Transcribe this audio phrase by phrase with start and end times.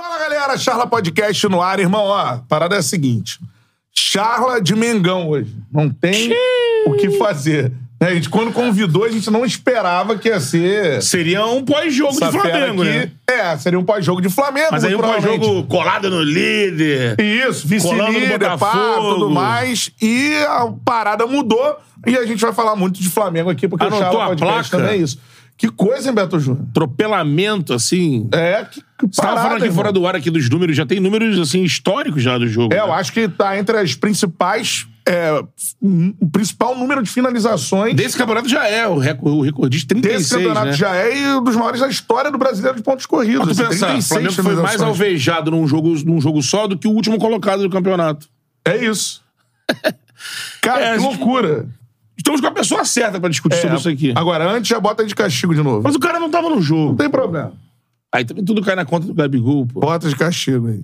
[0.00, 2.04] Fala galera, Charla Podcast no ar, irmão.
[2.04, 3.40] Ó, a parada é a seguinte:
[3.92, 5.52] Charla de Mengão hoje.
[5.72, 6.32] Não tem
[6.86, 7.72] o que fazer.
[8.00, 11.02] Né, A gente, quando convidou, a gente não esperava que ia ser.
[11.02, 12.92] Seria um pós-jogo de Flamengo, aqui.
[12.92, 13.10] né?
[13.28, 14.68] É, seria um pós-jogo de Flamengo.
[14.70, 17.20] Mas aí um pós-jogo colado no líder.
[17.20, 19.90] Isso, vice-líder, pá, tudo mais.
[20.00, 21.76] E a parada mudou.
[22.06, 24.84] E a gente vai falar muito de Flamengo aqui, porque Anotou o Charla Podcast placa?
[24.84, 25.18] também é isso.
[25.58, 26.64] Que coisa, hein, Beto Júnior?
[26.70, 28.28] Atropelamento, assim.
[28.30, 30.86] É, que, que Você tava parada, falando aqui fora do ar aqui dos números, já
[30.86, 32.72] tem números, assim, históricos já do jogo.
[32.72, 32.92] É, eu né?
[32.92, 34.86] acho que tá entre as principais.
[35.04, 35.32] É,
[35.80, 40.34] o principal número de finalizações Desse campeonato já é o, recor o recordista 36, desse
[40.34, 40.72] campeonato né?
[40.74, 43.46] já é e um dos maiores da história do brasileiro de pontos corridos.
[43.46, 46.66] Mas tu assim, pensar, o 36 Flamengo foi mais alvejado num jogo, num jogo só
[46.66, 48.28] do que o último colocado do campeonato.
[48.66, 49.22] É isso.
[50.60, 51.66] Cara, É, que loucura.
[52.18, 54.12] Estamos com a pessoa certa pra discutir É, sobre isso aqui.
[54.16, 55.82] Agora, antes já bota de castigo de novo.
[55.84, 56.88] Mas o cara não tava no jogo.
[56.90, 57.52] Não tem problema.
[58.12, 59.80] Aí também tudo cai na conta do Gabigol, pô.
[59.80, 60.82] Bota de castigo aí.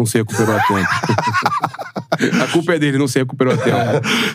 [0.00, 0.88] Não se recuperou a tempo.
[2.42, 3.76] a culpa é dele, não se recuperou a tempo.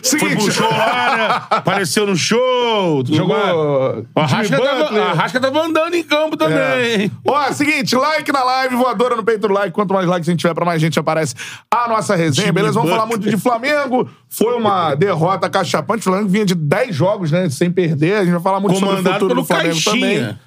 [0.00, 1.46] Seguinte, pro show lá, né?
[1.50, 3.04] Apareceu no show.
[3.04, 4.06] jogou.
[4.14, 7.06] Arrasca, Jimmy tava, a Arrasca tava andando em campo também.
[7.06, 7.10] É.
[7.26, 9.72] Ó, seguinte, like na live, voadora no peito do like.
[9.72, 11.34] Quanto mais likes a gente tiver, pra mais gente aparece
[11.68, 12.74] a nossa resenha, Jimmy beleza?
[12.74, 14.08] Vamos falar muito de Flamengo.
[14.28, 15.98] Foi uma derrota cachapante.
[15.98, 17.50] O Flamengo vinha de 10 jogos, né?
[17.50, 18.18] Sem perder.
[18.18, 20.20] A gente vai falar muito sobre o Comandado futuro pelo do Flamengo Caixinha.
[20.20, 20.38] também.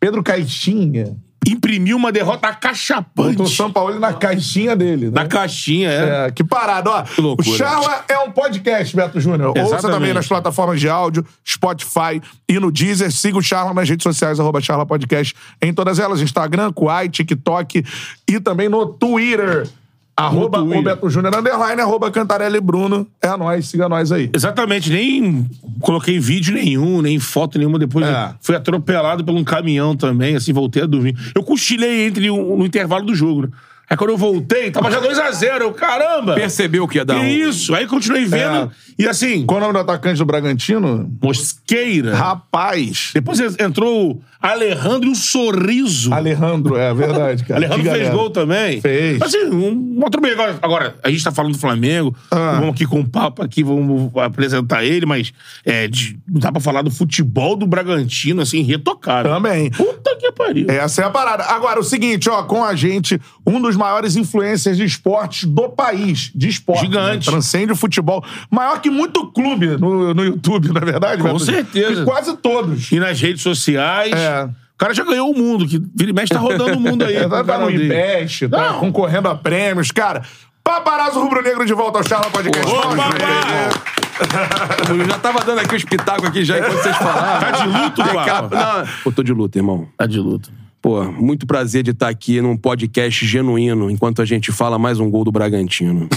[0.00, 1.16] Pedro Caixinha.
[1.48, 3.30] Imprimiu uma derrota acachapante.
[3.30, 5.12] Botou o São Paulo na caixinha dele, né?
[5.14, 6.26] Na caixinha, é.
[6.26, 7.04] É, que parada, ó.
[7.18, 7.48] loucura.
[7.48, 9.52] O Charla é um podcast, Beto Júnior.
[9.56, 13.10] Ouça também nas plataformas de áudio, Spotify e no Deezer.
[13.12, 17.84] Siga o Charla nas redes sociais, arroba Charla Podcast, em todas elas, Instagram, Kuai, TikTok
[18.28, 19.68] e também no Twitter.
[20.16, 20.78] Arroba Twitter.
[20.78, 23.06] o Beto Júnior, underline, arroba Cantarelli Bruno.
[23.20, 24.30] É nóis, siga nós aí.
[24.32, 27.78] Exatamente, nem coloquei vídeo nenhum, nem foto nenhuma.
[27.78, 28.32] Depois É.
[28.40, 31.16] fui atropelado por um caminhão também, assim, voltei a dormir.
[31.34, 33.48] Eu cochilei entre o- no intervalo do jogo, né?
[33.90, 35.60] Aí quando eu voltei, tava já 2x0.
[35.60, 36.34] Eu, caramba!
[36.34, 37.26] Percebeu que ia dar Que um...
[37.48, 37.74] isso?
[37.74, 38.56] Aí continuei vendo.
[38.56, 38.68] É.
[38.98, 41.06] E assim, Qual o nome do atacante do Bragantino?
[41.22, 42.14] Mosqueira.
[42.16, 43.10] Rapaz.
[43.12, 46.12] Depois entrou o Alejandro e o Sorriso.
[46.12, 47.64] Alejandro, é verdade, cara.
[47.64, 48.78] Alejandro fez gol também.
[48.78, 49.22] Fez.
[49.22, 50.32] Assim, um, um outro bem.
[50.32, 52.14] Agora, agora, a gente tá falando do Flamengo.
[52.30, 52.56] Ah.
[52.60, 55.32] Vamos aqui com o papo aqui, vamos apresentar ele, mas
[55.64, 59.30] é, de- não dá pra falar do futebol do Bragantino, assim, retocado.
[59.30, 59.70] Também.
[59.70, 60.66] Puta que pariu.
[60.68, 61.44] Essa é a parada.
[61.44, 66.30] Agora, o seguinte, ó, com a gente, um dos maiores influencers de esportes do país.
[66.34, 66.82] De esporte.
[66.82, 67.26] Gigante.
[67.26, 67.32] Né?
[67.32, 68.22] Transcende o futebol.
[68.50, 71.22] Maior que muito clube no, no YouTube, na é verdade.
[71.22, 71.44] Com Beto?
[71.46, 72.00] certeza.
[72.00, 72.92] Que Quase todos.
[72.92, 74.12] E nas redes sociais.
[74.12, 74.33] É.
[74.42, 77.14] O cara já ganhou o mundo, que vira e mexe tá rodando o mundo aí.
[77.16, 77.70] É, o tá no.
[77.70, 78.80] Invest, tá Não.
[78.80, 79.90] concorrendo a prêmios.
[79.92, 80.22] Cara,
[80.64, 82.70] paparazzo rubro-negro de volta ao Charla Podcast.
[82.70, 83.94] Ô, ver.
[85.00, 87.40] Eu já tava dando aqui os pitacos aqui já enquanto vocês falavam.
[87.40, 88.24] Tá de luto, Papa?
[88.24, 89.88] capa- Não, Pô, tô de luto, irmão.
[89.96, 90.50] Tá de luto.
[90.80, 95.10] Pô, muito prazer de estar aqui num podcast genuíno, enquanto a gente fala mais um
[95.10, 96.08] gol do Bragantino.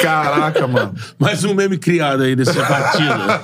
[0.00, 0.94] Caraca, mano.
[1.18, 3.40] Mais um meme criado aí dessa partida.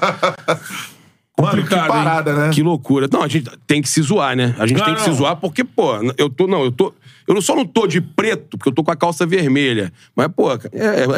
[1.40, 1.88] Mano, que Complicado, hein?
[2.04, 2.50] parada, né?
[2.52, 3.08] Que loucura.
[3.10, 4.54] Não, a gente tem que se zoar, né?
[4.58, 5.08] A gente Não, tem que não.
[5.12, 6.46] se zoar porque, pô, eu tô.
[6.46, 6.92] Não, eu tô.
[7.26, 9.90] Eu só não tô de preto, porque eu tô com a calça vermelha.
[10.14, 10.58] Mas, pô, é,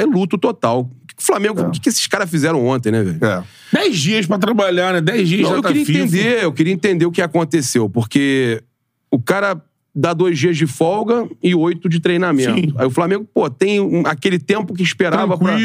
[0.03, 0.83] é luto total.
[0.83, 1.61] O que o Flamengo.
[1.63, 3.19] O que, que esses caras fizeram ontem, né, velho?
[3.25, 3.43] É.
[3.73, 5.01] Dez dias pra trabalhar, né?
[5.01, 5.99] Dez dias Não, já eu tá queria FIFA.
[5.99, 8.63] entender, eu queria entender o que aconteceu, porque
[9.11, 9.61] o cara
[9.93, 12.55] dá dois dias de folga e oito de treinamento.
[12.55, 12.73] Sim.
[12.77, 15.57] Aí o Flamengo, pô, tem um- aquele tempo que esperava pra...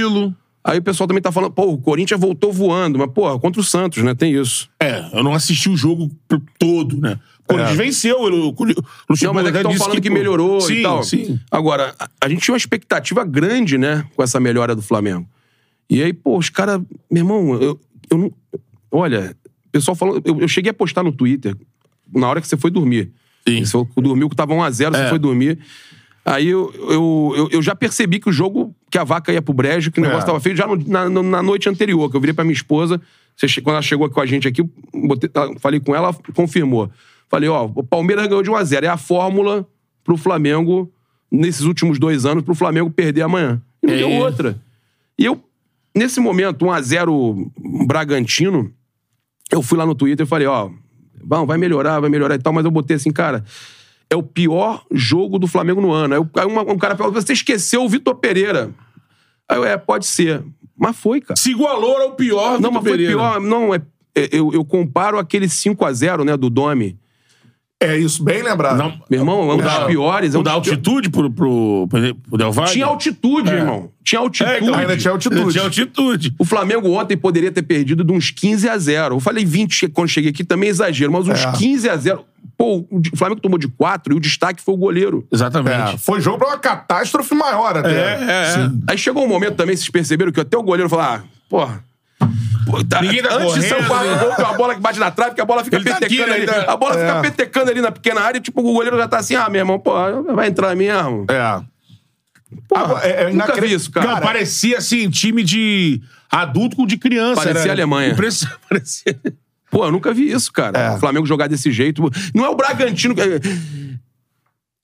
[0.70, 3.64] Aí o pessoal também tá falando, pô, o Corinthians voltou voando, mas, pô, contra o
[3.64, 4.14] Santos, né?
[4.14, 4.70] Tem isso.
[4.80, 6.12] É, eu não assisti o jogo
[6.60, 7.20] todo, né?
[7.40, 8.20] O Corinthians venceu.
[8.22, 8.56] O, o, o
[9.24, 11.02] Não, mas é que estão falando que, pô, melhorou sim, e tal.
[11.02, 15.28] Sim, Agora, a, gente tinha uma expectativa grande, né, com essa melhora do Flamengo.
[15.90, 16.80] E aí, pô, os caras.
[17.10, 17.80] Meu irmão, eu,
[18.12, 18.32] eu não.
[18.92, 20.22] Olha, o pessoal falou.
[20.24, 21.56] Eu, eu cheguei a postar no Twitter
[22.14, 23.12] na hora que você foi dormir.
[23.48, 23.66] Sim.
[23.66, 25.10] Você dormiu que tava 1x0, você É.
[25.10, 25.58] foi dormir.
[26.32, 29.54] Aí eu, eu, eu, eu já percebi que o jogo, que a vaca ia pro
[29.54, 30.26] brejo, que o negócio É.
[30.28, 33.02] tava feio já no- na, na noite anterior, que eu virei pra minha esposa.
[33.36, 34.62] você quando ela chegou com a gente aqui,
[34.94, 36.90] botei- ela- falei com ela, ela confirmou.
[37.30, 38.84] Falei, ó, o Palmeiras ganhou de 1x0.
[38.84, 39.66] É a fórmula
[40.04, 40.92] pro Flamengo,
[41.32, 43.62] nesses últimos dois anos, pro Flamengo perder amanhã.
[43.82, 43.98] E não É.
[43.98, 44.62] deu outra.
[45.18, 45.42] E eu,
[45.96, 47.52] nesse momento, 1x0
[47.88, 48.72] Bragantino,
[49.52, 50.70] eu fui lá no Twitter e falei, ó,
[51.24, 53.44] bom, vai melhorar, vai melhorar e tal, mas eu botei assim, cara,
[54.12, 56.30] é o pior jogo do Flamengo no ano.
[56.36, 58.72] Aí, uma- um cara falou, você esqueceu o Vitor Pereira.
[59.48, 60.44] Aí eu, é, pode ser.
[60.78, 61.36] Mas foi, cara.
[61.40, 63.14] Se igualou ao pior Não, Vitor mas foi Pereira.
[63.14, 63.40] pior.
[63.42, 63.82] Não, é,
[64.16, 66.98] é- eu, eu comparo aquele 5x0, né, do Domi.
[67.82, 68.78] É isso, bem lembrado.
[68.78, 70.36] Não, Meu irmão, é um dos piores.
[70.36, 72.72] É um o da altitude pro, pro, pro Del Valle?
[72.72, 73.54] Tinha altitude, É.
[73.54, 73.90] irmão.
[74.04, 74.52] Tinha altitude.
[74.52, 75.52] É, então, Ainda tinha altitude.
[75.54, 76.36] Tinha altitude.
[76.38, 79.16] O Flamengo ontem poderia ter perdido de uns 15 a 0.
[79.16, 81.52] Eu falei 20 quando cheguei aqui, também é exagero, mas uns É.
[81.54, 82.26] 15 a 0.
[82.58, 85.26] Pô, o Flamengo tomou de 4 e o destaque foi o goleiro.
[85.32, 85.96] Exatamente.
[85.96, 87.90] É, foi jogo pra uma catástrofe maior até.
[87.90, 88.72] É, é, é.
[88.90, 91.82] Aí chegou um momento também, vocês perceberam que até o goleiro falou: ah, porra.
[92.90, 94.18] Tá- Ninguém tá antes de ser o correndo, quarto né?
[94.20, 96.18] gol, tem uma bola que bate na trave, que a bola fica Ele tá aqui,
[96.18, 96.36] petecando né?
[96.36, 96.46] ali.
[96.46, 97.08] Tá- A bola É.
[97.08, 99.60] fica petecando ali na pequena área, e, tipo, o goleiro já tá assim, ah, meu
[99.60, 99.92] irmão, pô,
[100.34, 101.26] vai entrar mesmo.
[101.30, 101.62] É.
[102.68, 104.08] Porra, é- é nunca vi isso, cara.
[104.16, 106.02] Não, parecia assim, time de
[106.32, 107.42] adulto com de criança.
[107.42, 108.16] Parecia era- Alemanha.
[108.16, 109.20] Parecia, parecia...
[109.72, 110.80] Pô, eu nunca vi isso, cara.
[110.80, 110.96] É.
[110.96, 112.02] O Flamengo jogar desse jeito.
[112.34, 113.14] Não é o Bragantino.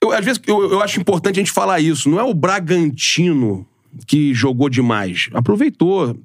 [0.01, 2.07] Eu, às vezes eu, eu acho importante a gente falar isso.
[2.07, 3.65] Não é o Bragantino
[4.05, 5.27] que jogou demais.
[5.33, 6.15] Aproveitou,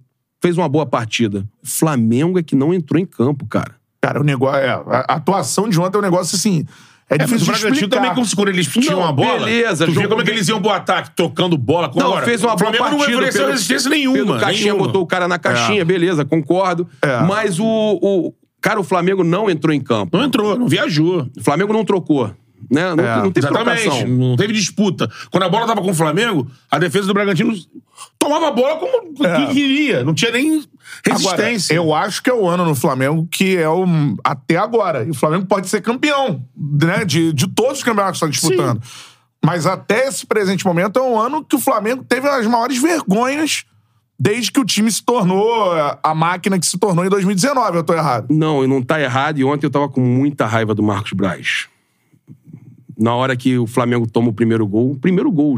[0.43, 1.47] fez uma boa partida.
[1.63, 3.73] O Flamengo é que não entrou em campo, cara.
[4.01, 4.59] Cara, o negócio.
[4.61, 6.65] É, a atuação de ontem é um negócio assim.
[7.09, 7.97] É É, mas o difícil Bragantino explicar.
[7.97, 9.45] também, como se quando eles tinham a bola.
[9.45, 11.89] beleza, tu jogou como é que eles iam pro ataque, tocando bola.
[11.89, 12.25] Como Não, agora.
[12.25, 13.11] fez uma o boa Flamengo partida.
[13.11, 14.17] não ofereceu Pedro- resistência nenhuma.
[14.19, 14.87] Pedro Caixinha nenhuma.
[14.87, 16.89] botou o cara na caixinha, beleza, concordo.
[17.03, 17.21] É.
[17.23, 18.33] Mas o, o.
[18.63, 20.17] Cara, o Flamengo não entrou em campo.
[20.17, 21.27] Não entrou, não viajou.
[21.37, 22.31] O Flamengo não trocou.
[22.71, 22.95] Né?
[22.95, 23.83] Não, É, não teve Exatamente.
[23.83, 24.09] trocação.
[24.09, 25.11] Não teve disputa.
[25.31, 27.53] Quando a bola tava com o Flamengo, a defesa do Bragantino
[28.19, 29.47] tomava a bola como É.
[29.47, 30.05] que queria.
[30.05, 30.51] Não tinha nem
[31.07, 31.75] Agora, resistência.
[31.75, 33.85] eu acho que é o ano no Flamengo que é o.
[34.23, 35.05] Até agora.
[35.05, 37.05] E o Flamengo pode ser campeão, né?
[37.05, 38.81] De, de todos os campeonatos que está disputando.
[39.45, 43.65] Mas até esse presente momento é um ano que o Flamengo teve as maiores vergonhas
[44.23, 47.79] desde que o time se tornou a- a máquina que se tornou em 2019.
[47.79, 48.27] Eu tô errado.
[48.29, 49.39] Não, e não tá errado.
[49.39, 51.69] E ontem eu tava com muita raiva do Marcos Braz.
[53.01, 55.57] Na hora que o Flamengo toma o primeiro gol, o primeiro gol.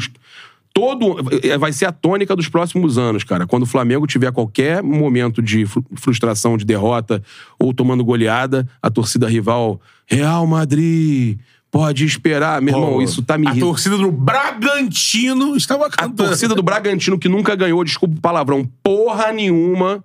[0.73, 1.17] Todo.
[1.43, 3.47] é, Vai ser a tônica dos próximos anos, cara.
[3.47, 7.23] Quando o Flamengo tiver qualquer momento de fru- frustração, de derrota,
[7.59, 11.39] ou tomando goleada, a torcida rival, Real Madrid,
[11.71, 12.63] pode esperar.
[12.63, 13.71] Meu irmão, Pô, isso tá me a irritando.
[13.73, 16.29] torcida do Bragantino estava A cantando.
[16.29, 20.03] torcida do Bragantino, que nunca ganhou, desculpa o palavrão, porra nenhuma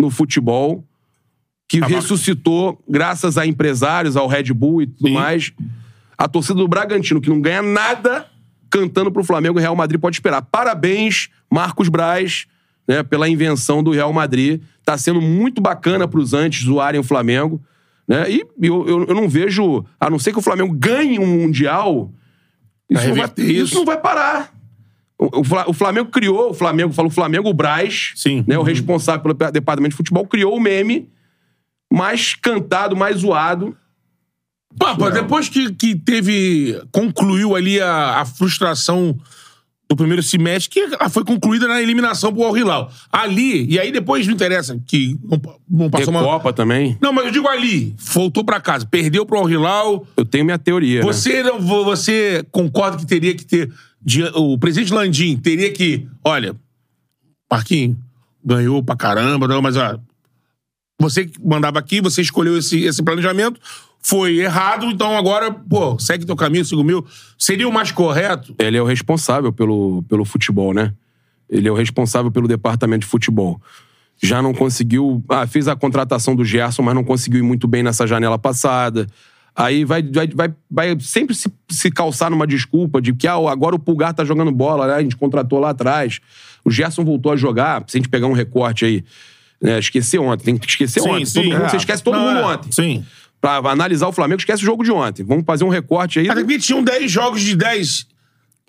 [0.00, 0.82] no futebol,
[1.68, 5.14] que ressuscitou graças a empresários, ao Red Bull e tudo Sim.
[5.14, 5.52] mais.
[6.18, 8.26] A torcida do Bragantino, que não ganha nada,
[8.68, 10.42] cantando pro Flamengo, o Real Madrid pode esperar.
[10.42, 12.46] Parabéns, Marcos Braz,
[12.88, 14.60] né, pela invenção do Real Madrid.
[14.84, 17.62] Tá sendo muito bacana pros antes zoarem o Flamengo.
[18.06, 18.30] Né?
[18.30, 22.10] E eu, eu, eu não vejo, a não ser que o Flamengo ganhe um Mundial,
[22.90, 23.50] isso, não vai, isso.
[23.64, 24.52] isso não vai parar.
[25.18, 28.44] O, o Fla- o Flamengo criou, o Flamengo, falo o Flamengo, o Braz, Sim.
[28.46, 31.08] né, o responsável pelo pe- departamento de futebol, criou o meme
[31.92, 33.76] mais cantado, mais zoado.
[34.76, 36.80] Papa, depois que, que teve.
[36.92, 39.18] concluiu ali a, a frustração
[39.88, 42.92] do primeiro semestre, que ela foi concluída na eliminação pro Al Hilal.
[43.10, 46.20] Ali, e aí depois não interessa, que não, não passou uma.
[46.20, 46.98] Recopa também.
[47.00, 50.06] Não, mas eu digo ali, voltou pra casa, perdeu pro Al Hilal.
[50.16, 51.00] Eu tenho minha teoria.
[51.00, 51.06] né?
[51.06, 53.72] Você, não, você concorda que teria que ter.
[54.34, 56.06] O presidente Landim teria que.
[56.22, 56.54] Olha,
[57.50, 57.96] Marquinhos,
[58.44, 59.98] ganhou pra caramba, não, mas ó.
[61.00, 63.58] Você que mandava aqui, você escolheu esse, esse planejamento,
[64.00, 67.04] foi errado, então agora, pô, segue teu caminho, siga o meu.
[67.36, 68.54] Seria o mais correto?
[68.58, 70.94] Ele é o responsável pelo, pelo futebol, né?
[71.48, 73.60] Ele é o responsável pelo departamento de futebol.
[74.22, 75.22] Já não conseguiu.
[75.28, 79.06] Ah, fez a contratação do Gerson, mas não conseguiu ir muito bem nessa janela passada.
[79.54, 83.74] Aí vai, vai, vai, vai sempre se, se calçar numa desculpa de que ah, agora
[83.74, 84.94] o Pulgar tá jogando bola, né?
[84.94, 86.20] a gente contratou lá atrás.
[86.64, 89.04] O Gerson voltou a jogar, se a gente pegar um recorte aí.
[89.60, 89.78] Né?
[89.78, 91.24] Esquecer ontem, tem que esquecer ontem.
[91.24, 91.68] todo mundo, é.
[91.68, 92.70] Você esquece todo Não, mundo é, ontem.
[92.70, 93.04] Sim.
[93.40, 95.24] Pra analisar o Flamengo, esquece o jogo de ontem.
[95.24, 96.26] Vamos fazer um recorte aí.
[96.26, 98.06] Porque tinham 10 jogos de 10.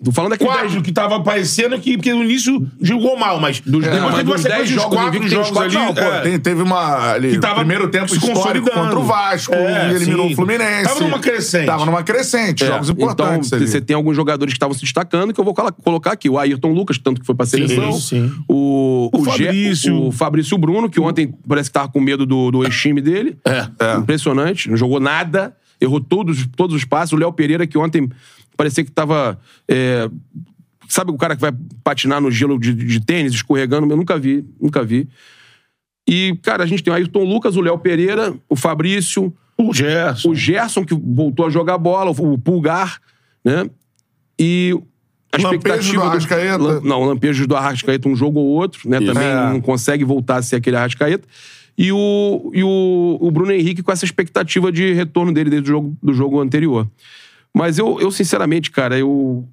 [0.04, 3.84] Tô falando aqui Quatro que tava aparecendo que, porque no início jogou mal, mas Dos-
[3.84, 5.74] depois é, mas teve uma sequência 10 de jogos quatro jogos ali.
[5.74, 6.22] quatro, Não, pô, é.
[6.22, 7.12] tem- teve uma.
[7.12, 10.34] Ali, Que tava primeiro tempo se histórico contra o Vasco, É, e eliminou sim.
[10.34, 10.84] o Fluminense.
[10.84, 11.66] Tava numa crescente.
[11.66, 13.68] Tava numa crescente, É, jogos então, importantes ali.
[13.68, 16.30] você tem alguns jogadores que estavam se destacando que eu vou colo- colocar aqui.
[16.30, 17.92] O Ayrton Lucas, tanto que foi pra seleção.
[17.92, 18.32] sim.
[18.48, 20.02] O, O Gé- Fabrício.
[20.08, 23.38] o Fabrício Bruno, que ontem parece que tava com medo do, do ex-time dele.
[23.46, 23.98] É.
[23.98, 24.70] Impressionante.
[24.70, 25.54] Não jogou nada.
[25.82, 27.14] Errou todos, todos os passos.
[27.14, 28.10] O Léo Pereira, que ontem
[28.60, 29.40] parecia que tava...
[29.70, 30.10] é,
[30.90, 33.88] sabe o cara que vai patinar no gelo de, de tênis, escorregando?
[33.90, 35.08] Eu nunca vi, nunca vi.
[36.08, 40.30] E, cara, a gente tem o Ayrton Lucas, o Léo Pereira, o Fabrício, O Gerson.
[40.32, 43.00] o Gerson, que voltou a jogar bola, o Pulgar,
[43.46, 43.70] né?
[44.38, 44.74] E
[45.32, 45.54] a Lampejos
[45.86, 46.02] expectativa.
[46.02, 46.58] do Arrascaeta.
[46.58, 49.00] Lam- Não, Lampejos do Arrascaeta, um jogo ou outro, né?
[49.00, 49.36] Também É.
[49.52, 51.26] não consegue voltar a ser aquele Arrascaeta.
[51.78, 55.74] E o, e o, o Bruno Henrique com essa expectativa de retorno dele desde o
[55.74, 56.86] jogo, do jogo anterior.
[57.56, 59.48] Mas eu, eu sinceramente, cara, eu.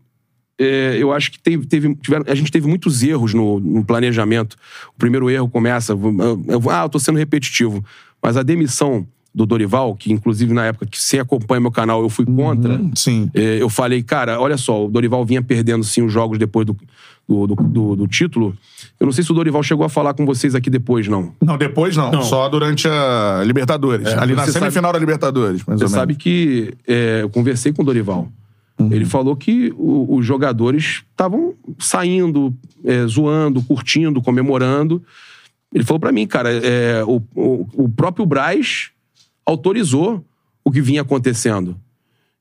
[0.58, 4.56] é, eu acho que teve, teve- tiveram- a gente teve muitos erros no, no planejamento.
[4.94, 5.92] O primeiro erro começa.
[5.92, 7.84] eu- ah, eu tô sendo repetitivo.
[8.22, 12.08] Mas a demissão do Dorival, que inclusive na época que você acompanha meu canal, eu
[12.08, 12.74] fui contra.
[12.74, 13.30] Hum, sim.
[13.34, 16.74] É, eu falei, cara, olha só, o Dorival vinha perdendo sim os jogos depois do,
[17.28, 18.56] do, do, do- do título.
[19.00, 21.32] Eu não sei se o Dorival chegou a falar com vocês aqui depois, não.
[21.42, 22.22] Não, depois não.
[22.22, 24.06] Só durante a Libertadores.
[24.08, 25.92] Ali na você semifinal da Libertadores, mais Você ou menos.
[25.92, 28.28] sabe que é, eu conversei com o Dorival.
[28.90, 32.54] Ele falou que o- os jogadores estavam saindo,
[32.84, 35.02] é, zoando, curtindo, comemorando.
[35.74, 38.90] Ele falou pra mim, cara, é, o, o- o próprio Braz
[39.44, 40.24] autorizou
[40.64, 41.76] o que vinha acontecendo.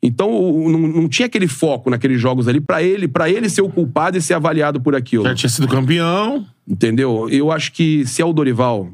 [0.05, 0.29] Então
[0.69, 4.17] não, não tinha aquele foco naqueles jogos ali pra ele, para ele ser o culpado
[4.17, 5.23] e ser avaliado por aquilo.
[5.23, 6.45] Já tinha sido campeão.
[6.67, 7.27] Entendeu?
[7.29, 8.89] Eu acho que se é o Dorival,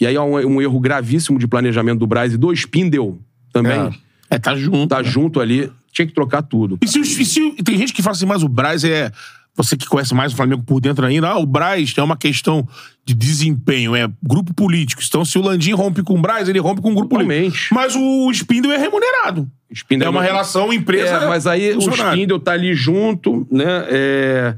[0.00, 3.18] e aí há um, um erro gravíssimo de planejamento do Braz e do Spindel
[3.52, 3.90] também, É.
[4.30, 4.88] É, tá junto.
[4.88, 6.78] tá junto ali, tinha que trocar tudo.
[6.82, 9.12] E se, e se- tem gente que fala assim, mas o Braz é.
[9.56, 12.66] Você que conhece mais o Flamengo por dentro ainda, ah, o Braz é uma questão
[13.06, 15.00] de desempenho, é grupo político.
[15.06, 17.50] Então, se o Landim rompe com o Braz, ele rompe com o grupo Totalmente.
[17.50, 17.74] político.
[17.74, 19.48] Mas o Spindle é remunerado.
[19.72, 21.16] Spindel é uma relação empresa.
[21.16, 21.80] É, mas aí o.
[21.80, 23.64] Spindel tá ali junto, né?
[23.88, 24.54] É...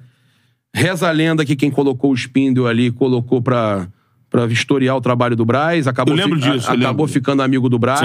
[0.74, 3.88] Reza a lenda que quem colocou o Spindel ali colocou pra,
[4.30, 5.86] pra vistoriar o trabalho do Braz.
[5.86, 7.12] Acabou, Eu lembro fi- disso, a- eu acabou lembro.
[7.20, 8.00] ficando amigo do Braz.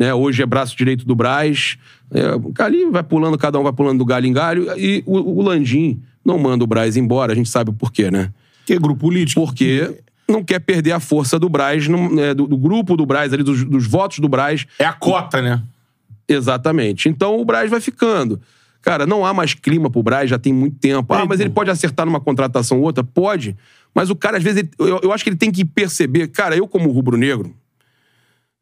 [0.00, 0.14] Né?
[0.14, 1.76] Hoje é braço direito do Braz.
[2.10, 4.66] É, ali vai pulando, cada um vai pulando do galho em galho.
[4.78, 8.30] E o, o Landim não manda o Braz embora, a gente sabe o porquê, né?
[8.64, 9.44] Que é grupo político.
[9.44, 13.42] Porque não quer perder a força do Braz, né, do, do grupo do Braz, ali,
[13.42, 14.66] dos, dos votos do Braz.
[14.78, 15.62] É a cota, né?
[16.26, 17.06] Exatamente.
[17.08, 18.40] Então o Braz vai ficando.
[18.80, 21.12] Cara, não há mais clima pro Braz, já tem muito tempo.
[21.12, 23.04] Ah, mas ele pode acertar numa contratação ou outra?
[23.04, 23.54] Pode.
[23.94, 26.28] Mas o cara, às vezes, ele- eu, eu acho que ele tem que perceber.
[26.28, 27.54] Cara, eu, como rubro-negro,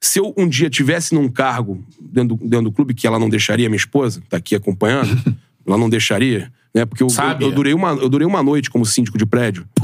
[0.00, 3.28] se eu um dia tivesse num cargo dentro do, dentro do clube, que ela não
[3.28, 5.10] deixaria, minha esposa, tá aqui acompanhando,
[5.66, 6.84] ela não deixaria, né?
[6.84, 7.44] Porque eu, Sabe.
[7.44, 9.66] eu, eu durei uma, eu durei uma noite como síndico de prédio.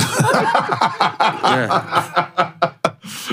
[1.50, 2.74] é.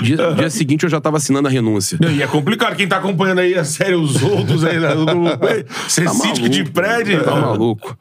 [0.02, 1.98] Dia, dia seguinte eu já tava assinando a renúncia.
[2.00, 2.76] Não, E é complicado.
[2.76, 4.88] Quem tá acompanhando aí a série Os Outros aí né,
[5.88, 7.22] ser Tá síndico de prédio.
[7.24, 7.96] Tá maluco.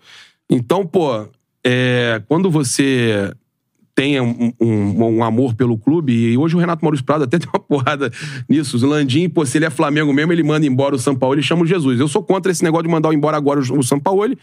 [0.49, 1.27] Então, pô,
[1.63, 3.31] é, quando você
[3.93, 7.49] tem um, um- um amor pelo clube, e hoje o Renato Maurício Prado até tem
[7.53, 8.11] uma porrada
[8.47, 8.77] nisso.
[8.83, 11.63] O Landim, pô, se ele é Flamengo mesmo, ele manda embora o Sampaoli e chama
[11.63, 11.99] o Jesus.
[11.99, 14.37] Eu sou contra esse negócio de mandar embora agora o, o Sampaoli,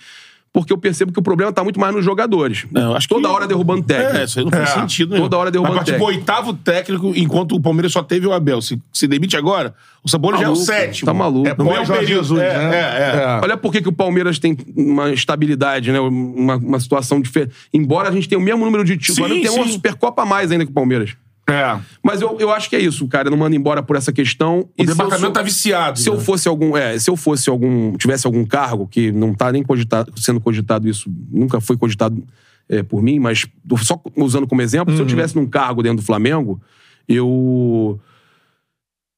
[0.53, 2.67] porque eu percebo que o problema tá muito mais nos jogadores.
[2.73, 4.17] Não, acho Toda que- hora derrubando técnico.
[4.17, 4.73] É, isso aí não faz É.
[4.81, 5.21] sentido, né?
[5.21, 6.19] Toda hora derrubando Mas, tipo, o técnico.
[6.21, 8.61] oitavo técnico, enquanto o Palmeiras só teve o Abel.
[8.63, 11.07] Se, se demite agora, o Sabola já é o sétimo.
[11.07, 11.47] tá maluco.
[11.47, 12.23] É É pós mesmo Jorge período.
[12.25, 12.77] Jesus, é, né?
[12.77, 13.41] É, é.
[13.43, 16.01] Olha por que que o Palmeiras tem uma estabilidade, né?
[16.01, 17.53] Uma, uma situação diferente.
[17.73, 19.69] Embora a gente tenha o mesmo número de títulos, agora tem uma.
[19.69, 21.15] Supercopa a mais ainda que o Palmeiras.
[21.49, 21.81] É.
[22.03, 24.61] Mas eu, eu acho que é isso, cara não manda embora por essa questão.
[24.61, 25.99] O E eu departamento sou- tá viciado.
[25.99, 26.21] Se eu né?
[26.21, 30.13] fosse algum, é, se eu fosse algum, tivesse algum cargo que não tá nem cogitado,
[30.21, 32.23] sendo cogitado isso, nunca foi cogitado
[32.69, 33.47] é, por mim, mas
[33.79, 36.61] só usando como exemplo, se eu tivesse num cargo dentro do Flamengo,
[37.09, 37.99] eu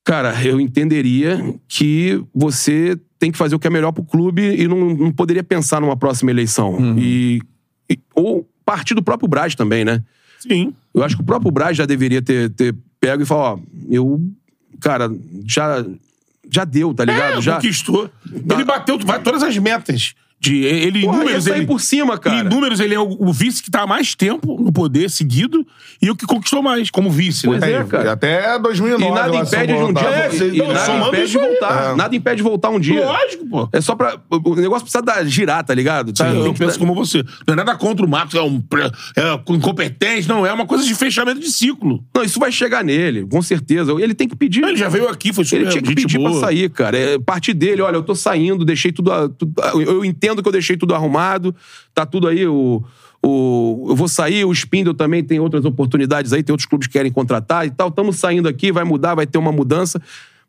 [0.04, 4.66] cara, eu entenderia que você tem que fazer o que é melhor pro clube e
[4.66, 6.96] não, não poderia pensar numa próxima eleição.
[6.98, 7.40] E,
[7.90, 10.02] e- ou partir do próprio Braz também, né?
[10.40, 10.74] Sim.
[10.94, 14.20] Eu acho que o próprio Braz já deveria ter, ter pego e falar, ó, eu,
[14.80, 15.10] cara,
[15.46, 15.84] já,
[16.50, 17.38] já deu, tá ligado?
[17.38, 18.10] É, já conquistou.
[18.32, 20.14] Ele bateu vai, todas as metas.
[20.40, 22.40] De, ele, em Porra, números, ele, por cima, cara.
[22.40, 25.66] Em números, ele é o, o vice que tá há mais tempo no poder, seguido,
[26.00, 27.72] e o que conquistou mais, como vice, Pois né?
[27.72, 28.12] é, cara.
[28.12, 29.04] Até 2009.
[29.04, 30.08] E nada impede de um Paulo dia.
[30.08, 31.94] É, e não, nada impede de voltar.
[31.96, 33.04] Nada impede de voltar um dia.
[33.04, 33.68] Lógico, pô.
[33.70, 34.18] É só pra.
[34.30, 36.10] O negócio precisa dar, girar, tá ligado?
[36.14, 36.28] Tá?
[36.30, 37.22] Eu Tem que penso como você.
[37.46, 38.62] Não é nada contra o Marcos, é um
[39.16, 40.46] é incompetente, não.
[40.46, 42.02] É uma coisa de fechamento de ciclo.
[42.14, 43.92] Não, isso vai chegar nele, com certeza.
[44.00, 44.64] Ele tem que pedir.
[44.64, 46.30] Ele já veio aqui, foi super Ele tinha que pedir boa.
[46.30, 46.96] pra sair, cara.
[46.96, 50.52] É parte dele, olha, eu tô saindo, deixei tudo, a- tudo- Eu entendo que eu
[50.52, 51.54] deixei tudo arrumado,
[51.94, 52.82] tá tudo aí, o.
[53.22, 56.92] o eu vou sair, o Spindle também tem outras oportunidades aí, tem outros clubes que
[56.92, 57.88] querem contratar e tal.
[57.88, 60.00] Estamos saindo aqui, vai mudar, vai ter uma mudança.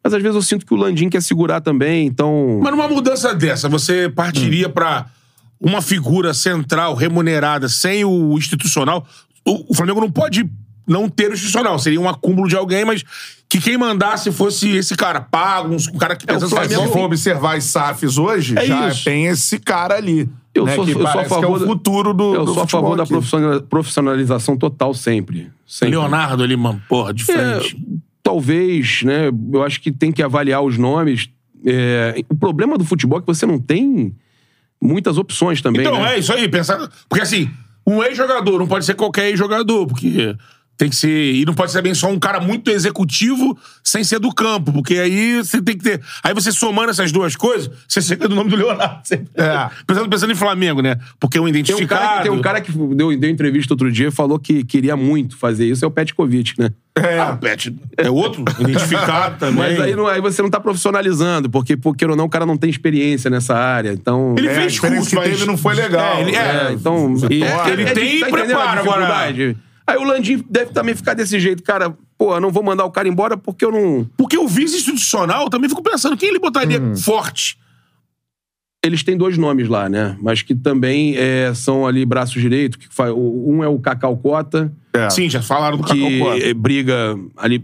[0.04, 2.60] Mas às vezes eu sinto que o Landim quer segurar também, então.
[2.62, 4.72] Mas numa mudança dessa, você partiria Hum.
[4.72, 5.06] pra
[5.60, 9.06] uma figura central, remunerada, sem o institucional?
[9.46, 10.50] O, o Flamengo não pode
[10.88, 11.78] não ter o institucional.
[11.80, 13.04] Seria um acúmulo de alguém, mas
[13.50, 16.94] que quem mandasse fosse esse cara pago, um, cara que pensa É, o Flamengo- Se
[16.94, 19.04] for observar as SAFs hoje, É já isso.
[19.04, 20.30] tem esse cara ali.
[20.54, 22.46] Eu né, sou, eu sou a parece que é favor o da- futuro do Eu
[22.46, 23.12] do sou a favor da aqui.
[23.14, 25.50] profissional- profissionalização total sempre.
[25.66, 25.92] sempre.
[25.96, 27.76] Leonardo ali, mano, porra, de frente.
[27.76, 29.30] É, talvez, né?
[29.54, 31.30] Eu acho que tem que avaliar os nomes.
[31.66, 34.14] É, o problema do futebol é que você não tem
[34.82, 35.82] muitas opções também.
[35.86, 36.16] Então, né?
[36.16, 36.90] é isso aí, pensar.
[37.08, 37.50] Porque assim,
[37.86, 40.36] um ex-jogador não pode ser qualquer ex-jogador, porque
[40.82, 41.36] Tem que ser.
[41.36, 44.96] E não pode ser também só um cara muito executivo sem ser do campo, porque
[44.98, 46.02] aí você tem que ter.
[46.24, 49.00] Aí você somando essas duas coisas, você chega do nome do Leonardo.
[49.04, 49.70] Você- É.
[49.86, 50.98] Pensando, pensando em Flamengo, né?
[51.20, 52.02] Porque é um Tem um, identificado.
[52.02, 54.96] cara que, tem um cara que deu, deu entrevista outro dia e falou que queria
[54.98, 56.72] muito fazer isso, é o Petkovic, né?
[56.96, 59.58] Ah, Pet, é outro identificado também.
[59.76, 62.58] Mas aí, não- aí você não tá profissionalizando, porque, porque ou não, o cara não
[62.58, 63.92] tem experiência nessa área.
[63.94, 64.34] Então.
[64.36, 65.48] Ele É, a fez experiência curso, que mas...
[65.48, 66.18] não foi legal.
[66.18, 67.14] É, ele, é, É, então.
[67.30, 69.56] e- É, ele é, tem tá preparo agora.
[69.86, 71.96] Aí o Landim deve também ficar desse jeito, cara.
[72.18, 74.08] Pô, eu não vou mandar o cara embora porque eu não.
[74.16, 77.58] Porque o vice institucional, eu também fico pensando, quem ele botaria forte?
[78.84, 80.18] Eles têm dois nomes lá, né?
[80.22, 82.78] Mas que também é, são ali braços direitos.
[82.78, 85.08] Que faz, um é o Cacau Cota, É.
[85.10, 86.44] Sim, já falaram do que Cacau Cota.
[86.44, 87.64] eh, briga ali,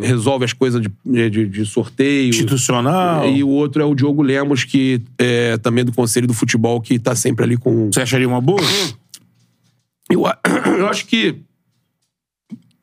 [0.00, 2.30] resolve as coisas de, de, de sorteio.
[2.30, 3.28] Institucional.
[3.28, 6.98] E o outro é o Diogo Lemos, que é também do Conselho do Futebol, que
[6.98, 7.90] tá sempre ali com.
[7.92, 8.60] Você acharia uma boa?
[10.10, 10.24] Eu,
[10.78, 11.36] eu acho que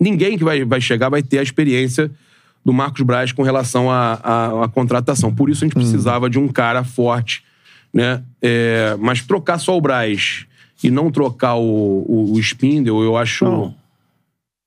[0.02, 2.10] ninguém que vai, vai chegar vai ter a experiência
[2.66, 5.34] do Marcos Braz com relação à contratação.
[5.34, 7.44] Por isso a gente precisava de um cara forte,
[7.94, 8.24] né?
[8.42, 10.46] É, mas trocar só o Braz
[10.84, 13.46] e não trocar o, o, o Spindle, eu acho.
[13.46, 13.76] Não.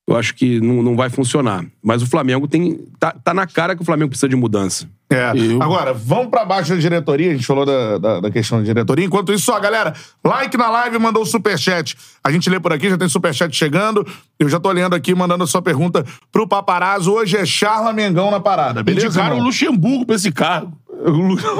[0.07, 1.64] Eu acho que não, não vai funcionar.
[1.83, 2.79] Mas o Flamengo tem.
[2.99, 4.88] Tá, tá na cara que o Flamengo precisa de mudança.
[5.14, 5.33] É.
[5.35, 7.30] Eu- Agora, vamos pra baixo da diretoria.
[7.30, 9.04] A gente falou da, da, da questão da diretoria.
[9.04, 9.94] Enquanto isso, ó, galera,
[10.25, 11.97] like na live, mandou o superchat.
[12.23, 14.06] A gente lê por aqui, já tem superchat chegando.
[14.38, 17.12] Eu já tô lendo aqui, mandando a sua pergunta pro paparazzo.
[17.12, 19.06] Hoje é Charla Mengão na parada, beleza?
[19.06, 19.42] Indicaram o?
[19.44, 20.73] Luxemburgo pra esse cargo.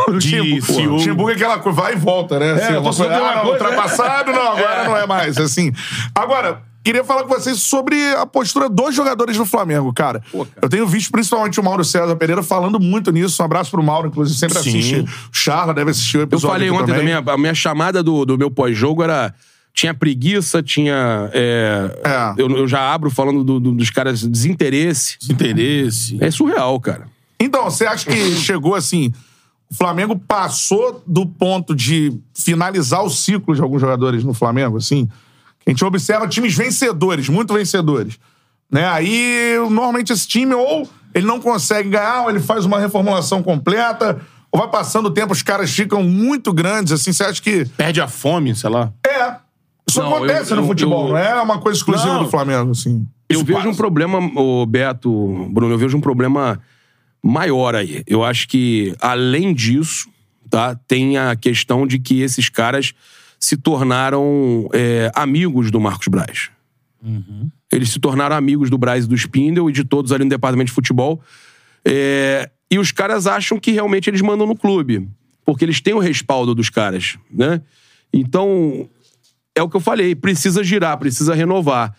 [0.08, 0.90] Luxemburgo.
[0.94, 2.52] Luxemburgo é aquela coisa, vai e volta, né?
[2.52, 5.73] Assim, eu uma coisa, ah, não, coisa, ultrapassado, não, agora não é mais, assim.
[6.14, 10.23] Agora, queria falar com vocês sobre a postura dos jogadores do Flamengo, cara.
[10.31, 10.59] Pô, cara.
[10.62, 13.43] Eu tenho visto principalmente o Mauro César Pereira falando muito nisso.
[13.43, 14.69] Um abraço pro Mauro, inclusive sempre Sim.
[14.71, 15.00] assiste.
[15.00, 18.03] O Charla deve assistir o Eu episódio falei aqui ontem também, a, a minha chamada
[18.03, 19.35] do, do meu pós-jogo era.
[19.73, 21.29] Tinha preguiça, tinha.
[21.33, 22.35] é, É.
[22.41, 25.19] Eu, eu já abro falando do- do- dos caras desinteresse.
[25.21, 26.17] Desinteresse.
[26.21, 27.09] É surreal, cara.
[27.41, 29.12] Então, você acha que chegou assim...
[29.71, 35.09] O Flamengo passou do ponto de finalizar o ciclo de alguns jogadores no Flamengo, assim?
[35.66, 38.18] A gente observa times vencedores, muito vencedores.
[38.71, 38.87] Né?
[38.88, 44.21] Aí, normalmente, esse time ou ele não consegue ganhar, ou ele faz uma reformulação completa,
[44.50, 47.12] ou vai passando o tempo, os caras ficam muito grandes, assim.
[47.12, 47.64] Você acha que...
[47.76, 48.92] Perde a fome, sei lá.
[49.06, 49.37] É.
[49.88, 52.25] Isso Não, acontece eu- no eu- futebol, eu- não é uma coisa exclusiva Não.
[52.25, 53.06] do Flamengo, assim.
[53.28, 53.68] Eu Isso vejo passa.
[53.71, 56.61] um problema, o Beto, Bruno, eu vejo um problema
[57.23, 58.02] maior aí.
[58.06, 60.09] Eu acho que, além disso,
[60.50, 62.92] tá, tem a questão de que esses caras
[63.44, 66.50] se tornaram é, amigos do Marcos Braz.
[67.70, 70.68] Eles se tornaram amigos do Braz e do Spindle e de todos ali no departamento
[70.68, 71.20] de futebol.
[71.85, 75.07] É, e os caras acham que realmente eles mandam no clube.
[75.44, 77.61] Porque eles têm o respaldo dos caras, né?
[78.11, 78.88] Então,
[79.54, 81.94] é o que eu falei, precisa girar, precisa renovar.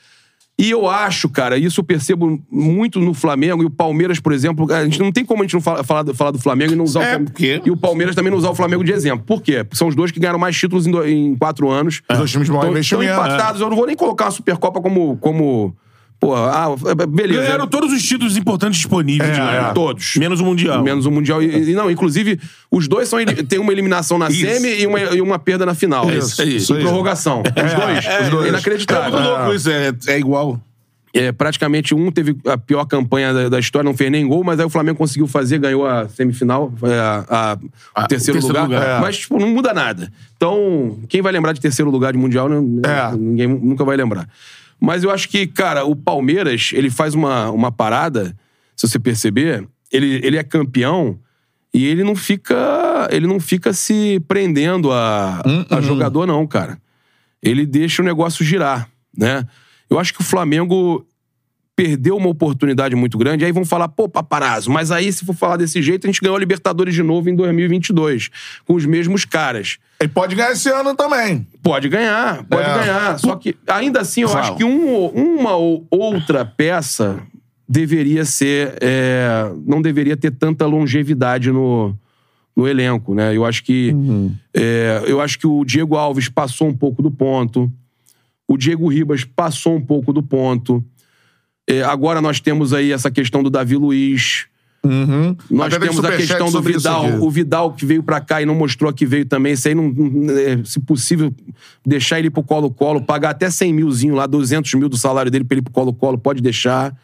[0.57, 4.71] E eu acho, cara, isso eu percebo muito no Flamengo e o Palmeiras, por exemplo.
[4.71, 6.75] A gente não tem como a gente não fala- falar, do- falar do Flamengo e
[6.77, 7.31] não usar É, o Flamengo.
[7.31, 9.25] porque- E o Palmeiras também não usar o Flamengo de exemplo.
[9.25, 9.65] Por quê?
[9.65, 12.01] Porque são os dois que ganharam mais títulos em, do- em quatro anos.
[12.09, 13.13] Os dois times de maior Estão- estão investimento.
[13.35, 13.59] empatados.
[13.59, 15.17] Eu não vou nem colocar a Supercopa como.
[15.17, 15.75] como
[16.19, 16.67] pô, ah,
[17.07, 17.41] beleza.
[17.43, 19.29] Ganharam todos os títulos importantes disponíveis.
[19.29, 19.69] É, de ganhar.
[19.71, 19.73] é.
[19.73, 20.15] Todos.
[20.15, 20.83] Menos o Mundial.
[20.83, 21.41] Menos o Mundial.
[21.41, 22.39] E, e não, inclusive,
[22.71, 26.09] os dois são, tem uma eliminação na semi e uma, e uma perda na final.
[26.11, 27.41] Isso, Em isso, prorrogação.
[27.41, 28.05] Os dois.
[28.23, 28.45] os dois.
[28.45, 29.11] É Inacreditável.
[29.11, 30.59] muito louco isso, é, é igual.
[31.17, 34.59] É, praticamente um teve a pior campanha da, da história, não fez nem gol, mas
[34.59, 38.63] aí o Flamengo conseguiu fazer, ganhou a semifinal, a, a- o Ah, terceiro, o terceiro
[38.65, 38.81] lugar.
[38.81, 38.97] lugar.
[38.97, 39.01] É.
[39.01, 40.11] Mas, tipo, não muda nada.
[40.35, 43.15] Então, quem vai lembrar de terceiro lugar de Mundial, né, É.
[43.15, 44.27] ninguém nunca vai lembrar.
[44.85, 48.37] Mas eu acho que, cara, o Palmeiras, ele faz uma, uma parada,
[48.75, 51.19] se você perceber, ele, ele é campeão
[51.73, 56.79] e ele não fica ele não fica se prendendo a, a jogador, não, cara.
[57.41, 59.43] Ele deixa o negócio girar, né?
[59.89, 61.03] Eu acho que o Flamengo
[61.75, 63.43] perdeu uma oportunidade muito grande.
[63.43, 66.35] Aí vão falar, pô, paparazzo, mas aí se for falar desse jeito, a gente ganhou
[66.35, 68.29] a Libertadores de novo em 2022,
[68.65, 69.77] com os mesmos caras.
[70.01, 71.45] E pode ganhar esse ano também.
[71.61, 72.73] Pode ganhar, pode É.
[72.79, 73.19] ganhar.
[73.19, 74.41] Só que, ainda assim, eu Fala.
[74.41, 77.19] acho que um uma ou outra peça
[77.67, 78.77] deveria ser.
[78.81, 81.93] é, não deveria ter tanta longevidade no,
[82.55, 83.35] no elenco, né?
[83.35, 83.93] Eu acho que.
[84.53, 87.69] é, eu acho que o Diego Alves passou um pouco do ponto.
[88.47, 90.83] O Diego Ribas passou um pouco do ponto.
[91.67, 94.47] É, agora nós temos aí essa questão do Davi Luiz.
[94.83, 95.35] Uhum.
[95.49, 97.05] Nós Até tem temos a questão do Vidal.
[97.21, 99.53] O Vidal que veio pra cá e não mostrou que veio também.
[99.53, 99.91] Isso aí, não,
[100.37, 101.33] é, se possível,
[101.83, 105.55] deixar ele pro Colo-Colo, pagar até 100 milzinho lá, 200 mil do salário dele pra
[105.55, 106.95] ele ir pro Colo-Colo, pode deixar.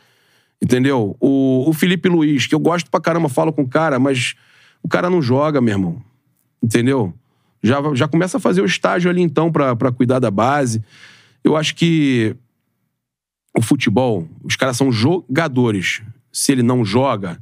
[0.62, 1.18] Entendeu?
[1.20, 4.36] O, o Felipe Luiz, que eu gosto pra caramba, falo com o cara, mas
[4.84, 6.02] o cara não joga, meu irmão.
[6.62, 7.12] Entendeu?
[7.64, 10.84] Já, já começa a fazer o estágio ali então pra, pra cuidar da base.
[11.44, 12.36] Eu acho que
[13.58, 16.02] o futebol, os caras são jogadores.
[16.32, 17.38] Se ele não joga,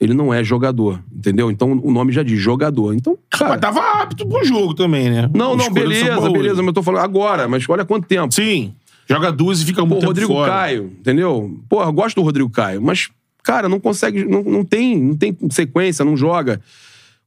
[0.00, 1.50] ele não é jogador, entendeu?
[1.50, 2.94] Então o nome já diz jogador.
[2.94, 5.30] Então, cara, Mas tava apto pro jogo também, né?
[5.34, 8.34] não, não, beleza, beleza, mas eu tô falando agora, mas olha quanto tempo.
[8.34, 8.74] Sim.
[9.08, 10.50] Joga duas e fica Pô, muito tempo Rodrigo fora.
[10.50, 11.60] Caio, entendeu?
[11.68, 13.10] Porra, eu gosto do Rodrigo Caio, mas,
[13.42, 16.60] cara, não consegue, não, não tem, não tem sequência, não joga.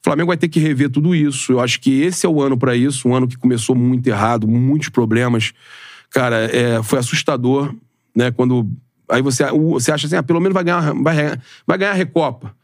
[0.01, 1.51] O Flamengo vai ter que rever tudo isso.
[1.51, 4.47] Eu acho que esse é o ano pra isso, um ano que começou muito errado,
[4.47, 5.53] muitos problemas.
[6.09, 7.73] Cara, é, foi assustador,
[8.17, 8.31] né?
[8.31, 8.67] Quando
[9.07, 12.55] aí você, você acha assim, ah, pelo menos vai ganhar, vai, vai ganhar a Recopa.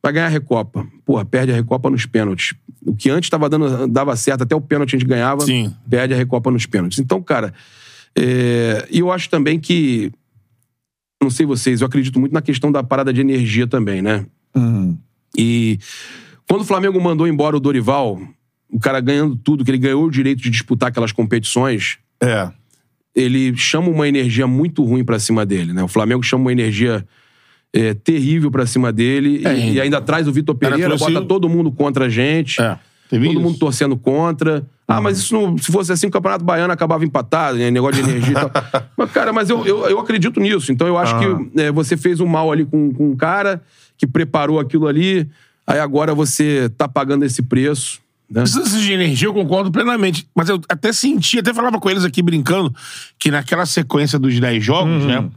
[0.00, 0.86] Vai ganhar a Recopa.
[1.04, 2.54] Porra, perde a Recopa nos pênaltis.
[2.86, 5.74] O que antes tava dando, dava certo, até o pênalti a gente ganhava, Sim.
[5.90, 7.00] perde a Recopa nos pênaltis.
[7.00, 7.52] Então, cara,
[8.16, 10.12] é, e eu acho também que
[11.20, 14.24] não sei vocês, eu acredito muito na questão da parada de energia também, né?
[14.54, 14.96] Uhum.
[15.36, 15.78] E
[16.48, 18.18] quando o Flamengo mandou embora o Dorival,
[18.70, 22.50] o cara ganhando tudo, que ele ganhou o direito de disputar aquelas competições, É.
[23.14, 25.82] ele chama uma energia muito ruim pra cima dele, né?
[25.82, 27.04] O Flamengo chama uma energia
[27.72, 31.48] é, terrível pra cima dele É, e, e ainda traz o Vitor Pereira, bota todo
[31.48, 32.60] mundo contra a gente.
[32.60, 32.78] É.
[33.08, 33.40] Todo isso.
[33.40, 34.64] mundo torcendo contra.
[34.86, 37.68] Ah, mas isso não, se fosse assim, o Campeonato Baiano acabava empatado, né?
[37.68, 38.50] negócio de energia e tal.
[38.96, 40.70] Mas, cara, mas eu, eu, eu acredito nisso.
[40.70, 43.62] Então eu acho que é, você fez um mal ali com, com um cara
[43.96, 45.28] que preparou aquilo ali,
[45.66, 48.00] aí agora você tá pagando esse preço.
[48.30, 48.44] Né?
[48.44, 50.26] Isso de energia eu concordo plenamente.
[50.34, 52.74] Mas eu até senti, até falava com eles aqui brincando,
[53.18, 55.28] que naquela sequência dos 10 jogos, né?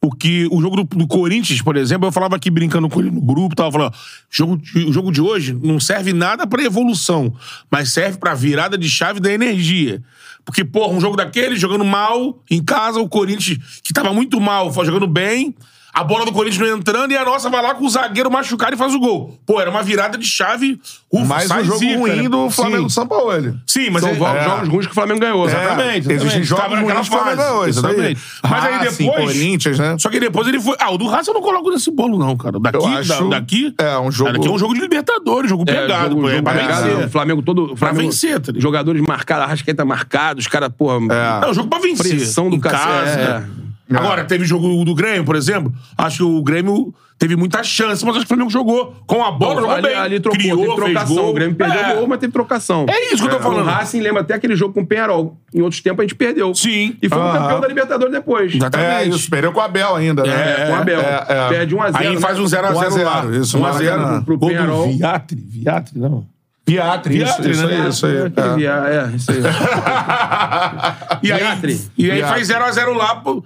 [0.00, 3.10] O que o jogo do, do Corinthians, por exemplo, eu falava aqui brincando com ele
[3.10, 3.92] no grupo, tava falando,
[4.30, 7.34] jogo, o jogo de hoje não serve nada pra evolução,
[7.68, 10.00] mas serve pra virada de chave da energia.
[10.44, 14.72] Porque, porra, um jogo daquele, jogando mal em casa, o Corinthians, que tava muito mal,
[14.72, 15.52] foi jogando bem,
[15.98, 18.74] a bola do Corinthians não entrando e a nossa vai lá com o zagueiro machucado
[18.74, 19.36] e faz o gol.
[19.44, 20.80] Pô, era uma virada de chave.
[21.12, 22.28] Ufa, Mais um jogo zica, ruim né?
[22.28, 22.94] do Flamengo Sim.
[22.94, 23.32] São Paulo.
[23.66, 24.44] Sim, mas São é, jogos, é.
[24.44, 25.46] jogos ruins que o Flamengo ganhou.
[25.46, 25.98] Exatamente.
[26.12, 26.44] Existem exatamente.
[26.44, 27.66] jogos Tava naquela ruins que o Flamengo ganhou.
[27.68, 28.20] Exatamente.
[28.48, 29.24] Mas aí Racing, depois.
[29.24, 29.96] Corinthians, né?
[29.98, 30.76] Só que depois ele foi.
[30.78, 32.60] Ah, o do Racing eu não coloco nesse bolo, não, cara.
[32.60, 33.74] Daqui, Eu acho- da- daqui.
[33.78, 36.28] é, um jogo- Daqui é um jogo de Libertadores, jogo É, pegado, jogo- pô.
[36.28, 37.06] É jogo pra pegado, vencer.
[37.06, 37.66] O Flamengo todo.
[37.68, 38.60] Pra Flamengo, vencer, tá ligado?
[38.62, 40.96] Jogadores marcados, Arrascaeta marcado, os caras, porra.
[41.12, 41.40] É.
[41.46, 42.16] Não, jogo pra vencer.
[42.16, 43.46] Pressão do cacete,
[43.90, 43.96] é.
[43.96, 45.72] Agora, teve jogo do Grêmio, por exemplo.
[45.96, 49.32] Acho que o Grêmio teve muita chance, mas acho que o Flamengo jogou com a
[49.32, 49.96] bola, jogou ali, bem.
[49.96, 51.16] ali trocou, Criou, teve fez trocação.
[51.16, 51.30] gol.
[51.30, 51.94] O Grêmio perdeu É.
[51.96, 52.86] gol, mas teve trocação.
[52.88, 53.66] É isso que eu tô falando.
[53.66, 55.36] O Racing lembra até aquele jogo com o Penharol.
[55.52, 56.54] Em outros tempos a gente perdeu.
[56.54, 56.96] Sim.
[57.02, 57.38] E foi o Aham.
[57.40, 58.54] campeão da Libertadores depois.
[58.54, 58.90] Exatamente.
[58.90, 59.28] É, isso.
[59.30, 60.62] Perdeu com o Abel ainda, né?
[60.62, 61.00] É, com o Abel.
[61.00, 61.48] É, é.
[61.48, 61.96] Perde 1x0.
[61.96, 63.24] Aí faz um 0x0 1 a 0, lá.
[63.38, 64.22] isso, 1 a 0 Maracanã.
[64.22, 64.88] pro Gol do Penharol.
[64.92, 65.36] Viatri.
[65.48, 66.24] Viatri, não.
[66.66, 67.76] Viatri, isso, Viatri, isso né?
[67.82, 68.16] aí, isso aí.
[68.16, 69.12] É, É.
[69.12, 69.38] é, isso aí.
[71.22, 73.42] E aí, e aí faz 0x0 lá, pô,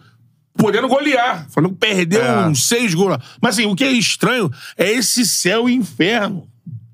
[0.62, 1.46] podendo golear.
[1.50, 2.46] Flamengo perdeu É.
[2.46, 3.18] uns seis gols.
[3.40, 6.46] Mas assim, o que é estranho é esse céu e inferno.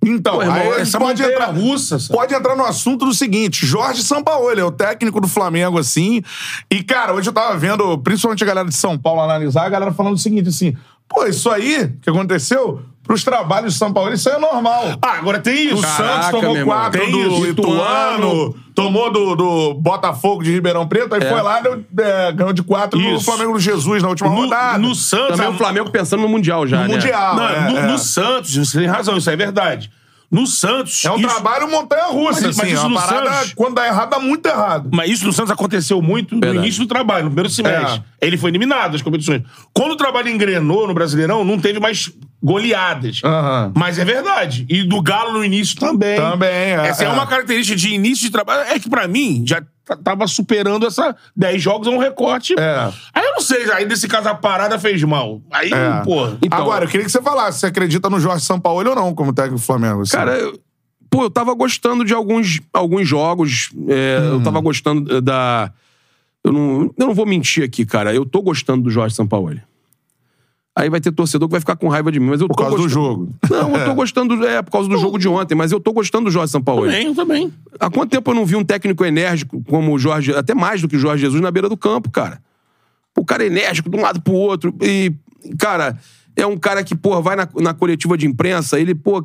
[0.04, 2.12] Então, Pô, irmão, essa pode entrar, russa, sabe?
[2.16, 6.22] pode entrar no assunto do seguinte: Jorge Sampaoli é o técnico do Flamengo, assim.
[6.70, 9.92] E, cara, hoje eu tava vendo, principalmente a galera de São Paulo analisar, a galera
[9.92, 10.74] falando o seguinte, assim:
[11.09, 14.99] pô, isso aí que aconteceu, pros trabalhos de São Paulo, isso aí é normal.
[15.03, 15.79] Ah, agora tem isso.
[15.79, 17.47] O Caraca, Santos tomou quatro Tem do isso.
[17.47, 22.62] Ituano, tomou do, do Botafogo de Ribeirão Preto, aí foi lá, deu, é, ganhou de
[22.62, 23.25] quatro no Isso.
[23.25, 24.79] Flamengo do Jesus na última No, rodada.
[24.79, 25.29] no Santos.
[25.31, 26.94] Também a- o Flamengo pensando no Mundial já, No né?
[26.94, 27.35] Mundial.
[27.37, 27.87] Não, é, no, é.
[27.88, 29.90] no Santos, você tem razão, isso é verdade.
[30.31, 31.03] No Santos.
[31.07, 32.73] É um isso- trabalho montanha-russa, Mas- mas assim.
[32.75, 34.90] isso é no parada, Santos- quando dá errado, dá muito errado.
[34.92, 36.66] Mas isso no Santos aconteceu muito no Verdade.
[36.66, 38.03] início do trabalho, no primeiro semestre.
[38.21, 39.42] Ele foi eliminado das competições.
[39.73, 43.20] Quando o trabalho engrenou no Brasileirão, não teve mais goleadas.
[43.24, 43.72] Aham.
[43.77, 44.64] Mas é verdade.
[44.68, 46.16] E do Galo no início também.
[46.16, 47.11] Também, é, Essa é, é.
[47.11, 48.62] uma característica de início de trabalho.
[48.70, 49.62] É que pra mim, já
[50.05, 52.55] tava superando essa 10 jogos, é um recorte.
[52.59, 52.92] É.
[53.14, 55.40] Aí eu não sei, aí nesse caso a parada fez mal.
[55.51, 56.03] Aí, É.
[56.05, 56.29] pô.
[56.42, 57.72] Então- Agora, eu queria que você falasse se você
[58.11, 60.03] no Jorge Sampaoli ou não como técnico do Flamengo.
[60.03, 60.12] assim.
[60.16, 60.61] Cara, eu-
[61.11, 63.70] pô, eu tava gostando de alguns, alguns jogos.
[63.88, 65.72] é, Eu tava gostando eh, da.
[66.44, 68.14] Eu não, eu não vou mentir aqui, cara.
[68.14, 69.61] Eu tô gostando do Jorge Sampaoli.
[70.79, 72.62] Aí vai ter torcedor que vai ficar com raiva de mim, mas eu por tô
[72.62, 73.05] causa do gostando.
[73.05, 73.35] jogo.
[73.51, 74.47] Não, eu tô gostando.
[74.47, 76.93] É, por causa do jogo de ontem, mas eu tô gostando do Jorge Sampaoli.
[76.93, 77.53] Também, eu também.
[77.81, 80.87] Há quanto tempo eu não vi um técnico enérgico como o Jorge, até mais do
[80.87, 82.41] que o Jorge Jesus, na beira do campo, cara?
[83.19, 84.73] O cara é enérgico de um lado pro outro.
[84.81, 85.12] E,
[85.59, 85.99] cara,
[86.38, 89.24] é um cara que, porra, vai na, na coletiva de imprensa, ele, pô,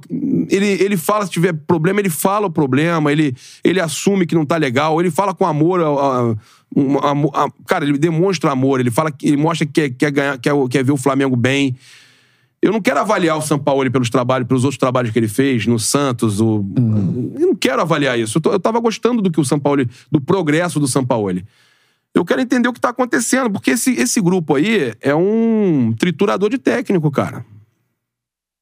[0.50, 4.46] ele, ele fala, se tiver problema, ele fala o problema, ele, ele assume que não
[4.46, 5.80] tá legal, ele fala com amor.
[5.80, 10.12] a- a- a- cara, ele demonstra amor, ele fala que ele mostra que quer, quer,
[10.12, 11.76] ganhar, quer, quer ver o Flamengo bem.
[12.60, 15.78] Eu não quero avaliar o Sampaoli pelos trabalhos, pelos outros trabalhos que ele fez no
[15.78, 16.40] Santos.
[16.42, 16.66] O...
[17.40, 18.38] Eu não quero avaliar isso.
[18.38, 21.46] Eu, tô- eu tava gostando do que o Sampaoli, do progresso do Sampaoli.
[22.16, 26.50] Eu quero entender o que tá acontecendo, porque esse, esse grupo aí é um triturador
[26.50, 27.44] de técnico, cara.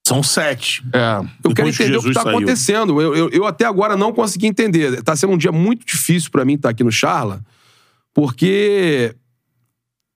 [0.08, 0.84] São sete.
[0.94, 1.18] É.
[1.44, 2.38] Eu quero Depois que entender o que tá saiu.
[2.38, 3.02] acontecendo.
[3.02, 5.02] Eu, eu, eu até agora não consegui entender.
[5.04, 7.42] Tá sendo um dia muito difícil pra mim estar aqui no Charla,
[8.14, 9.16] porque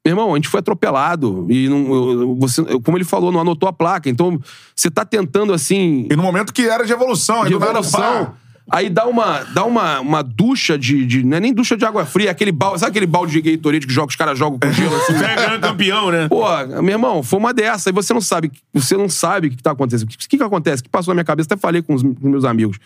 [0.06, 1.45] Meu irmão, a gente foi atropelado.
[1.50, 4.10] E não, eu- você, como ele falou, não anotou a placa.
[4.10, 4.39] Então,
[4.76, 8.36] você tá tentando, assim, E no momento que era de evolução, de evolução.
[8.71, 11.23] Aí dá uma, dá uma, uma ducha de, de.
[11.23, 12.80] Não é nem ducha de água fria, é aquele balde.
[12.80, 15.13] Sabe aquele balde de Gatorade que joga, os caras jogam com gelo assim?
[15.23, 16.28] É grande campeão, né?
[16.28, 16.43] Pô,
[16.82, 17.89] meu irmão, foi uma dessa.
[17.89, 20.08] E você não sabe, você não sabe o que tá acontecendo.
[20.08, 20.82] O que, que, que acontece?
[20.82, 21.47] O que passou na minha cabeça?
[21.47, 22.80] Até falei com os, com os meus amigos.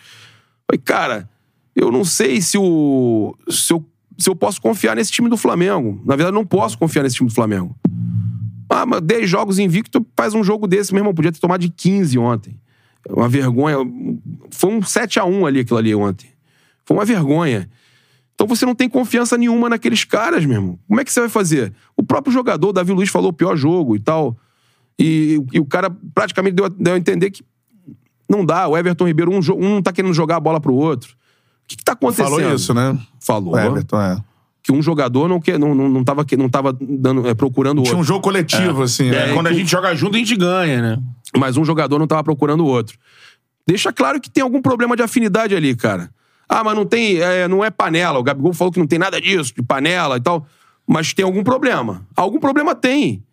[0.70, 1.28] Falei, cara,
[1.74, 3.34] eu não sei se o.
[3.48, 3.82] Se eu,
[4.18, 5.98] se eu posso confiar nesse time do Flamengo.
[6.04, 7.74] Na verdade, eu não posso confiar nesse time do Flamengo.
[8.68, 11.14] Ah, mas 10 jogos invicto, faz um jogo desse, meu irmão.
[11.14, 12.54] Podia ter tomado de 15 ontem.
[13.08, 13.76] Uma vergonha.
[14.50, 16.28] Foi um 7x1 ali, aquilo ali ontem.
[16.84, 17.68] Foi uma vergonha.
[18.34, 20.78] Então você não tem confiança nenhuma naqueles caras, meu irmão.
[20.88, 21.72] Como é que você vai fazer?
[21.96, 24.36] O próprio jogador, o Davi Luiz, falou o pior jogo e tal.
[24.98, 27.42] E, e o cara praticamente deu, a- deu a entender que
[28.28, 28.66] não dá.
[28.68, 31.12] O Everton Ribeiro, um, um não tá querendo jogar a bola pro outro.
[31.12, 31.16] O
[31.68, 32.28] que, que tá acontecendo?
[32.30, 32.98] Falou isso, né?
[33.20, 33.54] Falou.
[33.54, 34.18] O Everton, é.
[34.62, 37.78] Que um jogador não, quer, não, não, não, tava, que- não tava dando, é, procurando
[37.78, 37.92] o outro.
[37.92, 39.34] Tinha um jogo coletivo, assim, É, né?
[39.34, 41.02] quando a gente joga junto, a gente ganha, né?
[41.36, 42.98] Mas um jogador não tava procurando o outro.
[43.66, 46.10] Deixa claro que tem algum problema de afinidade ali, cara.
[46.48, 48.18] Ah, mas não tem, é, não é panela.
[48.18, 50.44] O Gabigol falou que não tem nada disso, de panela e tal.
[50.86, 52.04] Mas tem algum problema.
[52.16, 53.24] Algum problema tem.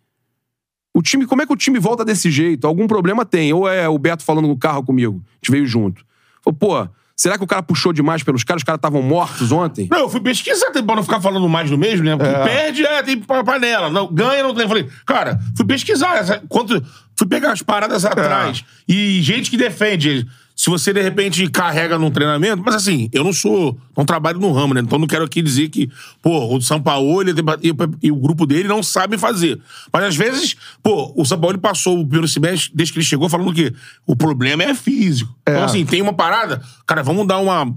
[0.94, 2.66] O time, como é que o time volta desse jeito?
[2.66, 3.52] Algum problema tem.
[3.52, 6.04] Ou é o Beto falando no carro comigo, a gente veio junto.
[6.44, 8.60] Falou, pô, será que o cara puxou demais pelos caras?
[8.60, 9.88] Os caras estavam mortos ontem?
[9.90, 12.16] Não, eu fui pesquisar pra não ficar falando mais do mesmo, né?
[12.16, 13.90] Porque perde, é, tem pa- panela.
[13.90, 14.66] Não, ganha, não tem.
[14.68, 16.16] Falei, cara, fui pesquisar.
[16.16, 16.82] Essa, quanto,
[17.16, 18.64] fui pegar as paradas atrás.
[18.88, 20.26] E gente que defende.
[20.58, 22.60] Se você, de repente, carrega num treinamento...
[22.66, 23.78] Mas, assim, eu não sou...
[23.96, 24.80] Não trabalho no ramo, né?
[24.80, 25.88] Então, não quero aqui dizer que...
[26.20, 29.56] Pô, o São Paulo e, e o grupo dele não sabem fazer.
[29.92, 30.56] Mas, às vezes...
[30.82, 33.72] Pô, o São Paulo passou o primeiro semestre, desde que ele chegou, falando que
[34.04, 35.32] o problema é físico.
[35.48, 36.60] Então, assim, tem uma parada...
[36.84, 37.72] Cara, vamos dar uma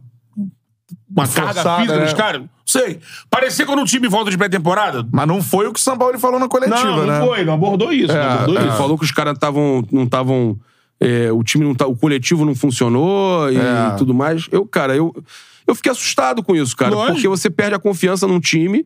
[1.16, 2.04] uma carga Forçada, física né?
[2.06, 2.42] nos caras?
[2.42, 3.00] Não sei.
[3.30, 5.06] Parecia quando o time volta de pré-temporada.
[5.12, 7.20] Mas não foi o que o São Paulo falou na coletiva, Não, né?
[7.20, 8.12] não foi, não abordou isso.
[8.14, 8.78] não abordou Ele isso.
[8.78, 9.38] falou que os caras
[9.92, 10.58] não estavam.
[11.02, 13.96] É, o time não tá, o coletivo não funcionou e É.
[13.98, 14.48] tudo mais.
[14.52, 15.12] Eu, cara, eu,
[15.66, 16.94] eu fiquei assustado com isso, cara.
[16.94, 17.14] Lógico.
[17.16, 18.86] Porque você perde a confiança num time.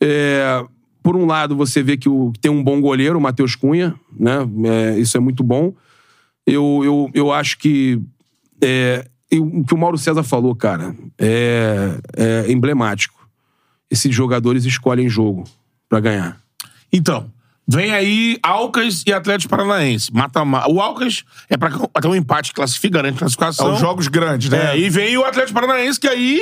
[0.00, 0.64] é,
[1.02, 4.38] por um lado, você vê que, o, tem um bom goleiro, o Matheus Cunha, né?
[4.64, 5.72] É, isso é muito bom.
[6.46, 8.00] Eu, eu, eu acho que.
[8.62, 13.28] é, e o que o Mauro César falou, cara, é, é emblemático.
[13.90, 15.44] Esses jogadores escolhem jogo
[15.88, 16.38] pra ganhar.
[16.92, 17.30] Então,
[17.68, 20.12] vem aí Alcas e Atlético Paranaense.
[20.12, 23.74] Mata, ma- o Alcas é pra até um empate classifica, garante É classificação.
[23.74, 24.72] os jogos grandes, né?
[24.74, 26.40] É, e vem o Atlético Paranaense, que aí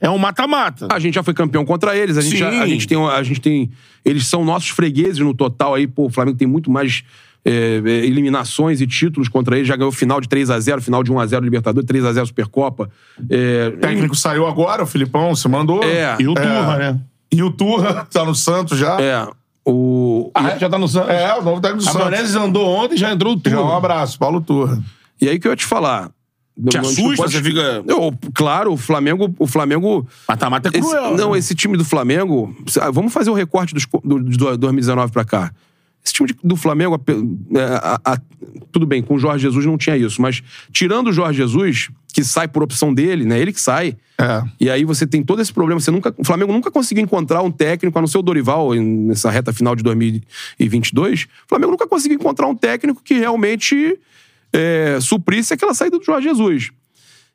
[0.00, 0.88] é um mata-mata.
[0.90, 2.18] A gente já foi campeão contra eles.
[2.18, 2.38] A gente, Sim.
[2.38, 3.70] já- a gente tem, a gente tem.
[4.04, 5.86] Eles são nossos fregueses no total aí.
[5.86, 7.02] Pô, o Flamengo tem muito mais
[7.46, 9.68] é, é, eliminações e títulos contra eles.
[9.68, 12.90] Já ganhou final de 3x0, final de 1x0 Libertadores, 3x0 Supercopa.
[13.30, 15.82] É, O técnico saiu agora, o Filipão se mandou.
[15.84, 16.16] É.
[16.18, 17.00] E o Turra, né?
[17.30, 18.98] E o Turra tá no Santos já.
[19.00, 19.26] é,
[19.66, 21.10] o, Ah, já tá no Santos.
[21.10, 22.10] É, o novo técnico do A Santos.
[22.10, 23.76] Menezes andou ontem e já entrou o Já um Turra.
[23.76, 24.82] abraço, Paulo Turra.
[25.20, 26.10] e aí que eu ia te falar.
[26.68, 27.16] Te assusta?
[27.16, 27.82] pode- Você fica...
[27.86, 29.34] Eu, claro, o Flamengo.
[29.40, 31.16] O Flamengo Mata-mata é Esse- cruel.
[31.16, 31.38] não, né?
[31.38, 32.54] esse time do Flamengo.
[32.80, 35.50] ah, Vamos fazer o recorte dos, do, de 2019 pra cá.
[36.04, 37.12] Esse time de- do Flamengo, ape-
[37.54, 38.20] é, a- a-
[38.70, 42.22] tudo bem, com o Jorge Jesus não tinha isso, mas tirando o Jorge Jesus, que
[42.22, 43.40] sai por opção dele, né?
[43.40, 43.96] Ele que sai.
[44.18, 44.42] É.
[44.60, 45.80] E aí você tem todo esse problema.
[45.80, 49.30] Você nunca, o Flamengo nunca conseguiu encontrar um técnico, a não ser o Dorival, nessa
[49.30, 49.82] reta final de
[50.58, 51.24] 2022.
[51.24, 53.98] O Flamengo nunca conseguiu encontrar um técnico que realmente
[54.52, 56.70] é, suprisse aquela saída do Jorge Jesus.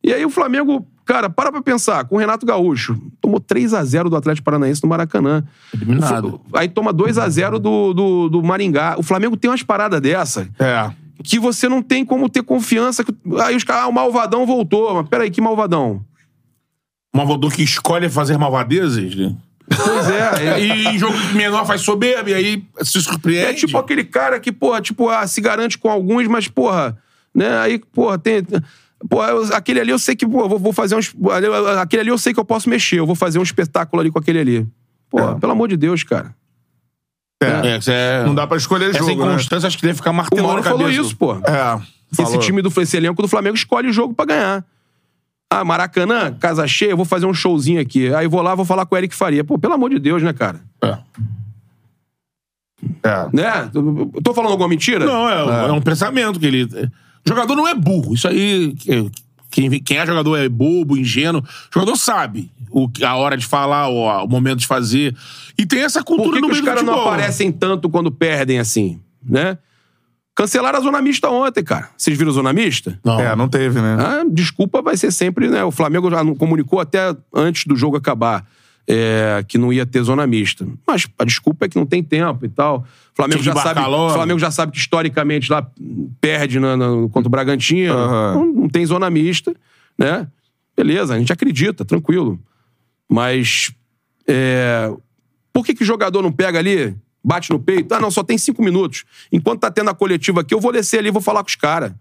[0.03, 3.83] E aí o Flamengo, cara, para pra pensar, com o Renato Gaúcho, tomou 3 a
[3.83, 5.43] 0 do Atlético Paranaense no Maracanã.
[5.73, 6.39] Eliminado.
[6.53, 8.95] Aí toma 2 a 0 do, do, do Maringá.
[8.97, 10.89] O Flamengo tem umas paradas dessa É.
[11.23, 13.03] que você não tem como ter confiança.
[13.03, 14.93] que- Aí os caras, ah, o Malvadão voltou.
[14.95, 16.01] Mas peraí, que Malvadão?
[17.13, 19.35] Malvador que escolhe fazer malvadezas, né?
[19.67, 23.45] Pois é, é, E em jogo menor faz soberba, e aí se surpreende.
[23.49, 26.97] é tipo aquele cara que, porra, tipo, ah, se garante com alguns, mas, porra,
[27.33, 27.57] né?
[27.59, 28.43] Aí, porra, tem.
[29.07, 31.13] Porra, eu- aquele ali eu sei que, pô, eu vou, vou fazer uns.
[31.79, 34.19] Aquele ali eu sei que eu posso mexer, eu vou fazer um espetáculo ali com
[34.19, 34.67] aquele ali.
[35.09, 35.39] Porra, É.
[35.39, 36.35] pelo amor de Deus, cara.
[37.41, 38.25] É, isso é...
[38.25, 39.31] Não dá pra escolher Essa jogo, né?
[39.31, 40.83] inconstância acho que deve ficar O martelando Mauro a cabeça.
[40.83, 41.35] falou isso, pô.
[41.35, 41.79] É.
[42.11, 42.39] Esse falou.
[42.39, 44.65] time do esse elenco do Flamengo escolhe o jogo pra ganhar.
[45.51, 48.13] Ah, Maracanã, casa cheia, eu vou fazer um showzinho aqui.
[48.13, 49.43] Aí vou lá, vou falar com o Eric Faria.
[49.43, 50.59] Pô, pelo amor de Deus, né, cara?
[50.83, 50.97] É.
[53.03, 53.29] É.
[53.33, 53.69] Né?
[54.23, 55.05] Tô falando alguma mentira?
[55.05, 56.67] Não, é, é um pensamento que ele.
[57.25, 58.13] O jogador não é burro.
[58.13, 58.73] Isso aí.
[58.73, 59.09] que-
[59.51, 61.41] Quem, quem é jogador é bobo, ingênuo.
[61.41, 65.15] O jogador sabe o, que- a hora de falar, o, o momento de fazer.
[65.57, 67.89] E tem essa Por cultura que, no que os meio do caras não aparecem tanto
[67.89, 69.57] quando perdem assim, né?
[70.35, 71.89] Cancelaram a zona mista ontem, cara.
[71.97, 72.97] Vocês viram a zona mista?
[73.03, 73.19] Não.
[73.19, 73.97] É, não teve, né?
[73.99, 75.63] Ah, desculpa vai ser sempre, né?
[75.63, 78.45] O Flamengo já não comunicou até antes do jogo acabar.
[78.91, 80.65] é, que não ia ter zona mista.
[80.87, 82.85] Mas a desculpa é que não tem tempo e tal.
[83.19, 84.13] O Flamengo, já sabe, logo.
[84.13, 85.69] Flamengo já sabe que historicamente lá
[86.21, 87.93] perde na, na- contra o Bragantino.
[87.93, 89.53] Não, não tem zona mista,
[89.97, 90.27] né?
[90.75, 92.39] Beleza, a gente acredita, tranquilo.
[93.09, 93.73] Mas
[94.27, 94.89] é,
[95.51, 97.93] por que, que o jogador não pega ali, bate no peito?
[97.93, 99.03] Ah, não, só tem cinco minutos.
[99.31, 101.55] Enquanto tá tendo a coletiva aqui, eu vou descer ali e vou falar com os
[101.55, 101.91] caras.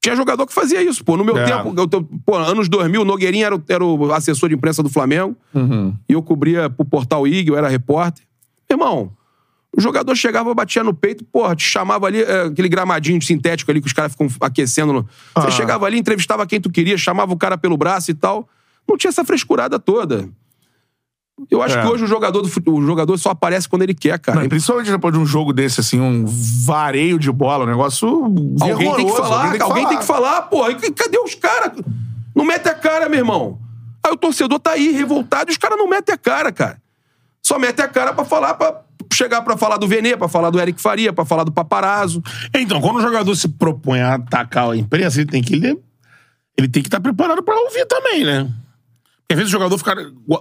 [0.00, 1.16] Tinha jogador que fazia isso, pô.
[1.16, 1.44] No meu É.
[1.44, 1.88] tempo, eu,
[2.24, 5.36] pô, anos 2000, o Nogueirinha era, o- era o assessor de imprensa do Flamengo.
[6.08, 8.24] E eu cobria pro Portal IG, eu era repórter.
[8.70, 9.12] Irmão,
[9.78, 13.80] o jogador chegava, batia no peito, porra, te chamava ali, é, aquele gramadinho sintético ali
[13.80, 14.92] que os caras ficam aquecendo.
[14.92, 15.02] no-
[15.36, 15.50] Você Ah.
[15.50, 18.48] chegava ali, entrevistava quem tu queria, chamava o cara pelo braço e tal.
[18.88, 20.28] Não tinha essa frescurada toda.
[21.48, 21.82] Eu acho É.
[21.82, 24.40] que hoje o jogador, do o jogador só aparece quando ele quer, cara.
[24.40, 28.08] Não, principalmente depois de um jogo desse, assim, um vareio de bola, um negócio
[28.60, 30.72] Alguém tem que falar, alguém tem que falar, porra.
[30.72, 31.72] E Cadê os caras?
[32.34, 33.60] Não mete a cara, meu irmão.
[34.04, 36.82] Aí o torcedor tá aí, revoltado, e os caras não metem a cara, cara.
[37.40, 38.80] Só mete a cara pra falar, pra
[39.12, 42.22] chegar pra falar do Venê, pra falar do Eric Faria, pra falar do Paparazzo.
[42.54, 45.78] Então, quando o jogador se propõe a atacar a imprensa, ele tem que ele,
[46.56, 48.48] ele tem que estar preparado pra ouvir também, né?
[49.20, 49.94] Porque às vezes o jogador fica.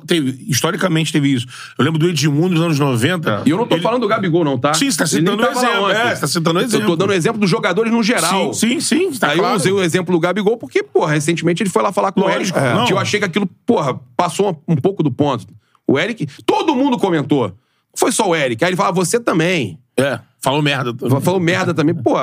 [0.06, 1.46] Teve, historicamente teve isso.
[1.78, 3.44] Eu lembro do Edmundo nos anos 90.
[3.46, 4.74] E eu não tô Ele- falando do Gabigol, não, tá?
[4.74, 6.88] Sim, você tá citando lá exemplo, é, você tá citando Eu exemplo.
[6.88, 8.54] tô dando exemplo dos jogadores no geral.
[8.54, 9.20] Sim, sim, sim.
[9.20, 9.56] Tá Aí claro.
[9.56, 12.24] eu usei o exemplo do Gabigol porque, porra, recentemente ele foi lá falar com o
[12.24, 12.90] Lógico, Eric.
[12.90, 12.94] é.
[12.94, 15.46] Eu achei que aquilo, porra, passou um pouco do ponto.
[15.86, 17.54] O Eric, todo mundo comentou.
[17.98, 18.64] Foi só o Eric.
[18.64, 19.80] Aí ele fala, você também.
[20.00, 20.94] É, falou merda.
[21.22, 22.14] Falou merda também, pô.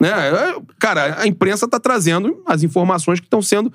[0.00, 0.08] Né?
[0.10, 3.72] é, Cara, a imprensa tá trazendo as informações que estão sendo.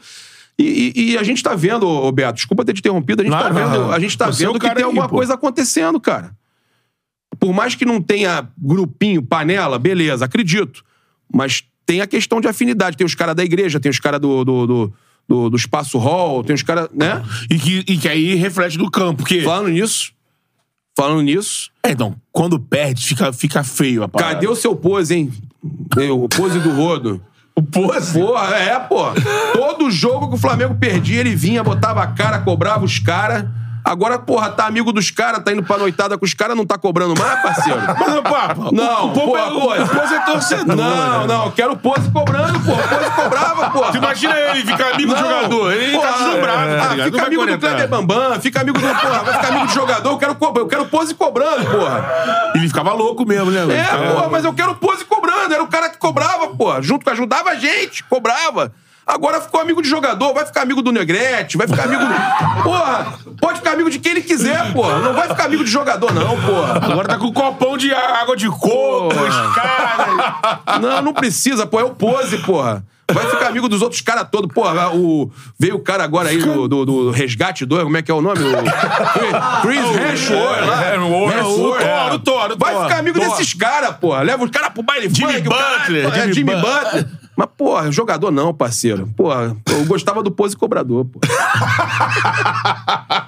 [0.60, 3.32] E, e- e a gente tá vendo, ô Beto, desculpa ter te interrompido, a gente
[3.32, 3.91] tá Não, não, vendo, não.
[3.91, 5.15] a gente tá é vendo que tem aí, alguma pô.
[5.17, 6.36] coisa acontecendo, cara.
[7.39, 10.84] Por mais que não tenha grupinho, panela, beleza, acredito.
[11.32, 12.98] Mas tem a questão de afinidade.
[12.98, 14.93] Tem os caras da igreja, tem os caras do, do, do,
[15.30, 17.24] do- do Espaço Hall, tem os caras, né?
[17.52, 19.24] E que, e que aí reflete do campo.
[19.43, 20.12] Falando nisso,
[20.97, 24.33] falando nisso, É, então, quando perde, fica, fica feio a parada.
[24.33, 25.31] Cadê o seu pose, hein?
[26.12, 27.21] O pose do rodo.
[27.55, 28.19] O pose.
[28.19, 29.03] Porra, é, pô.
[29.53, 33.45] Todo jogo que o Flamengo perdia, ele vinha, botava a cara, cobrava os caras.
[33.88, 36.78] Agora, porra, tá amigo dos caras, tá indo pra noitada com os caras, não tá
[36.78, 37.80] cobrando mais, parceiro?
[37.88, 39.73] Mas, Não, o, pô, é, pô.
[39.73, 40.76] o Pose é torcedor.
[40.76, 41.28] Não, né?
[41.28, 42.71] não, eu quero pose cobrando, pô.
[42.76, 43.82] Pose cobrava, pô.
[43.91, 45.30] Tu imagina ele ficar amigo do Não.
[45.30, 45.71] jogador.
[45.73, 46.78] Ele Porra, tá deslumbrado, é.
[46.78, 47.12] tá ligado?
[47.12, 47.58] Fica amigo do.
[47.60, 48.88] Kleber Bambam, fica amigo do.
[48.88, 52.52] Porra, vai ficar amigo do jogador, eu quero, eu quero pose cobrando, porra.
[52.56, 53.62] Ele ficava louco mesmo, né?
[53.73, 55.54] É, Ficava- porra, mas eu quero pose cobrando.
[55.54, 56.82] Era o cara que cobrava, porra.
[56.82, 58.71] Junto com ajudava a gente, cobrava.
[59.08, 62.63] Agora ficou amigo de jogador, vai ficar amigo do Negrete, vai ficar amigo do.
[62.63, 65.00] Porra, pode ficar amigo de quem ele quiser, porra.
[65.00, 66.74] Não vai ficar amigo de jogador, não, porra.
[66.91, 69.10] Agora tá com um copão de água de coco,
[69.56, 70.60] cara.
[70.82, 71.80] Não, não precisa, pô.
[71.80, 72.84] É o pose, porra.
[73.10, 74.54] Vai ficar amigo dos outros caras todos.
[74.54, 75.32] Porra, o...
[75.58, 78.20] veio o cara agora aí do, do, do Resgate 2, como é que é o
[78.22, 78.41] nome?
[78.41, 79.62] O...
[79.62, 80.84] Chris Hemsworth lá.
[80.86, 81.82] É, o- Hemsworth,
[82.17, 82.23] o é.
[82.23, 84.21] Thor, o Thor, o Vai ficar amigo desses caras, porra.
[84.21, 86.17] Leva os caras pro baile Jimmy funk, o Butler, porra.
[86.17, 86.84] É, Jimmy Jimmy Butler.
[86.84, 87.08] Butler.
[87.38, 89.08] Mas, porra, jogador não, parceiro.
[89.15, 91.19] Porra, eu gostava do pose cobrador, pô.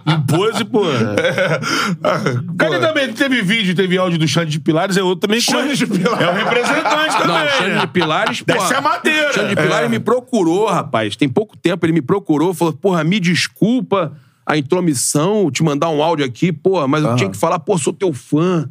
[0.07, 0.81] Um pose, pô.
[2.57, 3.13] Cadê também?
[3.13, 5.39] Teve vídeo, teve áudio do Xande de Pilares, é outro também.
[5.39, 6.21] Xande de Pilares.
[6.21, 7.27] É o representante também.
[7.27, 9.29] Não, o Xande de Pilares, porra, ser a madeira.
[9.29, 9.89] O Xande de Pilares É.
[9.89, 11.15] me procurou, rapaz.
[11.15, 14.13] Tem pouco tempo ele me procurou, falou: porra, me desculpa
[14.45, 17.93] a intromissão, te mandar um áudio aqui, porra, mas eu tinha que falar, pô, sou
[17.93, 18.67] teu fã.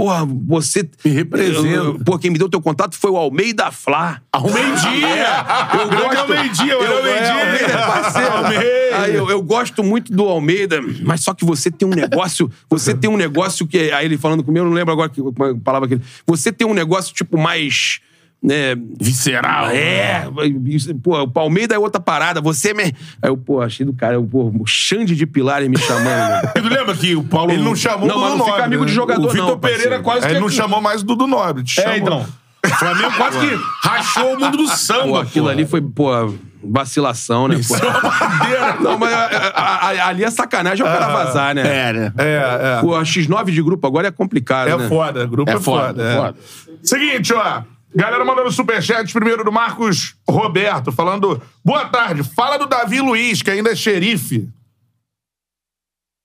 [0.00, 0.88] Porra, você.
[1.04, 1.66] Me representa.
[1.68, 4.22] Eu- Pô, quem me deu teu contato foi o Almeida Flá.
[4.32, 5.44] Ao meio-dia.
[5.78, 6.18] Eu gosto.
[6.20, 8.32] ao meio-dia, eu, o é, Almeida é parceiro.
[8.32, 8.64] Almeida.
[8.92, 12.50] Aí eu, eu gosto muito do Almeida, mas só que você tem um negócio.
[12.70, 13.90] Você tem um negócio que.
[13.92, 16.02] Aí ele falando comigo, eu não lembro agora que, é a palavra que ele.
[16.26, 18.00] Você tem um negócio, tipo, mais.
[18.42, 19.66] Né, Visceral.
[19.68, 20.26] é,
[20.64, 22.84] isso, pô, o Palmeiras é outra parada, você me.
[22.84, 26.06] Aí eu, pô, achei do cara, eu, pô, o Xande de Pilares me chamando.
[26.06, 26.42] né?
[26.56, 27.52] Tu lembra que o Paulo...
[27.52, 28.96] Ele não chamou Não, o Dudu não fica Nobre, amigo de né?
[28.96, 30.32] jogador, O Vitor não, Pereira quase Aí que...
[30.36, 31.62] Ele não chamou mais o Dudu Nobre.
[31.64, 31.96] te É, chamou.
[31.98, 32.26] então.
[32.64, 35.50] O Flamengo quase que rachou o mundo do Pô, samba, aquilo pô.
[35.52, 37.60] ali foi, pô, vacilação, né, pô?
[37.60, 38.74] Isso é uma madeira.
[38.80, 41.60] Não, mas a- a- a- ali é sacanagem é o cara vazar, né?
[41.62, 42.12] É, né?
[42.16, 42.80] É, é.
[42.80, 44.88] Pô, a X9 de grupo agora é complicado, É né?
[44.88, 45.86] foda, grupo é, É foda.
[45.88, 46.16] foda, é.
[46.16, 46.34] foda.
[46.82, 47.62] Seguinte, ó.
[47.94, 53.50] Galera mandando superchat primeiro do Marcos Roberto, falando: Boa tarde, fala do Davi Luiz, que
[53.50, 54.48] ainda é xerife.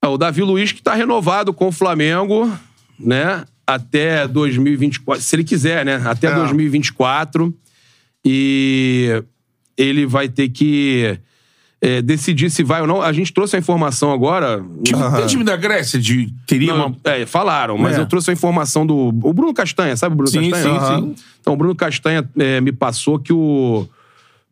[0.04, 2.52] É, o Davi Luiz que tá renovado com o Flamengo,
[3.00, 3.44] né?
[3.66, 5.24] Até 2024.
[5.24, 6.02] Se ele quiser, né?
[6.06, 6.36] Até É.
[6.36, 7.52] 2024.
[8.24, 9.24] E
[9.76, 11.20] ele vai ter que
[11.86, 13.02] é, decidir se vai ou não.
[13.02, 14.64] A gente trouxe a informação agora.
[14.84, 16.34] Time, Tem time da Grécia de...
[16.48, 16.96] Teria Não, uma...
[17.04, 18.02] é, falaram, mas É.
[18.02, 19.10] eu trouxe a informação do.
[19.10, 20.80] O Bruno Castanha, sabe o Bruno Sim, Castanha?
[20.80, 21.16] sim, sim.
[21.40, 23.88] Então, o Bruno Castanha é, me passou que o.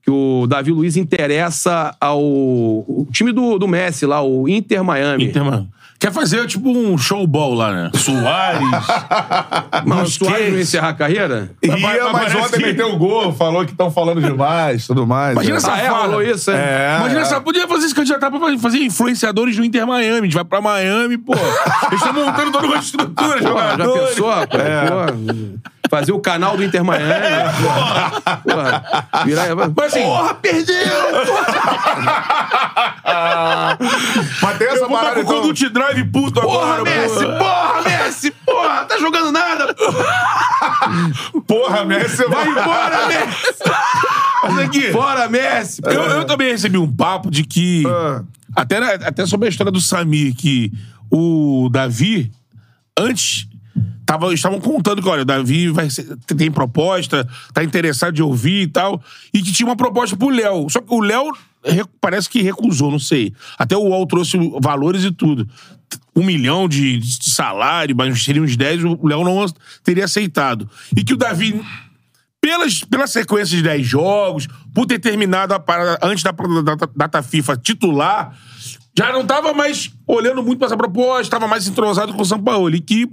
[0.03, 5.25] que o Davi Luiz interessa ao o time do, do Messi lá, o Inter Miami.
[5.25, 5.67] Inter, mano.
[6.03, 7.91] Quer fazer tipo um showball lá, né?
[7.93, 8.67] Soares.
[9.87, 11.51] Mas o Suárez não ia encerrar a carreira?
[11.63, 15.31] Ia, Mas mas ontem que- meteu o gol, falou que estão falando demais, tudo mais.
[15.31, 15.57] Imagina é.
[15.57, 15.85] essa Ah, é?
[15.85, 16.03] fala.
[16.07, 16.55] Rolou isso, é?
[16.55, 17.23] É, Imagina é.
[17.23, 20.19] essa, podia fazer esse candidatar pra fazer influenciadores do Inter Miami.
[20.19, 21.31] A gente vai pra Miami, pô.
[21.33, 24.09] Eles estão montando toda uma estrutura, Pô, já jogadores.
[24.09, 24.25] pensou?
[24.47, 24.85] Pô, É.
[24.87, 27.05] pô, fazer o canal do Inter Miami.
[27.61, 28.41] porra.
[28.41, 28.85] Porra.
[29.25, 30.75] Virar, Mas assim, porra, perdeu!
[34.41, 35.41] Mas tem essa eu vou parada, então...
[35.41, 37.25] Conduct Drive puto Porra, agora, Messi!
[37.25, 38.31] Porra, Messi!
[38.31, 39.75] Porra, tá jogando nada!
[41.47, 44.63] Porra, Messi, Vai embora, Messi!
[44.63, 45.81] Aqui, Bora, Messi!
[45.85, 47.83] eu, eu também recebi um papo de que...
[47.87, 48.23] Ah.
[48.55, 50.71] Até, até sobre a história do Samir, que
[51.09, 52.31] o Davi,
[52.97, 53.47] antes,
[54.05, 58.63] tava, estavam contando que, olha, o Davi vai ser- tem proposta, tá interessado de ouvir
[58.63, 59.01] e tal,
[59.33, 60.69] e que tinha uma proposta pro Léo.
[60.69, 61.31] Só que o Léo
[61.65, 63.33] re- parece que recusou, não sei.
[63.57, 65.47] Até o UOL trouxe valores e tudo.
[66.15, 69.45] Um milhão de, de salário, mas seria uns 10, o Léo não
[69.83, 70.69] teria aceitado.
[70.95, 71.59] E que o Davi
[72.39, 77.23] pelas, pela sequência de 10 jogos, por ter terminado a parada antes da, da- data
[77.23, 78.37] FIFA titular,
[78.97, 82.39] já não tava mais olhando muito pra essa proposta, tava mais entrosado com o São
[82.43, 82.75] Paulo.
[82.75, 83.09] E que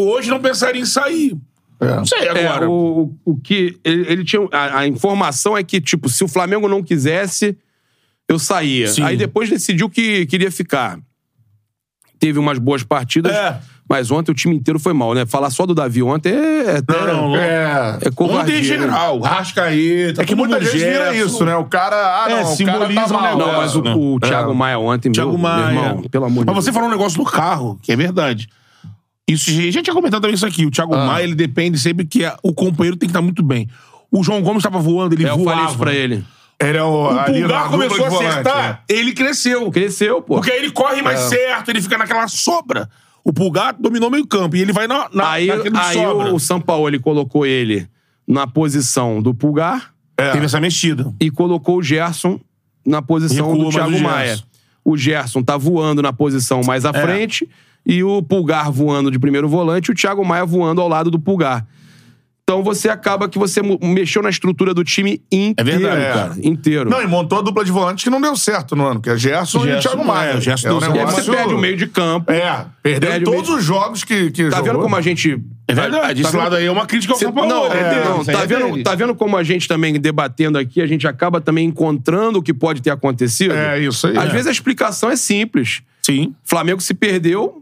[0.00, 1.36] hoje não pensaria em sair.
[1.80, 2.64] Não sei agora.
[2.64, 4.46] É, o, o que ele, ele tinha.
[4.52, 7.56] A, a informação é que, tipo, se o Flamengo não quisesse,
[8.28, 8.86] eu saía.
[8.88, 9.02] Sim.
[9.02, 10.98] Aí depois decidiu que queria ficar.
[12.20, 13.58] Teve umas boas partidas, É.
[13.88, 15.26] mas ontem o time inteiro foi mal, né?
[15.26, 16.64] Falar só do Davi ontem é.
[16.66, 17.98] é até- Não, não, É.
[18.00, 18.42] É covardia.
[18.54, 21.56] Ontem em geral, Rascaeta, É que muita gente vira isso, né?
[21.56, 21.96] O cara.
[21.96, 23.36] Ah, É, não, o cara simboliza tá um mal.
[23.36, 23.52] negócio.
[23.52, 23.94] Não, mas o, né?
[23.96, 25.66] o Thiago Maia ontem, Thiago meu, Maia.
[25.72, 26.64] meu irmão, pelo amor de Mas Deus.
[26.64, 28.48] você falou um negócio do carro, que é verdade.
[29.28, 30.66] Isso, a gente tinha comentado também isso aqui.
[30.66, 31.06] O Thiago Ah.
[31.06, 33.68] Maia, ele depende sempre que a- o companheiro tem que estar muito bem.
[34.10, 35.50] O João Gomes estava voando, ele É, eu voava.
[35.52, 36.24] falei isso pra ele.
[36.58, 37.10] É o.
[37.10, 39.70] O Pulgar começou a volante, acertar, ele cresceu.
[39.70, 40.34] Cresceu, pô.
[40.36, 42.88] Porque aí ele corre mais certo, ele fica naquela sobra.
[43.24, 46.34] O Pulgar dominou meio campo e ele vai na, na, Aí, naquele aí sobra.
[46.34, 47.88] o São Paulo ele colocou ele
[48.26, 51.12] na posição do Pulgar Teve essa mexida.
[51.20, 52.38] e colocou o Gerson
[52.86, 54.38] na posição Recua do Thiago Maia.
[54.84, 57.02] O Gerson tá voando na posição mais à É.
[57.84, 61.18] e o Pulgar voando de primeiro volante e o Thiago Maia voando ao lado do
[61.18, 61.66] Pulgar.
[62.44, 66.04] Então você acaba que você mexeu na estrutura do time inteiro, verdade.
[66.12, 66.34] cara.
[66.42, 66.90] Inteiro.
[66.90, 69.16] Não, e montou a dupla de volantes que não deu certo no ano, que é
[69.16, 70.30] Gerson, e Gerson, Thiago Maia.
[70.32, 70.96] é, Gerson é um deu certo.
[70.96, 71.32] E aí você negócio...
[71.34, 72.32] perde o meio de campo.
[72.32, 74.72] É, perdeu todos meio- os jogos que, que Tá jogou.
[74.72, 75.40] vendo como a gente.
[75.68, 76.20] É verdade.
[76.22, 77.48] Tá Esse vendo- lado aí é uma crítica ao Cê- Paulo.
[77.48, 78.04] não, né?
[78.04, 81.06] não, aí tá, é vendo, tá vendo como a gente também debatendo aqui, a gente
[81.06, 83.54] acaba também encontrando o que pode ter acontecido?
[83.54, 84.18] É, isso aí.
[84.18, 84.28] Às É.
[84.32, 85.80] vezes a explicação é simples.
[86.02, 86.34] Sim.
[86.42, 87.61] Flamengo se perdeu,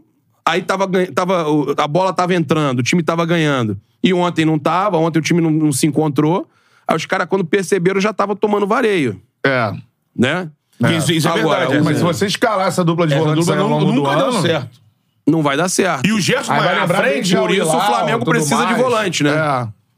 [0.51, 3.77] aí tava, tava, o- a bola tava entrando, o time tava ganhando.
[4.03, 6.47] E ontem não tava, ontem o time não, não se encontrou.
[6.87, 9.71] Aí os caras, quando perceberam, já estavam tomando vareio, É.
[10.15, 10.49] né?
[10.97, 11.81] Isso, isso é Agora, verdade.
[11.81, 14.41] o- Mas se você escalar essa dupla de volantes ao não- do nunca deu ano...
[14.41, 14.81] certo.
[15.27, 16.05] Não vai dar certo.
[16.07, 17.27] E o Gerson Aí vai vai à bem frente.
[17.29, 18.77] de por isso o Al-Hilal, Flamengo precisa de mais.
[18.81, 19.29] volante, né?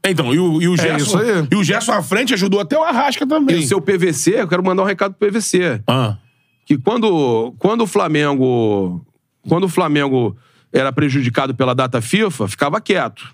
[0.04, 0.10] É.
[0.10, 0.96] Então, e o, e o Gerson.
[0.98, 1.48] isso aí.
[1.50, 3.56] E o Gerson à frente ajudou até o Arrasca também.
[3.56, 5.80] E o seu PVC, eu quero mandar um recado pro PVC.
[5.86, 6.18] Ah.
[6.66, 9.02] que quando, quando o Flamengo
[9.48, 10.36] quando o Flamengo
[10.74, 13.32] era prejudicado pela data FIFA, ficava quieto.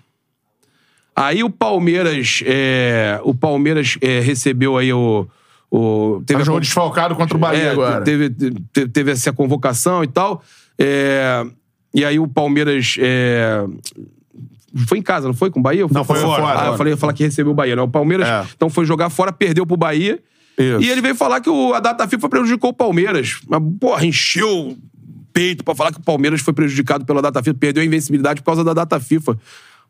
[1.15, 5.27] Aí o Palmeiras é, o Palmeiras é, recebeu aí o,
[5.69, 8.01] o teve Tá a jogou con- desfalcado contra o Bahia é, agora.
[8.03, 10.41] Teve, teve, teve essa convocação e tal.
[10.79, 11.43] É,
[11.93, 12.95] e aí o Palmeiras.
[12.99, 13.65] é,
[14.87, 15.49] foi em casa, não foi?
[15.51, 15.85] Com o Bahia?
[15.91, 16.61] Não, foi fora.
[16.61, 17.83] Ah, eu falei, eu falei que recebeu o Bahia, não.
[17.83, 18.45] O Palmeiras, É.
[18.55, 20.17] então foi jogar fora, perdeu pro Bahia.
[20.57, 20.81] Isso.
[20.81, 23.41] E ele veio falar que o- a data FIFA prejudicou o Palmeiras.
[23.49, 24.77] Mas, porra, encheu
[25.33, 28.45] peito pra falar que o Palmeiras foi prejudicado pela data FIFA, perdeu a invencibilidade por
[28.47, 29.37] causa da data FIFA.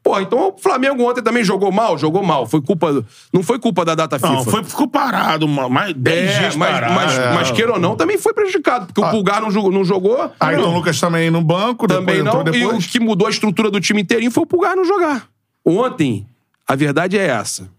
[0.04, 1.96] Porra, então o Flamengo ontem também jogou mal?
[1.96, 2.48] Jogou mal.
[2.48, 3.06] Foi culpa.
[3.32, 4.34] Não foi culpa da data FIFA.
[4.34, 6.94] Não, foi, ficou parado mais 10 É, dias mas, parado.
[6.96, 7.34] mas, É.
[7.36, 9.72] mas queira ou não, também foi prejudicado, porque o Pulgar não jogou.
[9.72, 10.74] Não jogou Ayrton não.
[10.76, 12.42] Lucas também no banco, Também depois não.
[12.42, 15.28] entrou E o que mudou a estrutura do time inteirinho foi o Pulgar não jogar.
[15.64, 16.26] Ontem,
[16.68, 17.70] a verdade é essa.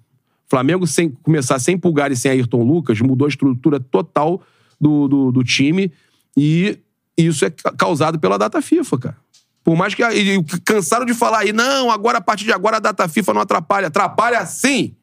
[0.49, 4.41] Flamengo sem começar sem Pulgar e sem Ayrton Lucas mudou a estrutura total
[4.81, 5.91] do, do, do time
[6.37, 6.79] e
[7.17, 9.17] isso é ca- causado pela data FIFA, cara.
[9.65, 12.81] Por mais que e- cansaram de falar aí, não, agora a partir de agora a
[12.81, 13.87] data FIFA não atrapalha.
[13.89, 14.95] Atrapalha sim.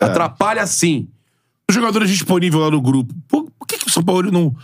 [0.00, 1.08] Atrapalha sim.
[1.68, 3.14] Os jogadores disponíveis lá no grupo.
[3.28, 4.54] Por, por que, que o São Paulo não,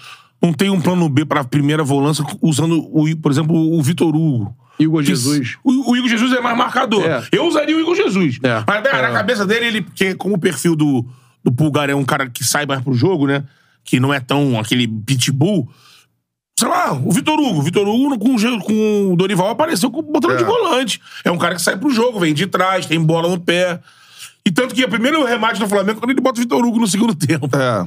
[0.42, 4.56] não tem um plano B pra primeira volância usando, o, por exemplo, o Vitor Hugo?
[4.78, 5.56] Igor Jesus.
[5.62, 7.04] O, o Igor Jesus é mais marcador.
[7.04, 7.22] É.
[7.32, 8.38] Eu usaria o Igor Jesus.
[8.42, 8.64] É.
[8.66, 11.04] Mas na, na cabeça dele, ele, porque como o perfil do,
[11.44, 13.44] do Pulgar é um cara que sai mais pro jogo, né?
[13.84, 15.68] Que não é tão aquele pitbull.
[16.58, 17.58] Sei lá, o Vitor Hugo.
[17.58, 21.00] O Vitor Hugo com, com o Dorival apareceu com botando de volante.
[21.24, 23.80] É um cara que sai pro jogo, vem de trás, tem bola no pé.
[24.44, 26.78] E tanto que o primeiro remate do Flamengo é quando ele bota o Vitor Hugo
[26.78, 27.48] no segundo tempo.
[27.56, 27.84] É.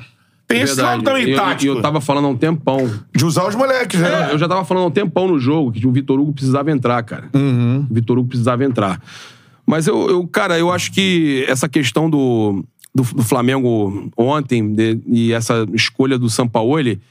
[0.47, 1.74] Tem esse lado também E eu, tático.
[1.74, 2.88] eu tava falando há um tempão.
[3.16, 4.30] De usar os moleques, né?
[4.32, 7.01] Eu já tava falando há um tempão no jogo que o Vitor Hugo precisava entrar,
[7.03, 7.30] cara.
[7.34, 9.01] O Vitor Hugo precisava entrar.
[9.66, 12.63] Mas eu, eu, cara, eu acho que essa questão do,
[12.93, 17.01] do, do Flamengo ontem de- e essa escolha do Sampaoli,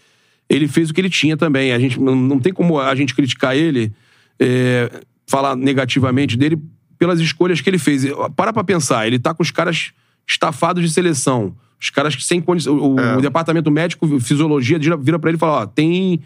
[0.49, 1.73] ele fez o que ele tinha também.
[1.73, 3.93] A gente não, tem como a gente criticar ele,
[4.39, 4.91] é,
[5.27, 6.59] falar negativamente dele
[6.99, 8.07] pelas escolhas que ele fez.
[8.37, 9.93] Para pra pensar, ele tá com os caras
[10.27, 11.55] estafados de seleção.
[11.81, 12.77] Os caras que sem condição.
[12.77, 16.21] O, o departamento médico, fisiologia, vira, pra ele e fala: ó, tem,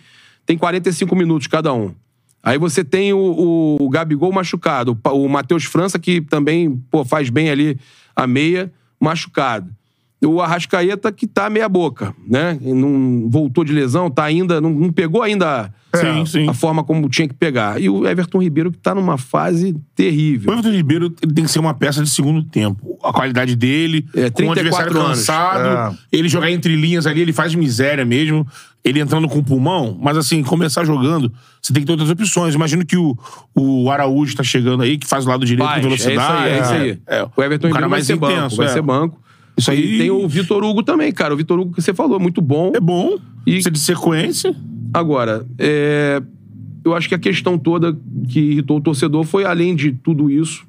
[0.47, 1.95] tem 45 minutos cada um.
[2.43, 7.05] Aí você tem o, o, o Gabigol machucado, o o Matheus França, que também pô,
[7.05, 7.79] faz bem ali
[8.15, 9.69] a meia, machucado.
[10.25, 12.59] O Arrascaeta, que tá meia boca, né?
[12.61, 14.61] E Não voltou de lesão, tá ainda.
[14.61, 16.49] Não, não pegou ainda Sim, sim.
[16.49, 17.81] a forma como tinha que pegar.
[17.81, 20.51] E o Everton Ribeiro, que tá numa fase terrível.
[20.51, 22.99] O Everton Ribeiro ele tem que ser uma peça de segundo tempo.
[23.03, 25.19] A qualidade dele, É, com o 34 adversário anos.
[25.19, 26.17] cansado, É.
[26.17, 28.45] ele jogar entre linhas ali, ele faz miséria mesmo.
[28.85, 32.55] Ele entrando com o pulmão, mas assim, começar jogando, você tem que ter outras opções.
[32.55, 33.17] Imagino que o,
[33.55, 36.49] o Araújo tá chegando aí, que faz o lado direito Faz, com velocidade.
[36.49, 37.19] É isso aí, é isso aí.
[37.19, 38.69] É, o Everton cara Ribeiro vai mais ser banco, vai é.
[38.71, 39.21] ser banco.
[39.59, 41.35] Isso aí E tem o Vitor Hugo também, cara.
[41.35, 42.73] O Vitor Hugo que você falou, muito bom.
[42.75, 43.19] é bom.
[43.47, 44.55] E- Precisa de sequência.
[44.95, 46.23] Agora, é,
[46.85, 47.97] eu acho que a questão toda
[48.29, 50.65] que irritou o torcedor foi além de tudo isso,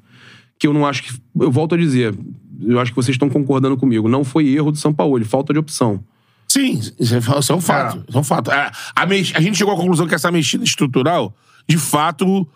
[0.58, 1.12] que eu não acho que.
[1.38, 2.14] Eu volto a dizer,
[2.62, 4.08] eu acho que vocês estão concordando comigo.
[4.08, 6.02] Não foi erro do São Paulo, falta de opção.
[6.48, 8.04] Sim, isso é, é um fato.
[8.08, 8.50] Isso é um fato.
[8.50, 11.32] A, a a gente chegou à conclusão que essa mexida estrutural,
[11.68, 12.46] de fato,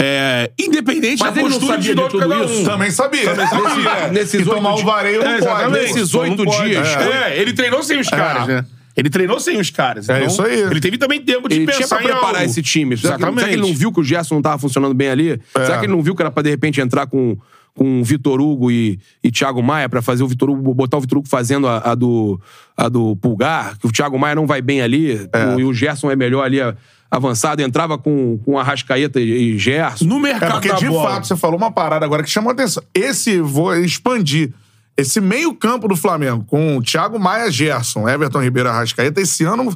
[0.00, 2.64] é, independente Mas da ele não postura sabia de cada tudo isso?
[2.64, 3.34] Também sabia.
[3.34, 4.08] Nesse- sabia.
[4.12, 5.44] nesses e tomar oito o vareio não É, pode.
[5.44, 5.82] exatamente.
[5.82, 6.68] Nesses Só não oito pode.
[6.68, 6.86] dias.
[6.88, 7.30] É.
[7.34, 8.64] É, ele treinou sem os caras, né?
[8.96, 10.08] Ele treinou sem os caras.
[10.08, 10.60] É então, isso aí.
[10.60, 12.50] Ele teve também tempo de Ele tinha pensar pra preparar em algo.
[12.50, 12.96] esse time.
[12.96, 13.38] Será que, Exatamente.
[13.40, 15.40] será que ele não viu que o Gerson não tava funcionando bem ali?
[15.52, 17.36] Será que ele não viu que era pra, de repente, entrar com,
[17.74, 21.00] com o Vitor Hugo e, e Thiago Maia pra fazer o Vitor Hugo, botar o
[21.00, 22.40] Vitor Hugo fazendo a, a do,
[22.76, 23.78] a do Pulgar?
[23.78, 25.14] Que o Thiago Maia não vai bem ali
[25.54, 26.74] o- e o Gerson é melhor ali a-
[27.10, 27.62] avançado.
[27.62, 30.04] Entrava com, com Arrascaeta e, e Gerson.
[30.04, 31.10] No É, mercado porque da de bola.
[31.10, 32.82] fato você falou uma parada agora que chamou atenção.
[32.94, 34.52] Esse, vou expandir.
[34.96, 39.72] Esse meio-campo do Flamengo, com o Thiago Maia, Gerson, Everton Ribeiro Arrascaeta, esse ano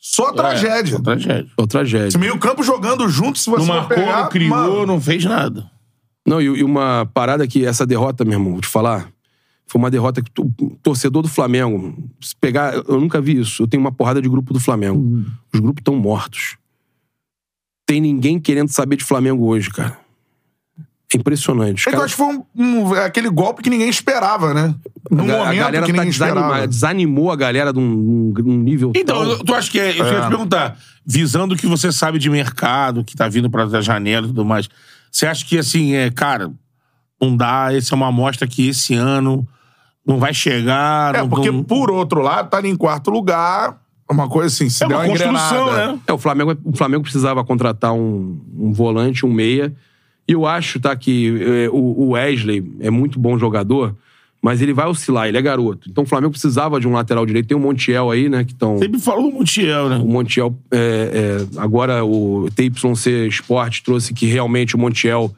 [0.00, 0.96] só tragédia.
[0.96, 1.46] É, tragédia.
[1.56, 2.08] Ô, tragédia.
[2.08, 5.70] Esse meio-campo jogando junto, se você Não marcou, pegar, não criou, mano, não fez nada.
[6.26, 9.08] Não, e, e uma parada que essa derrota, meu irmão, vou te falar,
[9.66, 13.62] foi uma derrota que o torcedor do Flamengo, se pegar, eu nunca vi isso.
[13.62, 15.24] Eu tenho uma porrada de grupo do Flamengo.
[15.52, 16.56] Os grupos estão mortos.
[17.86, 19.98] Tem ninguém querendo saber de Flamengo hoje, cara.
[21.12, 21.86] É impressionante.
[21.88, 24.74] É que eu acho que foi um- um- aquele golpe que ninguém esperava, né?
[25.10, 28.58] No a, ga- a momento galera que tá ninguém desanimou a galera de um, um
[28.58, 29.38] nível Então, tão...
[29.44, 29.90] tu acha que é.
[30.00, 30.76] Eu ia te perguntar,
[31.06, 34.68] visando o que você sabe de mercado, que tá vindo pra janela e tudo mais,
[35.12, 36.50] você acha que, assim, é, cara,
[37.20, 39.46] não dá, essa é uma amostra que esse ano
[40.06, 41.14] não vai chegar.
[41.14, 43.78] É, não, porque não- por outro lado, tá ali em quarto lugar,
[44.12, 45.92] uma coisa assim, se É der uma uma construção, engrenada.
[45.92, 45.98] né?
[46.06, 49.72] É, o Flamengo, o Flamengo precisava contratar um, um volante, um meia.
[50.26, 53.94] E eu acho, tá, que é, o, o Wesley é muito bom jogador,
[54.40, 55.88] mas ele vai oscilar, ele é garoto.
[55.90, 57.46] Então o Flamengo precisava de um lateral direito.
[57.48, 58.78] Tem o Montiel aí, né, que estão...
[58.78, 59.96] Sempre falou do Montiel, né?
[59.96, 65.34] O Montiel, é, é, agora o TYC Sport trouxe que realmente o Montiel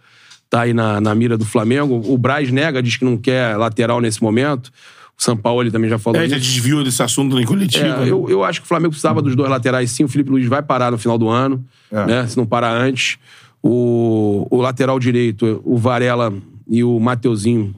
[0.51, 2.01] tá aí na, na mira do Flamengo.
[2.05, 4.73] O Braz nega, diz que não quer lateral nesse momento.
[5.19, 7.85] O São Paulo ele também já falou É, já desviou desse assunto em coletivo.
[7.87, 8.11] É, né?
[8.11, 10.05] eu, eu acho que o Flamengo precisava dos dois laterais, sim.
[10.05, 12.05] O Felipe Luiz vai parar no final do ano, É.
[12.07, 12.27] né?
[12.27, 13.19] Se não parar antes.
[13.63, 16.33] O, o lateral direito, o Varela
[16.69, 17.75] e o Mateuzinho.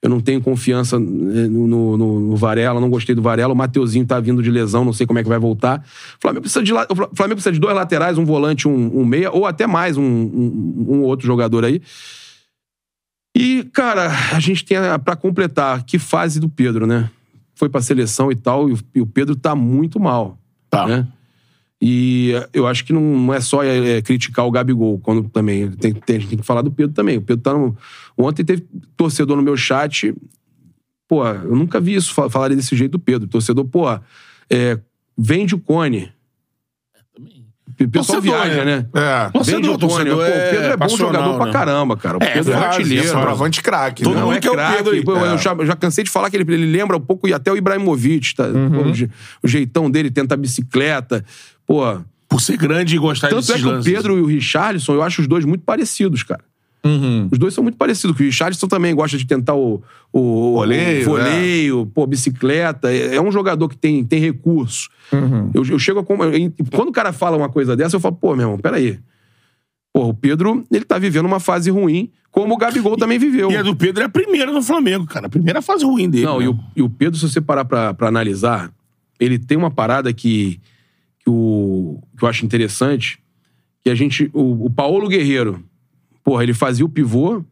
[0.00, 3.52] Eu não tenho confiança eh, no, no, no- Varela, não gostei do Varela.
[3.52, 5.80] O Mateuzinho tá vindo de lesão, não sei como é que vai voltar.
[6.18, 9.44] O Flamengo precisa de, Flamengo precisa de dois laterais, um volante, um, um meia, ou
[9.44, 11.82] até mais um, um, um outro jogador aí.
[13.40, 17.08] E, cara, a gente tem a- pra completar, que fase do Pedro, né?
[17.54, 20.36] Foi pra seleção e tal, e o, Pedro tá muito mal.
[20.68, 20.86] Tá.
[20.86, 21.06] Né?
[21.80, 25.94] E eh, eu acho que não, é só eh, criticar o Gabigol, quando também tem,
[25.94, 27.18] tem, a gente tem que falar do Pedro também.
[27.18, 27.76] O Pedro tá no,
[28.16, 28.66] Ontem teve
[28.96, 30.12] torcedor no meu chat.
[31.06, 33.28] Pô, eu nunca vi isso fa- falarem desse jeito do Pedro.
[33.28, 33.84] Torcedor, pô,
[34.50, 34.80] é,
[35.16, 36.10] vende o cone.
[37.80, 38.86] O pessoal Torcedor, viaja, né?
[38.92, 39.30] É.
[39.30, 39.78] Torcedor, Vende o Cone.
[39.78, 41.52] torcedor Pô, é o Pedro é bom passional, jogador pra né?
[41.52, 42.18] caramba, cara.
[42.18, 43.04] O É, Pedro é, é artilheiro.
[43.04, 44.02] é Centroavante craque.
[44.02, 44.22] Todo né?
[44.22, 44.56] Mundo é quer o.
[44.76, 44.98] Pedro aí.
[45.28, 45.32] É.
[45.32, 47.56] Eu já, já cansei de falar que ele, ele lembra um pouco e até o
[47.56, 48.44] Ibrahimovic, tá?
[48.48, 49.08] Pô, o, je-
[49.42, 51.24] o jeitão dele, tenta bicicleta.
[51.66, 51.82] Pô,
[52.28, 53.92] Por ser grande e gostar tanto desses é que o lances.
[53.92, 56.42] Pedro e o Richarlison, eu acho os dois muito parecidos, cara.
[57.30, 58.16] Os dois são muito parecidos.
[58.16, 62.90] que O Richarlison também gosta de tentar o, o Voleio, o voleio pô, bicicleta.
[62.90, 64.88] É é um jogador que tem, tem recurso.
[65.54, 66.04] Eu, eu chego a.
[66.04, 68.98] Quando o cara fala uma coisa dessa, eu falo, pô, meu irmão, peraí.
[69.92, 73.50] Pô, o Pedro, ele tá vivendo uma fase ruim, como o Gabigol também viveu.
[73.50, 75.26] E a do Pedro é a primeira no Flamengo, cara.
[75.26, 76.26] A primeira fase ruim dele.
[76.26, 76.44] Não, né?
[76.44, 78.70] e o, e o Pedro, se você parar pra, pra analisar,
[79.18, 80.60] ele tem uma parada que,
[81.18, 83.18] que, o, que eu acho interessante,
[83.82, 84.30] que a gente...
[84.34, 85.64] O, o Paulo Guerreiro,
[86.22, 87.42] porra, ele fazia o pivô,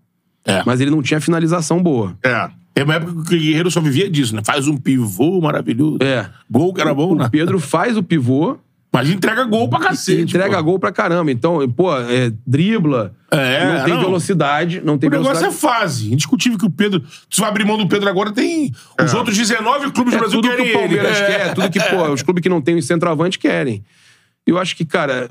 [0.44, 0.62] É.
[0.66, 2.16] mas ele não tinha finalização boa.
[2.22, 2.50] É.
[2.77, 4.43] É uma época que o Guerreiro só vivia disso, né?
[4.45, 5.97] Faz um pivô maravilhoso.
[6.03, 6.29] É.
[6.51, 7.24] Gol que era bom, né?
[7.24, 8.59] O Pedro faz o pivô
[8.93, 10.22] Mas entrega gol pra cacete.
[10.22, 10.62] entrega pô.
[10.64, 11.31] gol pra caramba.
[11.33, 14.01] Então, pô, é, dribla, É, não tem não.
[14.03, 15.79] velocidade, não tem O negócio é velocidade.
[15.81, 16.12] fase.
[16.12, 17.03] Indiscutível que o Pedro.
[17.31, 18.70] Se vai abrir mão do Pedro agora, tem.
[19.03, 21.27] Os outros 19 clubes do É Brasil tudo que querem o Palmeiras ele.
[21.27, 21.39] É.
[21.39, 23.83] quer, tudo que, pô, os clubes que não têm o centroavante querem.
[24.47, 25.31] Eu acho que, cara,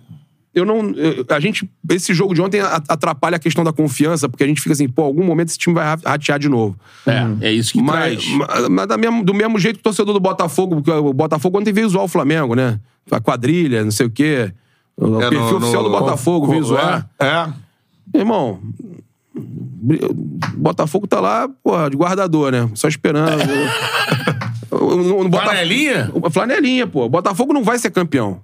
[0.55, 0.91] eu não.
[0.91, 1.69] eu- A gente.
[1.89, 5.03] Esse jogo de ontem atrapalha a questão da confiança, porque a gente fica assim, pô,
[5.03, 6.75] algum momento esse time vai ra- ratear de novo.
[7.05, 8.29] É, é isso que Mas, traz.
[8.37, 11.59] ma- mas da mesma- do mesmo jeito que o torcedor do Botafogo, porque o Botafogo
[11.59, 12.79] ontem veio zoar o Flamengo, né?
[13.11, 14.51] A quadrilha, não sei o quê.
[14.97, 17.07] O É, perfil no- oficial do no- Botafogo co- veio zoar.
[17.19, 17.25] É.
[17.25, 17.47] é.
[18.19, 18.59] Irmão,
[19.35, 20.13] o
[20.57, 22.69] Botafogo tá lá, porra, de guardador, né?
[22.73, 23.41] Só esperando.
[24.71, 26.11] O- o- o Botaf- Flanelinha?
[26.13, 27.05] Uma flanelinha, pô.
[27.05, 28.39] O Botafogo não vai ser campeão.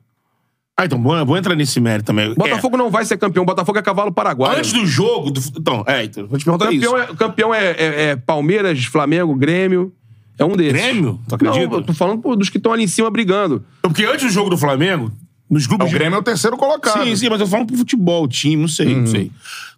[0.82, 2.34] Ah, então, vou, vou entrar nesse mérito também.
[2.34, 3.46] Botafogo não vai ser campeão.
[3.46, 4.58] Botafogo é cavalo É, paraguaio.
[4.58, 5.30] Antes do jogo.
[5.30, 7.12] Do, então, é, então, vou te perguntar campeão isso.
[7.12, 9.94] é, campeão é, é- é Palmeiras, Flamengo, Grêmio.
[10.40, 10.74] É um desses.
[10.74, 11.20] Grêmio?
[11.28, 11.76] Tu Não, acredita?
[11.76, 13.64] eu tô falando pô, dos que estão ali em cima brigando.
[13.84, 15.12] Porque antes do jogo do Flamengo,
[15.48, 17.04] nos grupos O de- Grêmio é o terceiro colocado.
[17.04, 19.30] Sim, sim, mas eu falo pro futebol, time, não sei, não sei.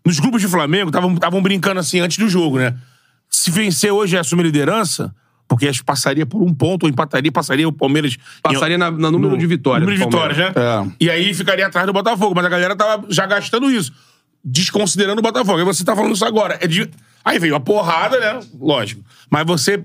[0.06, 2.76] Nos grupos de Flamengo, estavam brincando assim antes do jogo, né?
[3.30, 5.14] Se vencer hoje e assumir liderança,
[5.48, 8.18] porque acho que passaria por um ponto, ou empataria, passaria o Palmeiras.
[8.42, 9.82] Passaria na, na número no- de vitórias.
[9.82, 10.52] Número de vitórias, né?
[10.56, 10.92] É.
[11.00, 13.92] E aí ficaria atrás do Botafogo, mas a galera tava já gastando isso.
[14.44, 15.60] Desconsiderando o Botafogo.
[15.60, 16.58] Aí você tá falando isso agora.
[16.62, 16.90] É de-
[17.24, 18.40] Aí veio a porrada, né?
[18.60, 19.04] Lógico.
[19.30, 19.84] Mas você.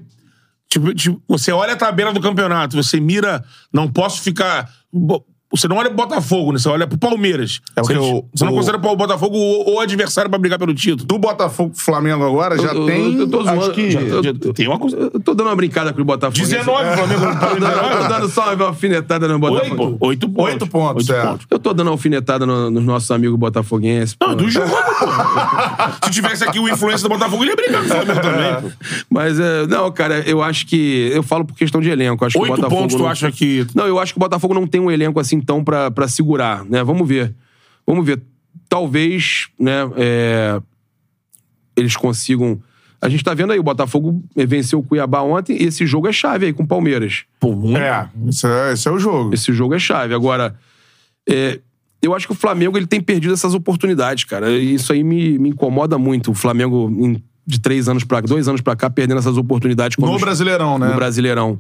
[0.69, 3.45] Tipo, tipo, você olha a tabela do campeonato, você mira.
[3.73, 4.69] Não posso ficar.
[4.93, 6.59] bo- Você não olha pro Botafogo, né?
[6.59, 7.61] Você olha pro Palmeiras.
[7.75, 10.59] É porque você, o- você não o- considera o Botafogo o, o adversário pra brigar
[10.59, 11.07] pelo título.
[11.07, 13.15] Do Botafogo pro Flamengo agora já Eu- eu- tem.
[13.19, 13.91] eu tô zoando, acho que.
[13.91, 14.97] já- eu- tem uma coisa.
[14.99, 16.39] Eu tô dando uma brincada com o Botafogo.
[16.39, 19.39] 19, o Flamengo não tá Eu tô dando- eu tô dando só uma alfinetada no
[19.39, 19.83] Botafogo.
[20.01, 20.53] Oito, oito pontos.
[20.53, 21.27] Oito pontos, Oito é.
[21.27, 21.47] pontos.
[21.51, 24.17] Eu tô dando uma alfinetada no- nos nossos amigos botafoguenses.
[24.21, 24.77] Não, do jogo, pô.
[26.05, 28.77] Se tivesse aqui o influência do Botafogo, ele ia brigar com o Flamengo também, pô.
[29.11, 31.11] Mas, é, não, cara, eu acho que.
[31.13, 32.23] Eu falo por questão de elenco.
[32.25, 33.67] Acho que o Oito Botafogo pontos, tu acha que.
[33.75, 36.65] Não, eu acho que o Botafogo não tem um elenco assim tão pra, pra segurar,
[36.65, 36.83] né?
[36.85, 37.35] Vamos ver.
[37.87, 38.23] Vamos ver.
[38.69, 40.61] Talvez, né, é,
[41.77, 42.61] eles consigam.
[43.01, 46.13] A gente tá vendo aí, o Botafogo venceu o Cuiabá ontem e esse jogo é
[46.13, 47.25] chave aí com o Palmeiras.
[47.39, 47.79] Pô, muito.
[47.79, 49.33] É, esse é, esse é o jogo.
[49.33, 50.13] Esse jogo é chave.
[50.15, 50.55] Agora,
[51.29, 51.61] é,
[52.03, 54.51] eu acho que o Flamengo ele tem perdido essas oportunidades, cara.
[54.51, 56.33] E Isso aí me, me incomoda muito.
[56.33, 59.97] O Flamengo, em- de três anos pra dois anos pra cá, perdendo essas oportunidades.
[59.97, 60.89] No os- Brasileirão, né?
[60.89, 61.59] no Brasileirão.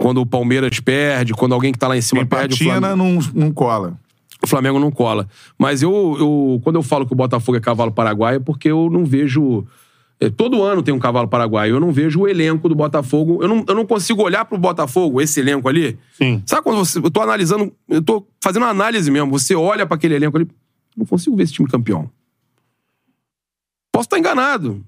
[0.00, 2.96] Quando o Palmeiras perde, quando alguém que tá lá em cima Quem perde, o Flamengo,
[2.96, 3.98] não, não cola.
[4.42, 5.28] o Flamengo não cola.
[5.58, 8.88] Mas eu, eu, quando eu falo que o Botafogo é cavalo paraguaio, é porque eu
[8.90, 9.66] não vejo.
[10.18, 11.74] é, todo ano tem um cavalo paraguaio.
[11.76, 13.42] Eu não vejo o elenco do Botafogo.
[13.42, 15.98] Eu não, eu não consigo olhar pro Botafogo, esse elenco ali.
[16.14, 16.42] Sim.
[16.46, 16.98] Sabe quando você.
[16.98, 17.70] Eu tô analisando.
[17.86, 19.30] Eu tô fazendo uma análise mesmo.
[19.32, 20.48] Você olha pra aquele elenco ali.
[20.96, 22.10] Não consigo ver esse time campeão.
[23.92, 24.82] Posso estar enganado.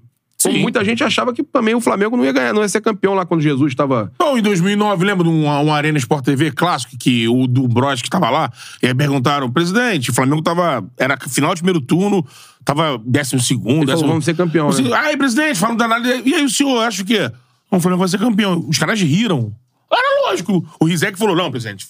[0.51, 0.61] Sim.
[0.61, 3.25] muita gente achava que também o Flamengo não ia ganhar, não ia ser campeão lá
[3.25, 4.11] quando Jesus estava.
[4.19, 8.01] Não, em 2009, lembra de um, um Arena Sport TV clássico que o do Bros
[8.01, 8.51] que tava lá?
[8.81, 10.85] E aí perguntaram, presidente, o Flamengo tava.
[10.97, 12.25] Era final de primeiro turno,
[12.65, 13.85] tava décimo segundo.
[13.87, 14.09] Décimo...
[14.09, 14.89] vamos ser campeão, né?
[14.93, 16.15] Ai, presidente, falando da nada.
[16.25, 17.31] E aí o senhor acha o quê?
[17.71, 18.65] Não, o Flamengo vai ser campeão.
[18.67, 19.53] Os caras riram.
[19.91, 20.65] Era lógico.
[20.79, 21.87] O Rizek falou: não, presidente,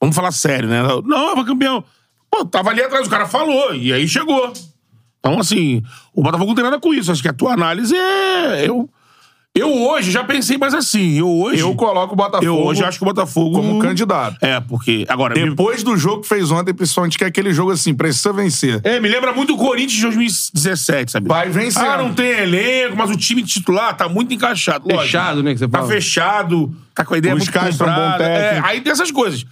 [0.00, 0.82] vamos falar sério, né?
[1.04, 1.84] Não, vai campeão.
[2.30, 4.52] Pô, tava ali atrás, o cara falou, e aí chegou.
[5.20, 5.82] Então, assim,
[6.14, 7.12] o Botafogo não tem nada com isso.
[7.12, 8.66] Acho que a tua análise é.
[8.66, 8.88] Eu,
[9.54, 11.18] eu hoje já pensei mais assim.
[11.18, 11.60] Eu hoje.
[11.60, 13.52] Eu coloco o Botafogo Eu hoje acho que o Botafogo.
[13.56, 14.38] como candidato.
[14.40, 15.04] É, porque.
[15.10, 15.34] Agora.
[15.34, 18.80] me- Depois do jogo que fez ontem, principalmente, que é aquele jogo assim, precisa vencer.
[18.82, 21.28] É, me lembra muito o Corinthians de 2017, sabe?
[21.28, 21.84] Vai vencendo.
[21.86, 24.84] Ah, não tem elenco, mas o time titular tá muito encaixado.
[24.84, 25.02] Lógico.
[25.04, 25.52] Fechado, né?
[25.52, 25.90] Que você Tá fala.
[25.92, 28.24] fechado, tá com a ideia O muito Castro é um bom comprada.
[28.24, 28.66] técnico.
[28.66, 29.44] É, aí tem essas coisas.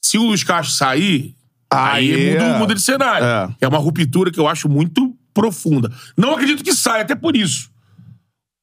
[0.00, 1.34] Se o Luiz Castro sair,
[1.70, 2.58] aí, Aí muda, é.
[2.58, 3.26] muda de cenário.
[3.26, 3.48] É.
[3.62, 3.68] É.
[3.68, 5.92] uma ruptura que eu acho muito profunda.
[6.16, 7.70] Não acredito que saia, até por isso.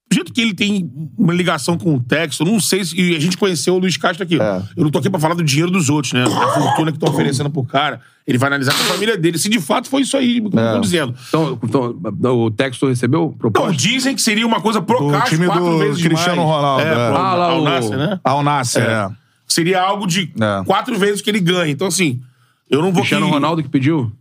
[0.09, 2.95] Do jeito que ele tem uma ligação com o texto, não sei se.
[2.99, 4.39] E a gente conheceu o Luiz Castro aqui.
[4.39, 4.61] É.
[4.77, 6.23] Eu não tô aqui pra falar do dinheiro dos outros, né?
[6.23, 7.99] A fortuna que estão oferecendo pro cara.
[8.27, 9.37] Ele vai analisar com a família dele.
[9.39, 10.63] Se de fato foi isso aí, como É.
[10.65, 11.15] estão dizendo.
[11.27, 11.99] Então, então,
[12.39, 13.73] o Texto recebeu Não, proposta?
[13.73, 16.49] dizem que seria uma coisa pro Do Castro time quatro do vezes Cristiano mais.
[16.55, 16.93] Ronaldo, É, é.
[17.09, 18.19] pro Ah, lá Al o- Nassr, né?
[18.23, 19.09] Ao Nasser, é.
[19.47, 20.63] Seria algo de É.
[20.65, 21.71] quatro vezes que ele ganha.
[21.71, 22.21] Então, assim,
[22.70, 23.01] eu não vou...
[23.01, 24.11] Cristiano que- Ronaldo que pediu?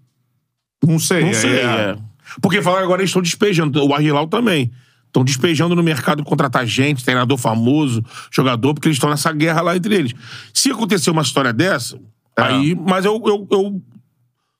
[0.86, 1.24] Não sei.
[1.24, 1.62] Não sei, é.
[1.64, 1.96] é.
[2.42, 3.82] Porque falaram agora eles estão despejando.
[3.84, 4.70] O Arrilau também.
[5.06, 9.76] Estão despejando no mercado contratar gente, treinador famoso, jogador, porque eles estão nessa guerra lá
[9.76, 10.12] entre eles.
[10.52, 11.96] Se acontecer uma história dessa,
[12.36, 12.42] É.
[12.42, 12.74] aí.
[12.74, 13.80] Mas eu, eu, eu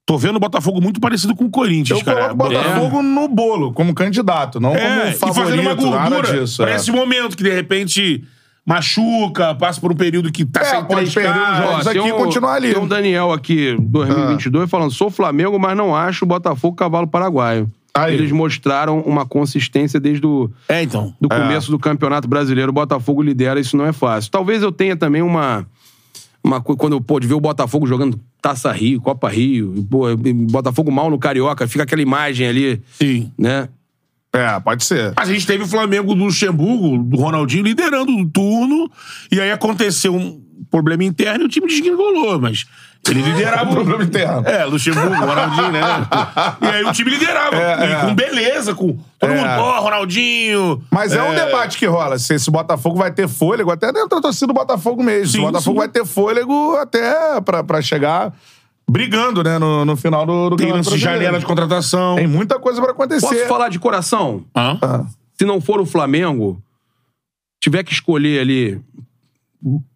[0.07, 2.29] tô vendo o Botafogo muito parecido com o Corinthians, Eu cara.
[2.29, 6.11] coloco o Botafogo no bolo, como candidato, não É, como e favorito, fazendo uma nada
[6.17, 6.63] gordura disso.
[6.63, 6.77] pra é.
[6.77, 8.23] esse momento que, de repente,
[8.67, 11.59] machuca, passa por um período que tá É, sem pode três perder os caras.
[11.71, 11.87] jogos.
[11.87, 12.73] aqui e continuar ali.
[12.73, 17.71] Tem um Daniel aqui, 2022, falando: sou Flamengo, mas não acho o Botafogo cavalo paraguaio.
[17.97, 18.15] Aí.
[18.15, 21.15] Eles mostraram uma consistência desde o É, então.
[21.21, 22.71] do começo do Campeonato Brasileiro.
[22.71, 24.33] O Botafogo lidera, isso não é fácil.
[24.33, 25.65] Talvez eu tenha também uma.
[26.43, 30.07] uma quando eu pude ver o Botafogo jogando Taça Rio, Copa Rio, e, pô,
[30.51, 33.31] Botafogo mal no Carioca, fica aquela imagem ali, Sim.
[33.39, 33.69] né?
[34.35, 35.13] É, pode ser.
[35.17, 38.91] A gente teve o Flamengo do Luxemburgo, do Ronaldinho, liderando o turno,
[39.31, 42.67] e aí aconteceu um problema interno e o time desgringolou, mas
[43.09, 44.43] ele liderava o Problema interno.
[44.47, 45.81] É, Luxemburgo, Ronaldinho, né?
[46.61, 48.01] E aí o time liderava, É, e é.
[48.01, 49.37] com beleza, com todo É.
[49.37, 50.83] mundo, ó, Ronaldinho.
[50.91, 52.19] Mas é, um debate que rola.
[52.19, 55.29] Se esse Botafogo vai ter fôlego, até dentro da torcida do Botafogo mesmo.
[55.29, 55.79] Sim, o Botafogo sim.
[55.79, 58.33] vai ter fôlego até pra, pra chegar
[58.89, 62.17] brigando, né, no, no final do, do Tem Campeonato lance de janela de contratação.
[62.17, 63.27] Tem muita coisa pra acontecer.
[63.27, 64.45] Posso falar de coração?
[64.57, 64.79] Hã?
[64.83, 65.05] Ah.
[65.39, 66.63] Se não for o Flamengo,
[67.61, 68.81] tiver que escolher ali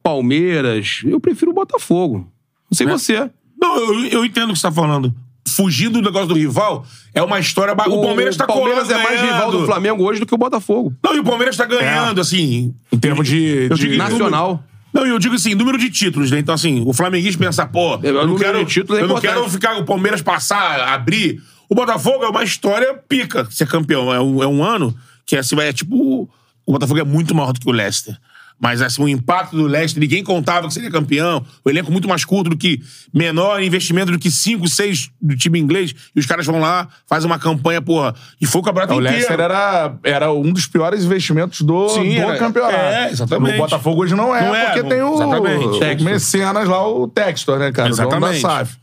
[0.03, 2.27] Palmeiras, eu prefiro o Botafogo.
[2.71, 2.93] Não sei Né?
[2.93, 3.31] você.
[3.61, 5.15] Não, eu, eu entendo o que você tá falando.
[5.47, 6.85] Fugir do negócio do rival
[7.15, 7.75] é uma história.
[7.75, 9.35] ba- O, Palmeiras tá Palmeiras colando, é mais ganhando.
[9.35, 10.95] rival do Flamengo hoje do que o Botafogo.
[11.03, 12.75] Não, e o Palmeiras tá ganhando, assim.
[12.93, 13.67] Em termos de...
[13.71, 14.63] Eu de- digo em Nacional.
[14.93, 16.39] Não, e eu digo assim, número de títulos, né?
[16.39, 19.77] Então, assim, o flamenguista pensa, pô, eu não quero, títulos é eu não quero ficar
[19.77, 21.43] o Palmeiras passar, abrir.
[21.69, 24.13] O Botafogo é uma história pica ser campeão.
[24.13, 26.29] É um, é um ano que assim, vai, é tipo.
[26.65, 28.17] O Botafogo é muito maior do que o Leicester.
[28.61, 31.45] Mas assim, o impacto do Leicester, ninguém contava que seria campeão.
[31.65, 32.81] O elenco muito mais curto do que
[33.15, 35.95] menor investimento do que 5, 6 do time inglês.
[36.15, 38.15] E os caras vão lá, fazem uma campanha, porra.
[38.41, 39.15] E foi o campeonato O inteiro.
[39.17, 42.75] Leicester era, era um dos piores investimentos do, Sim, do era- campeonato.
[42.75, 43.55] é, exatamente.
[43.55, 46.03] O Botafogo hoje não é, Não é, porque tem o, exatamente.
[46.03, 47.89] o mecenas lá, o Textor, né, cara?
[47.89, 48.43] O Exatamente.
[48.43, 48.77] da SAF.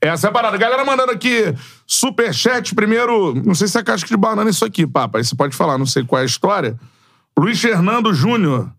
[0.00, 0.56] Essa é a parada.
[0.56, 1.54] Galera mandando aqui
[1.86, 2.74] superchat.
[2.74, 5.18] Primeiro, não sei se é casca de banana isso aqui, Papa.
[5.18, 6.74] Aí você pode falar, não sei qual é a história.
[7.38, 8.70] Luiz Fernando Júnior.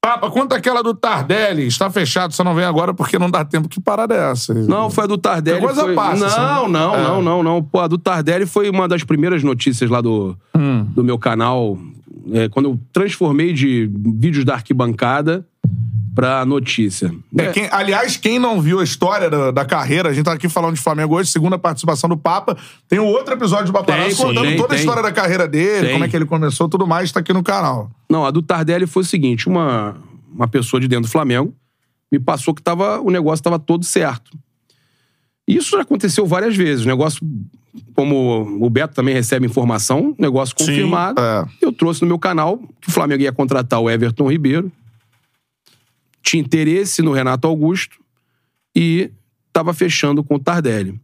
[0.00, 1.66] Papa, quanto aquela do Tardelli?
[1.66, 3.68] Está fechado, só não vem agora porque não dá tempo.
[3.68, 4.54] Que parada é essa?
[4.54, 5.58] Não, foi a do Tardelli.
[5.58, 5.94] Que coisa foi...
[5.94, 6.72] passa, Não, assim.
[6.72, 7.02] não, É.
[7.02, 7.62] não, não, não.
[7.62, 10.84] Pô, a do Tardelli foi uma das primeiras notícias lá do, Hum.
[10.94, 11.76] do meu canal.
[12.32, 15.44] É, quando eu transformei de vídeos da arquibancada
[16.18, 17.14] pra notícia.
[17.38, 20.48] É, quem- aliás, quem não viu a história da, da carreira, a gente tá aqui
[20.48, 22.56] falando de Flamengo hoje, segunda participação do Papa.
[22.88, 24.78] Tem um outro episódio do Paparazzo Tem, contando tem, toda a tem.
[24.80, 25.92] história da carreira dele, Tem.
[25.92, 27.88] como é que ele começou, tudo mais, tá aqui no canal.
[28.10, 29.94] Não, a do Tardelli foi o seguinte: uma,
[30.34, 31.54] uma pessoa de dentro do Flamengo
[32.10, 34.36] me passou que tava, o negócio estava todo certo.
[35.46, 36.84] E Isso já aconteceu várias vezes.
[36.84, 37.20] O negócio,
[37.94, 41.20] como o Beto também recebe informação, negócio Sim, confirmado.
[41.20, 41.44] é.
[41.62, 44.72] Eu trouxe no meu canal que o Flamengo ia contratar o Everton Ribeiro,
[46.22, 47.96] tinha interesse no Renato Augusto
[48.76, 49.10] e
[49.48, 51.00] estava fechando com o Tardelli.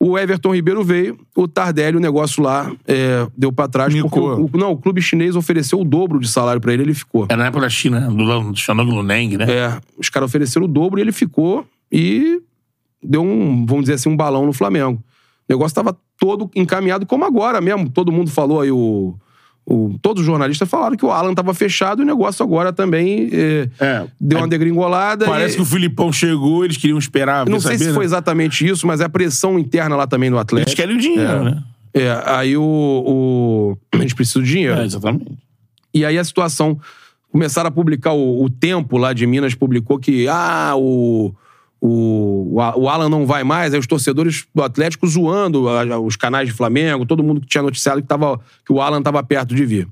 [0.00, 4.08] O Everton Ribeiro veio, o Tardelli, o negócio lá é, deu pra trás, Micou.
[4.10, 6.94] porque o, o- não, o clube chinês ofereceu o dobro de salário pra ele, ele
[6.94, 7.26] ficou.
[7.28, 8.06] É na época da China, né?
[8.08, 9.44] do Shanong Luneng, né?
[9.50, 12.40] É, os caras ofereceram o dobro e ele ficou e
[13.02, 15.02] deu um, vamos dizer assim, um balão no Flamengo.
[15.48, 17.90] O negócio estava todo encaminhado, como agora mesmo.
[17.90, 19.16] Todo mundo falou aí, o,
[19.70, 23.28] o- todos os jornalistas falaram que o Alan estava fechado e o negócio agora também
[23.32, 24.06] é, É.
[24.20, 25.26] deu uma degringolada.
[25.26, 27.46] Parece e- que o Filipão chegou, eles queriam esperar.
[27.46, 27.94] Não sei saber, se né?
[27.94, 30.76] foi exatamente isso, mas é a pressão interna lá também Eles Atlético.
[30.76, 31.62] querem o dinheiro, né?
[31.94, 34.78] É, aí o, o- A gente precisa do dinheiro.
[34.80, 35.26] É, exatamente.
[35.92, 36.78] E aí a situação.
[37.30, 41.30] Começaram a publicar o, o Tempo lá de Minas, publicou que ah, o,
[41.80, 45.66] o, o Alan não vai mais, aí os torcedores do Atlético zoando
[46.04, 49.22] os canais de Flamengo, todo mundo que tinha noticiado que, tava, que o Alan estava
[49.22, 49.88] perto de vir.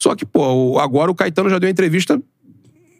[0.00, 2.20] Só que, pô, agora o Caetano já deu uma entrevista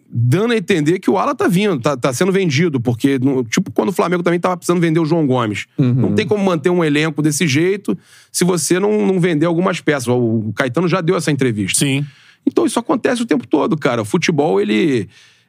[0.09, 3.71] dando a entender que o Alan tá vindo, tá, tá sendo vendido, porque, no- tipo,
[3.73, 5.67] quando o Flamengo também tava precisando vender o João Gomes.
[5.77, 7.99] Não tem como manter um elenco desse jeito
[8.33, 10.07] se você não, não vender algumas peças.
[10.09, 11.81] O Caetano já deu essa entrevista.
[11.81, 12.07] Sim.
[12.47, 14.01] Então isso acontece o tempo todo, cara.
[14.01, 15.09] O futebol, ele,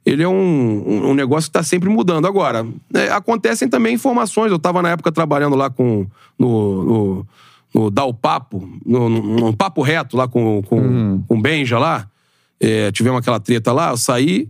[0.10, 2.26] ele é um, um- negócio que está sempre mudando.
[2.28, 4.50] Agora, é, acontecem também informações.
[4.52, 6.06] Eu estava na época trabalhando lá com.
[6.40, 7.28] no, no,
[7.74, 12.08] no Dá o Papo, no, no- Papo Reto lá com, com, com o Benja lá.
[12.60, 14.48] É, tivemos aquela treta lá, eu saí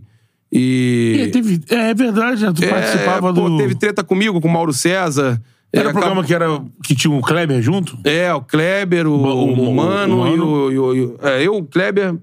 [0.50, 1.30] E e.
[1.30, 2.52] teve- é, é verdade, né?
[2.54, 3.58] Tu É, participava pô, do.
[3.58, 5.40] teve treta comigo, com o Mauro César.
[5.70, 6.46] Era É, o programa que, era,
[6.82, 7.98] que tinha o Kleber junto?
[8.04, 10.46] É, o Kleber, o, O- o, o- Mano, o e Mano.
[10.46, 10.72] o.
[10.72, 12.14] e o- e o- é, eu, Kleber.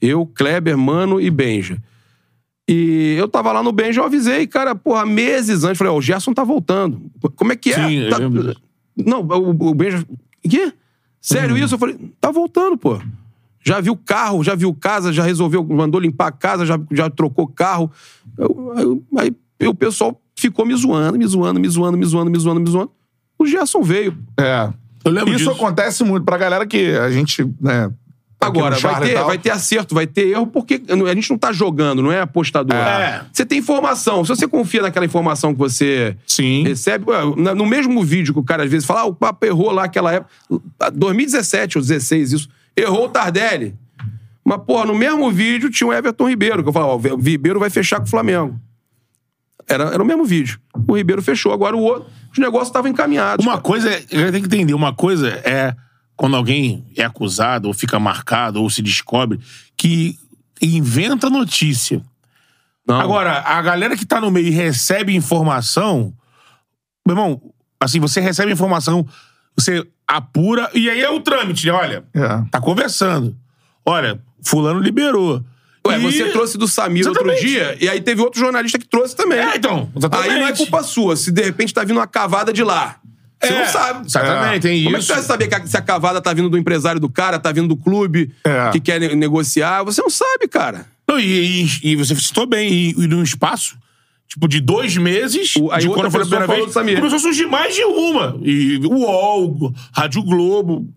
[0.00, 1.76] Eu, Kleber, Mano e Benja.
[2.68, 5.78] E eu tava lá no Benja, eu avisei, cara, porra, meses antes.
[5.78, 7.00] Falei, ó, o Gerson tá voltando.
[7.36, 7.74] Como é que é?
[7.74, 8.60] Sim, eu Tá-.
[8.96, 10.04] Não, o, o Benja.
[10.42, 10.72] Quê?
[11.20, 11.64] Sério Uhum.
[11.64, 11.74] isso?
[11.74, 12.98] Eu falei, tá voltando, pô.
[13.64, 17.46] Já viu carro, já viu casa, já resolveu, mandou limpar a casa, já, já trocou
[17.48, 17.90] carro.
[18.38, 19.32] Eu- eu- aí
[19.66, 22.90] o pessoal ficou me zoando, me zoando, me zoando, me zoando, me zoando, me zoando.
[23.38, 24.16] O Gerson veio.
[24.38, 24.72] É.
[25.04, 25.50] Eu lembro Isso disso.
[25.50, 27.90] acontece muito pra galera que a gente, né...
[28.46, 32.02] Agora, vai ter, vai ter acerto, vai ter erro, porque a gente não tá jogando,
[32.02, 32.76] não é apostador.
[32.76, 33.24] É.
[33.32, 34.24] Você tem informação.
[34.24, 36.62] Se você confia naquela informação que você Sim.
[36.62, 37.04] recebe.
[37.54, 40.12] No mesmo vídeo que o cara às vezes fala, ah, o Papo errou lá aquela
[40.12, 40.30] época.
[40.94, 42.48] 2017 ou 16, isso.
[42.76, 43.74] Errou o Tardelli.
[44.44, 47.58] Mas, porra, no mesmo vídeo tinha o Everton Ribeiro, que eu falava, ó, o Ribeiro
[47.58, 48.60] vai fechar com o Flamengo.
[49.68, 50.60] Era, era o mesmo vídeo.
[50.86, 52.08] O Ribeiro fechou, agora o outro.
[52.32, 53.44] Os negócios estavam encaminhados.
[53.44, 55.74] Uma coisa, é- eu tenho que entender, uma coisa é
[56.16, 59.38] quando alguém é acusado, ou fica marcado, ou se descobre,
[59.76, 60.18] que
[60.62, 62.02] inventa notícia.
[62.86, 63.00] Não.
[63.00, 66.12] Agora, a galera que tá no meio e recebe informação,
[67.06, 67.42] meu irmão,
[67.80, 69.06] assim, você recebe informação,
[69.56, 71.72] você apura, e aí é o trâmite, né?
[71.72, 72.42] Olha, É.
[72.50, 73.36] tá conversando.
[73.84, 75.44] Olha, fulano liberou.
[75.86, 77.46] Ué, E- você trouxe do Samir outro Exatamente.
[77.46, 79.38] dia, e aí teve outro jornalista que trouxe também.
[79.38, 80.30] É, então, exatamente.
[80.30, 82.96] Aí não é culpa sua, se de repente tá vindo uma cavada de lá.
[83.42, 84.06] Você É, não sabe.
[84.06, 85.08] Exatamente, tem Como é que isso.
[85.08, 87.68] você vai saber que se a cavada tá vindo do empresário do cara, tá vindo
[87.68, 88.70] do clube É.
[88.70, 89.82] que quer ne- negociar?
[89.84, 90.86] Você não sabe, cara.
[91.08, 93.76] Não, e, e- e você citou bem, e, e num espaço,
[94.26, 96.66] tipo, de dois meses, O- aí de outra quando foi a pessoa primeira falou vez,
[96.66, 96.96] do Samir.
[96.96, 98.38] começou a surgir mais de uma.
[98.42, 100.88] E o UOL, Rádio Globo.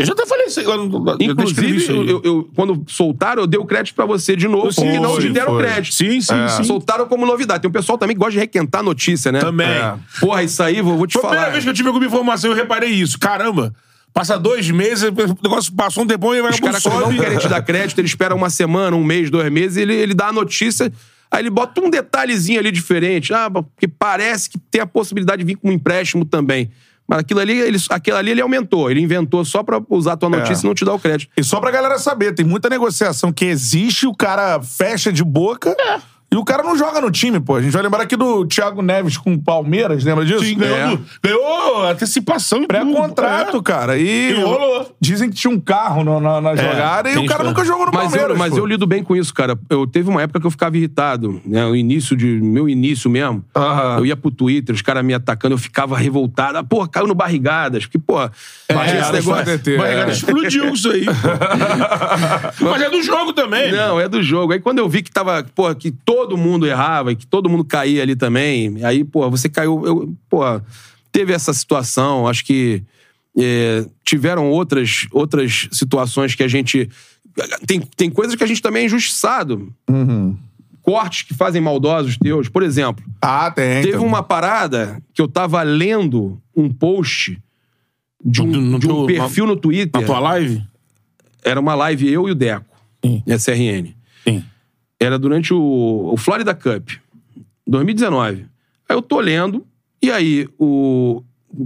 [0.00, 0.86] Eu já até falei isso eu
[1.20, 4.82] Inclusive, isso eu, eu- quando soltaram, eu dei o crédito pra você de novo, Sim,
[4.82, 5.62] porque não foi, te deram foi.
[5.64, 5.94] crédito.
[5.94, 6.64] Sim, sim, sim.
[6.64, 7.60] Soltaram como novidade.
[7.62, 9.40] Tem um pessoal também que gosta de requentar notícia, né?
[9.40, 9.68] Também.
[9.68, 9.94] É.
[10.20, 11.52] Porra, isso aí, vou, vou te Foi a primeira falar.
[11.52, 13.18] vez que eu tive alguma informação, eu reparei isso.
[13.18, 13.74] Caramba,
[14.12, 17.48] passa dois meses, o negócio passou um tempão e vai Os caras, não querem te
[17.48, 20.92] dar crédito, ele espera uma semana, um mês, dois meses, ele, ele dá a notícia,
[21.30, 23.32] aí ele bota um detalhezinho ali diferente.
[23.32, 26.70] Ah, porque parece que tem a possibilidade de vir com um empréstimo também.
[27.10, 28.88] Mas aquilo ali, ele, aquilo ali ele aumentou.
[28.88, 31.28] Ele inventou só pra usar a tua notícia e não te dar o crédito.
[31.36, 35.76] E só pra galera saber, tem muita negociação que existe, o cara fecha de boca
[36.32, 37.56] e o cara não joga no time, pô.
[37.56, 40.44] A gente vai lembrar aqui do Thiago Neves com o Palmeiras, lembra disso?
[40.44, 40.88] Sim, ganhou, É.
[40.96, 42.66] do- ganhou antecipação e.
[42.66, 43.62] Pré-contrato, É.
[43.62, 43.98] cara.
[43.98, 44.94] E E rolou.
[45.00, 47.92] dizem que tinha um carro no- na, na jogada e o cara nunca jogou no
[47.92, 48.30] Mas, Palmeiras.
[48.30, 48.58] eu, mas pô.
[48.58, 49.58] eu lido bem com isso, cara.
[49.68, 51.64] Eu teve uma época que eu ficava irritado, né?
[51.66, 52.26] O início de.
[52.40, 53.44] Meu início mesmo.
[53.98, 56.58] Eu ia pro Twitter, os caras me atacando, eu ficava revoltado.
[56.58, 57.84] Ah, Pô, caiu no barrigadas.
[57.86, 58.14] Porque, pô,
[58.72, 59.58] Barrigadas esse negócio.
[59.58, 60.14] ter, Barrigada é.
[60.14, 61.04] explodiu isso aí.
[62.60, 63.72] Mas é do jogo também.
[63.72, 64.52] Não, é do jogo.
[64.52, 67.64] Aí quando eu vi que tava, pô, que todo mundo errava e que todo mundo
[67.64, 69.84] caía ali também, aí, pô, você caiu.
[69.86, 70.40] Eu, pô,
[71.12, 72.82] teve essa situação, acho que
[73.38, 76.88] é, tiveram outras, outras situações que a gente.
[77.66, 79.72] Tem, tem coisas que a gente também é injustiçado.
[80.82, 82.48] Cortes que fazem maldosos teus.
[82.48, 83.82] Por exemplo, Ah, tem.
[83.82, 84.06] teve tem.
[84.06, 87.38] uma parada que eu tava lendo um post
[88.24, 90.00] de um, No- no de um teu- perfil no Twitter.
[90.00, 90.62] Na tua live?
[91.44, 92.66] Era uma live eu e o Deco,
[93.04, 93.22] Sim.
[93.26, 93.94] SRN.
[94.24, 94.44] Sim.
[95.00, 96.90] Era durante o, o Florida Cup,
[97.66, 98.46] 2019.
[98.88, 99.66] Aí eu tô lendo,
[100.02, 101.22] e aí o,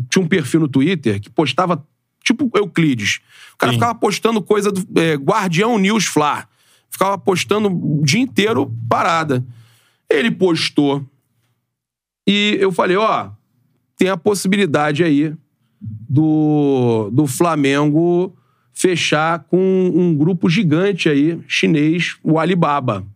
[0.09, 1.85] tinha um perfil no Twitter que postava,
[2.23, 3.21] tipo Euclides.
[3.55, 3.79] O cara Sim.
[3.79, 6.47] ficava postando coisa do é, Guardião News Fla.
[6.91, 9.45] Ficava postando o dia inteiro parada.
[10.09, 11.05] Ele postou.
[12.27, 13.31] E eu falei, ó,
[13.97, 15.35] tem a possibilidade aí
[15.81, 18.35] do, do Flamengo
[18.73, 23.07] fechar com um grupo gigante aí, chinês, o Alibaba.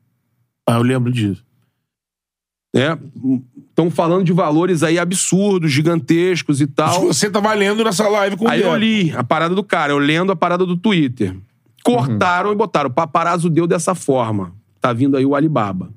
[0.68, 1.42] Ah, eu lembro disso.
[2.74, 2.98] né?
[3.70, 7.06] Estão falando de valores aí absurdos, gigantescos e tal.
[7.08, 9.98] Você tava lendo nessa live com Aí o eu li a parada do cara, eu
[9.98, 11.34] lendo a parada do Twitter.
[11.84, 12.90] Cortaram e botaram.
[12.90, 14.52] O paparazzo deu dessa forma.
[14.80, 15.90] Tá vindo aí o Alibaba.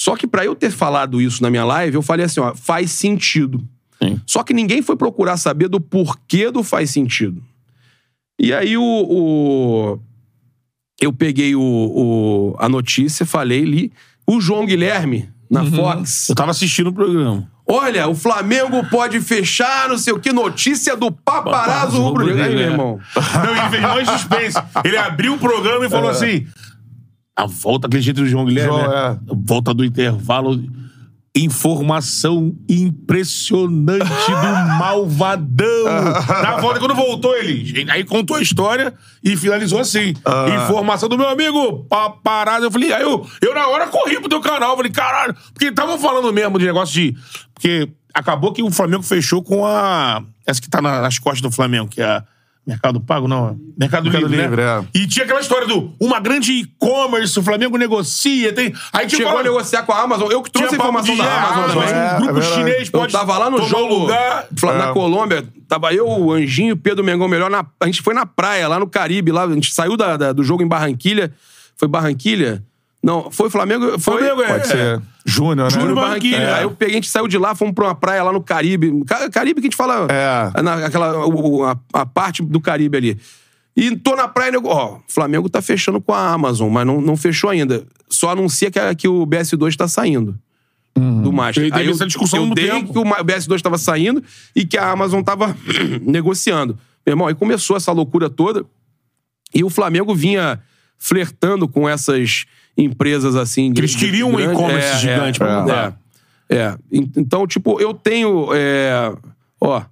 [0.00, 2.90] Só que pra eu ter falado isso na minha live, eu falei assim, ó, faz
[2.90, 3.62] sentido.
[4.02, 4.18] Sim.
[4.26, 7.42] Só que ninguém foi procurar saber do porquê do faz sentido.
[8.40, 10.00] E aí o, o-
[11.00, 13.92] eu peguei o, o- a notícia, falei, li.
[14.26, 17.48] O João Guilherme, na Fox, Eu tava assistindo o programa.
[17.66, 22.42] Olha, o Flamengo pode fechar, não sei o que, notícia do paparazzo rubro-negro.
[22.42, 23.00] Aí, meu rubro-negro, irmão.
[23.44, 24.58] Não, ele fez mais suspense.
[24.84, 26.46] Ele abriu o programa e falou assim:
[27.36, 28.72] a volta, aquele jeito do João Guilherme.
[28.72, 28.96] João, né?
[28.96, 29.32] é.
[29.32, 30.60] A Volta do intervalo.
[31.36, 35.84] Informação impressionante do malvadão.
[36.42, 37.88] Na volta, quando voltou, ele.
[37.90, 40.12] Aí contou a história e finalizou assim:
[40.64, 42.66] Informação do meu amigo, paparazzo.
[42.66, 44.76] Eu falei, aí eu, eu na hora corri pro teu canal.
[44.76, 45.34] Falei, caralho.
[45.52, 47.16] Porque estavam falando mesmo de negócio de.
[47.54, 50.22] Porque acabou que o Flamengo fechou com a.
[50.46, 52.24] Essa que tá na- nas costas do Flamengo, que é a.
[52.66, 53.58] Mercado Pago, não.
[53.78, 54.86] Mercado, Mercado Livre, Livre, né?
[54.94, 54.98] é.
[54.98, 58.72] E tinha aquela história do uma grande e-commerce, o Flamengo negocia, tem.
[58.92, 60.30] Aí tinha Chegou a negociar com a Amazon.
[60.30, 61.94] Eu que trouxe a informação da é, Amazon Amazon, também.
[62.00, 64.46] é, um grupo é chinês Eu pode tava lá no jogo lugar.
[64.62, 64.92] Na É.
[64.92, 65.44] Colômbia.
[65.66, 67.50] Tava eu, o Anjinho, Pedro Mengão Melhor.
[67.50, 69.32] Na, a gente foi na praia, lá no Caribe.
[69.32, 71.32] Lá, a gente saiu da- da- do jogo em Barranquilha.
[71.76, 72.62] Foi Barranquilha?
[73.02, 73.98] Não, foi Flamengo?
[73.98, 74.18] Foi.
[74.18, 74.46] Flamengo, é.
[74.48, 75.02] Pode ser.
[75.24, 75.78] Júnior, né?
[75.80, 76.36] Júnior Barranquilla.
[76.42, 76.52] É.
[76.54, 79.04] Aí eu peguei, a gente saiu de lá, fomos pra uma praia lá no Caribe.
[79.06, 80.06] Ca- Caribe que a gente fala.
[80.10, 80.62] É.
[80.62, 83.18] Na, aquela, o- a, a parte do Caribe ali.
[83.76, 87.00] E tô na praia, nego, ó, o Flamengo tá fechando com a Amazon, mas não,
[87.00, 87.86] não fechou ainda.
[88.08, 90.38] Só anuncia que, a- que o BS2 tá saindo.
[90.94, 91.70] Do Master.
[91.72, 92.92] Aí eu, essa discussão eu dei tempo.
[92.92, 94.22] que o Ma- BS2 tava saindo
[94.54, 95.56] e que a Amazon tava
[96.02, 96.74] negociando.
[97.06, 98.66] Meu irmão, aí começou essa loucura toda.
[99.54, 100.60] E o Flamengo vinha
[100.98, 102.44] flertando com essas
[102.76, 103.72] empresas assim.
[103.76, 105.98] Eles queriam um e-commerce gigante pra é, mudar.
[106.48, 106.76] É, é.
[106.92, 108.48] En- Então, tipo, eu tenho.
[108.52, 109.12] é,
[109.60, 109.82] Ó.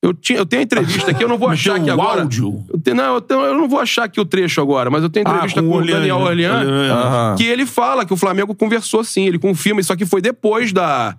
[0.00, 2.20] Eu, tinha, eu tenho a entrevista aqui, eu não vou achar aqui agora.
[2.22, 2.64] áudio?
[2.72, 5.10] Eu tenho- não, eu, tenho- eu não vou achar aqui o trecho agora, mas eu
[5.10, 6.24] tenho Ah, entrevista com com, o o Orlean, Daniel né?
[6.24, 10.72] Orlean, que ele fala que o Flamengo conversou sim, ele confirma, isso aqui foi depois
[10.72, 11.16] da,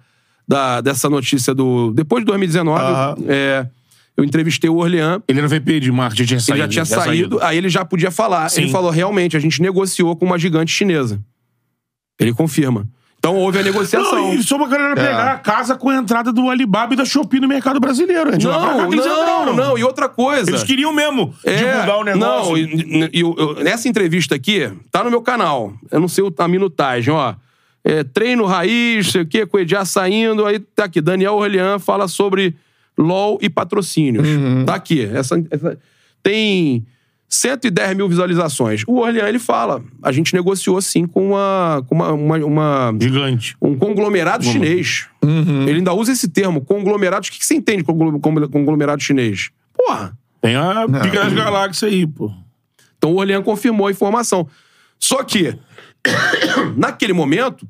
[0.47, 1.91] da, dessa notícia do.
[1.91, 3.15] Depois de 2019, Aham.
[3.27, 3.67] é,
[4.19, 5.21] eu entrevistei o Orlean.
[5.27, 6.63] Ele era VP de marketing, já tinha saído.
[6.63, 8.49] Ele já tinha saído, aí ele já podia falar.
[8.49, 8.63] Sim.
[8.63, 11.21] Ele falou: realmente, a gente negociou com uma gigante chinesa.
[12.19, 12.85] Ele confirma.
[13.17, 14.13] Então houve a negociação.
[14.13, 17.05] Não, e só uma galera pegar a casa com a entrada do Alibaba e da
[17.05, 18.31] Shopee no mercado brasileiro.
[18.31, 19.55] Não, não, entraram.
[19.55, 19.77] não.
[19.77, 20.49] E outra coisa.
[20.49, 22.51] Eles queriam mesmo É, divulgar o negócio.
[22.51, 25.73] Não, e, e eu- nessa entrevista aqui, tá no meu canal.
[25.91, 27.35] Eu não sei a minutagem, ó.
[27.83, 30.45] É, treino raiz, sei o quê, com o Ediar saindo.
[30.45, 32.55] Aí tá aqui, Daniel Orlean fala sobre
[32.99, 34.27] LOL e patrocínios.
[34.65, 35.01] Tá aqui.
[35.05, 35.77] Essa, essa-
[36.21, 36.85] tem
[37.29, 38.83] 110 mil visualizações.
[38.87, 43.55] O Orlean, ele fala, a gente negociou sim com uma, com uma, uma- uma- Gigante.
[43.61, 45.07] um conglomerado chinês.
[45.67, 47.25] Ele ainda usa esse termo, conglomerado.
[47.27, 48.19] O que, que você entende de conglo-
[48.49, 49.49] conglomerado chinês?
[49.73, 52.31] Porra, Tem a Pica das Galáxias aí, pô.
[52.97, 54.47] então o Orlean confirmou a informação.
[54.99, 55.55] Só que,
[56.75, 57.67] naquele momento,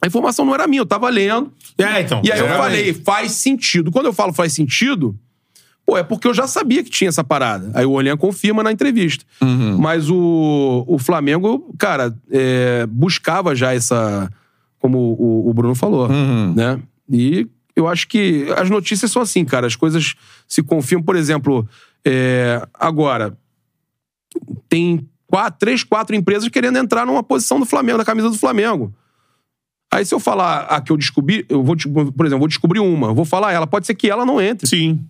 [0.00, 1.52] a informação não era minha, eu tava lendo.
[1.76, 2.22] É, então.
[2.24, 3.90] E aí eu falei, faz sentido.
[3.90, 5.18] Quando eu falo faz sentido,
[5.84, 7.70] pô, é porque eu já sabia que tinha essa parada.
[7.74, 9.24] Aí o Orlean confirma na entrevista.
[9.78, 14.30] Mas o, o Flamengo, cara, é, buscava já essa.
[14.78, 16.08] Como o, o Bruno falou,
[16.54, 16.80] né?
[17.10, 19.66] E eu acho que as notícias são assim, cara.
[19.66, 20.14] As coisas
[20.46, 21.04] se confirmam.
[21.04, 21.68] Por exemplo,
[22.04, 23.36] é, agora,
[24.68, 28.94] tem quatro, três, quatro empresas querendo entrar numa posição do Flamengo, na camisa do Flamengo.
[29.92, 32.80] Aí se eu falar a que eu descobri, eu vou, te- por exemplo, vou descobrir
[32.80, 34.66] uma, vou falar ela, pode ser que ela não entre.
[34.66, 35.00] Sim.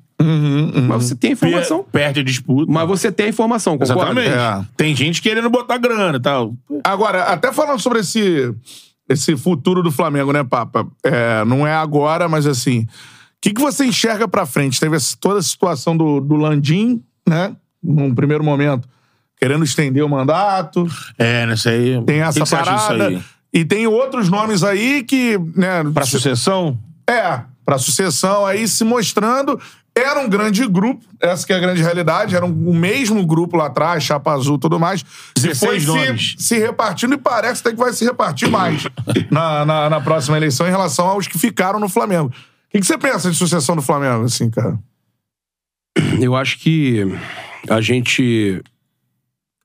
[0.89, 1.79] Mas você tem a informação.
[1.85, 2.71] Per- Perde a disputa.
[2.73, 4.21] Mas você tem a informação, concorda?
[4.25, 4.65] Exatamente.
[4.65, 4.67] É.
[4.77, 6.55] Tem gente querendo botar grana e tal.
[6.85, 8.53] Agora, até falando sobre esse,
[9.09, 10.87] esse futuro do Flamengo, né, Papa?
[11.05, 12.81] É, não é agora, mas assim.
[12.81, 12.87] O
[13.41, 14.81] que, que você enxerga pra frente?
[14.81, 17.55] Teve toda a situação do, do Landim, né?
[17.81, 18.89] Num primeiro momento,
[19.41, 20.85] querendo estender o mandato.
[21.17, 22.03] É, nessa aí.
[22.05, 23.09] Tem essa que que você acha disso parada.
[23.09, 23.23] aí?
[23.53, 25.83] E tem outros nomes aí que, né?
[25.95, 26.79] Pra sucessão?
[27.09, 29.59] É, pra sucessão aí se mostrando.
[29.97, 32.37] Era um grande grupo, essa que é a grande realidade.
[32.37, 35.01] Era um- o mesmo grupo lá atrás, Chapa Azul e tudo mais.
[35.37, 38.85] E 16 foi se, se repartindo e parece até que vai se repartir mais
[39.31, 42.29] na, na, na próxima eleição em relação aos que ficaram no Flamengo.
[42.29, 44.79] O que, que você pensa de sucessão do Flamengo, assim, cara?
[46.21, 47.03] Eu acho que
[47.69, 48.63] a gente.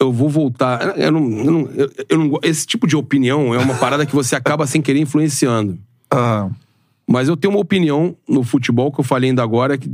[0.04, 0.98] Eu vou voltar.
[0.98, 4.14] Eu não, eu não- eu- eu não esse tipo de opinião é uma parada que
[4.16, 5.78] você acaba sem querer influenciando.
[6.12, 6.50] Ah,
[7.06, 9.90] Mas eu tenho uma opinião no futebol que eu falei ainda agora, que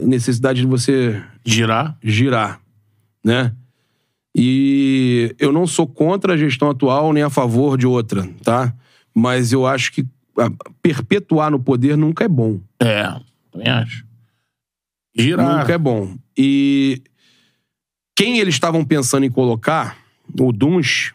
[0.00, 1.96] necessidade de você Girar?
[2.02, 2.60] girar,
[3.24, 3.52] né?
[4.34, 8.72] E eu não sou contra a gestão atual nem a favor de outra, tá?
[9.14, 10.06] Mas eu acho que
[10.38, 10.50] ah,
[10.80, 12.58] perpetuar no poder nunca é bom.
[12.80, 13.12] É,
[13.50, 14.04] também acho.
[15.14, 15.58] Girar.
[15.58, 16.14] Nunca é bom.
[16.38, 17.02] E
[18.14, 19.96] quem eles estavam pensando em colocar,
[20.38, 21.12] o Duns,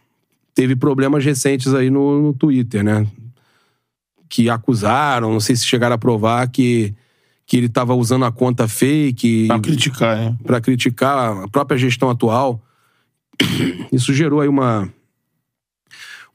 [0.53, 3.05] teve problemas recentes aí no, no Twitter, né?
[4.27, 6.93] Que acusaram, não sei se chegaram a provar que,
[7.45, 10.39] que ele estava usando a conta fake Pra criticar, hein?
[10.43, 12.61] para criticar a própria gestão atual.
[13.91, 14.91] Isso gerou aí uma,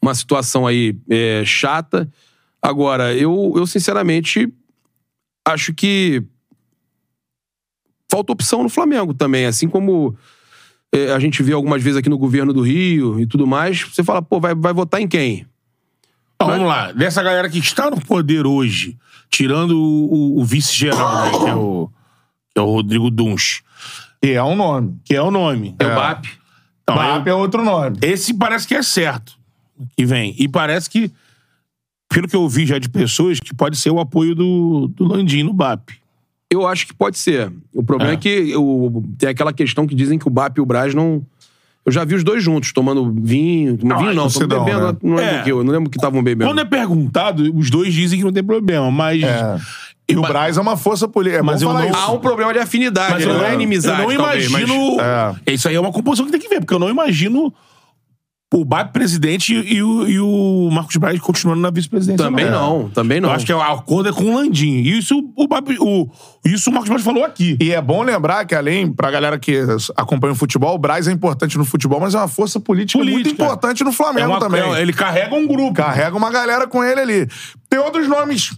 [0.01, 2.11] uma situação aí é, chata.
[2.61, 4.53] Agora, eu, eu sinceramente
[5.45, 6.23] acho que
[8.09, 10.17] falta opção no Flamengo também, assim como
[11.15, 13.81] a gente vê algumas vezes aqui no governo do Rio e tudo mais.
[13.83, 15.47] Você fala, pô, vai, vai votar em quem?
[16.35, 16.93] Então, vamos lá.
[16.93, 18.99] Dessa galera que está no poder hoje,
[19.31, 21.89] tirando o, o- o vice-geral, né, que é o,
[22.53, 23.63] que é o Rodrigo Duns,
[24.23, 24.97] e é um nome.
[25.05, 25.75] que é o nome.
[25.79, 26.27] É o BAP.
[26.83, 27.97] Então, BAP é outro nome.
[28.03, 29.39] Esse parece que é certo
[29.97, 30.35] que vem.
[30.39, 31.11] E parece que,
[32.09, 35.43] pelo que eu ouvi já de pessoas, que pode ser o apoio do, do Landim
[35.45, 35.91] no BAP.
[36.53, 37.51] Eu acho que pode ser.
[37.73, 38.17] O problema é, É.
[38.19, 41.23] que o, tem aquela questão que dizem que o BAP e o Braz não.
[41.85, 43.77] Eu já vi os dois juntos, tomando vinho.
[43.77, 44.87] Tomando vinho não, não tomando bebendo.
[44.93, 44.97] né?
[45.03, 45.41] Não lembro É.
[45.41, 46.49] o que, eu não lembro que estavam bebendo.
[46.51, 49.23] Quando é perguntado, os dois dizem que não tem problema, mas.
[49.23, 49.59] É.
[50.09, 51.39] E o Mas- Braz é uma força política.
[51.41, 51.97] É Mas eu não- isso.
[51.97, 54.03] Há um problema de afinidade, Mas não eu, é inimizade.
[54.03, 55.01] eu não talvez, mas- imagino.
[55.47, 55.53] É.
[55.55, 57.53] Isso aí é uma composição que tem que ver, porque eu não imagino
[58.61, 62.25] o BAP presidente e o, e o Marcos Braz continuando na vice-presidência.
[62.25, 63.29] Também não, também não.
[63.31, 64.75] Eu acho que o acordo é com o Landim.
[64.83, 66.11] E isso o, BAP, o,
[66.45, 67.57] isso o Marcos Braz falou aqui.
[67.61, 69.59] E é bom lembrar que, além, pra galera que
[69.97, 73.11] acompanha o futebol, o Braz é importante no futebol, mas é uma força política, muito
[73.13, 73.43] Política.
[73.45, 74.61] importante no É Flamengo uma- também.
[74.63, 75.75] é- ele carrega um grupo.
[75.75, 77.29] Carrega uma galera com ele ali.
[77.71, 78.57] Tem outros nomes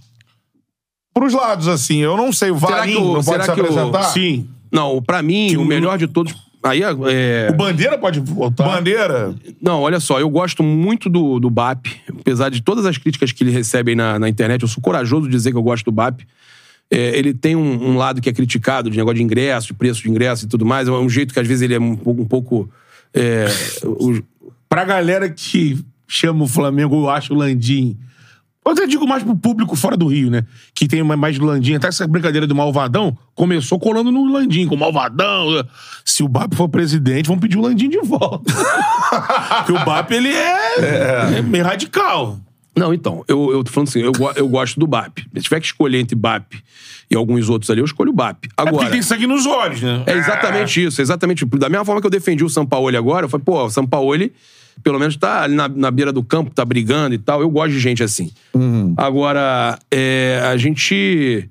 [1.15, 1.99] pros lados, assim.
[1.99, 2.51] Eu não sei.
[2.51, 4.03] O Será Valim que o- não pode será se que o- apresentar?
[4.05, 4.49] Sim.
[4.73, 6.35] Não, pra mim, o melhor de todos.
[6.65, 7.49] Aí é.
[7.51, 8.65] O Bandeira pode voltar.
[8.65, 9.35] Bandeira.
[9.61, 13.45] Não, olha só, eu gosto muito do, do BAP, apesar de todas as críticas que
[13.45, 15.93] ele recebe aí na, na internet, eu sou corajoso de dizer que eu gosto do
[15.93, 16.21] BAP.
[16.91, 20.03] É, ele tem um, um lado que é criticado, de negócio de ingresso, de preço
[20.03, 20.89] de ingresso e tudo mais.
[20.89, 22.23] É um jeito que às vezes ele é um pouco.
[22.23, 22.71] Um pouco
[23.13, 23.47] é,
[23.85, 24.23] o-
[24.69, 27.97] Pra galera que chama o Flamengo, eu acho o Landim.
[28.65, 30.45] Eu até digo mais pro público fora do Rio, né?
[30.75, 31.75] Que tem mais Landim.
[31.75, 35.67] Até essa brincadeira do Malvadão começou colando no Landim, com o Malvadão.
[36.03, 38.51] Se o BAP for presidente, vão pedir o Landim de volta.
[39.67, 42.39] Porque o BAP, ele é, é meio radical.
[42.77, 45.19] Não, então, eu, eu tô falando assim, eu, eu gosto do BAP.
[45.35, 46.55] Se tiver que escolher entre BAP
[47.11, 48.47] e alguns outros ali, eu escolho o BAP.
[48.47, 48.91] É porque Agora.
[48.91, 50.03] tem sangue nos olhos, né?
[50.07, 51.45] É exatamente isso, exatamente.
[51.45, 54.33] Da mesma forma que eu defendi o Sampaoli agora, eu falei, pô, o Sampaoli
[54.83, 57.41] pelo menos tá ali na, na beira do campo, tá brigando e tal.
[57.41, 58.31] Eu gosto de gente assim.
[58.97, 61.49] Agora, é, a gente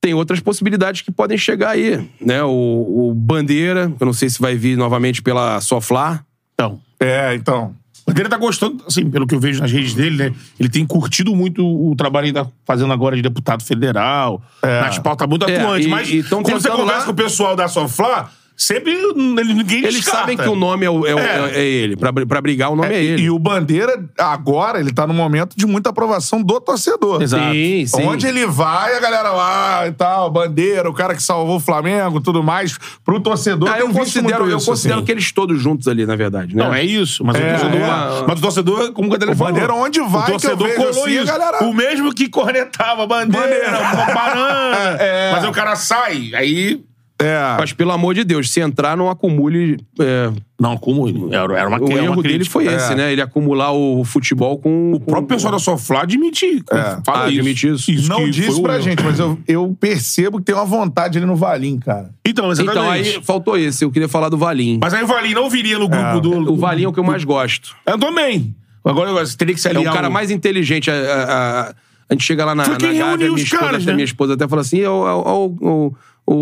[0.00, 2.42] tem outras possibilidades que podem chegar aí, né?
[2.42, 6.24] O, o Bandeira, eu não sei se vai vir novamente pela Soflar.
[6.54, 6.80] Então.
[6.98, 7.74] É, então.
[8.06, 10.34] O Bandeira tá gostando, assim, pelo que eu vejo nas redes dele, né?
[10.58, 14.42] Ele tem curtido muito o trabalho que ele tá fazendo agora de deputado federal.
[14.62, 14.80] É.
[14.80, 15.86] Nas pautas muito É, atuante.
[15.86, 18.30] e- mas e quando você conversa lá- com o pessoal da Soflá,
[18.62, 19.14] sempre ele-
[19.54, 20.20] ninguém Eles descarta.
[20.20, 21.50] sabem que o nome é, o- é o- É.
[21.56, 21.96] é ele.
[21.96, 23.22] Pra, br- pra brigar, o nome é, E- ele.
[23.22, 27.22] E o Bandeira, agora, ele tá num momento de muita aprovação do torcedor.
[27.22, 27.52] Exato.
[27.52, 28.02] Sim, sim.
[28.06, 32.20] Onde ele vai, a galera lá e tal, Bandeira, o cara que salvou o Flamengo,
[32.20, 33.70] tudo mais, pro torcedor.
[33.70, 35.06] Ah, eu visto considero, muito eu isso, considero assim.
[35.06, 36.62] que eles todos juntos ali, na verdade, né?
[36.62, 37.24] Não, é isso.
[37.24, 38.24] Mas, É, o, torcedor, é.
[38.28, 40.68] mas o torcedor, como o Bandeira O falou, Bandeira, onde vai o que eu torcedor
[40.68, 41.26] vejo colou assim, a isso.
[41.26, 44.14] galera- O mesmo que cornetava Bandeira, Bandeira.
[44.14, 44.96] banana.
[45.00, 45.32] É.
[45.32, 46.80] Mas o cara sai, aí...
[47.20, 47.56] É.
[47.58, 49.76] Mas, pelo amor de Deus, se entrar, não acumule.
[50.00, 51.06] é, Não, como...
[51.32, 52.74] Era, era uma, o era uma erro dele foi É.
[52.76, 53.12] esse, né?
[53.12, 54.92] Ele acumular o futebol com.
[54.92, 56.62] O próprio pessoal da Soflá admite.
[57.04, 57.40] Fala Ah, isso.
[57.40, 58.08] admite isso.
[58.08, 58.82] Não disse o pra erro.
[58.82, 62.10] gente, mas eu, eu percebo que tem uma vontade ali no Valim, cara.
[62.26, 62.78] Então, exatamente.
[62.78, 63.84] Então, aí faltou esse.
[63.84, 64.78] Eu queria falar do Valim.
[64.82, 66.52] Mas aí o Valim não viria no grupo do...
[66.52, 67.74] O Valim é o que eu mais gosto.
[67.86, 68.54] Eu também.
[68.84, 70.90] Agora você teria que se É o cara ao- mais inteligente.
[70.90, 71.24] A, a-
[71.68, 71.74] a-
[72.08, 73.86] a gente chega lá na, Foi quem na Gávea, reuniu minha os esposa, caras, até-
[73.90, 73.92] né?
[73.94, 75.94] minha esposa até fala assim: ó, o,
[76.32, 76.34] o,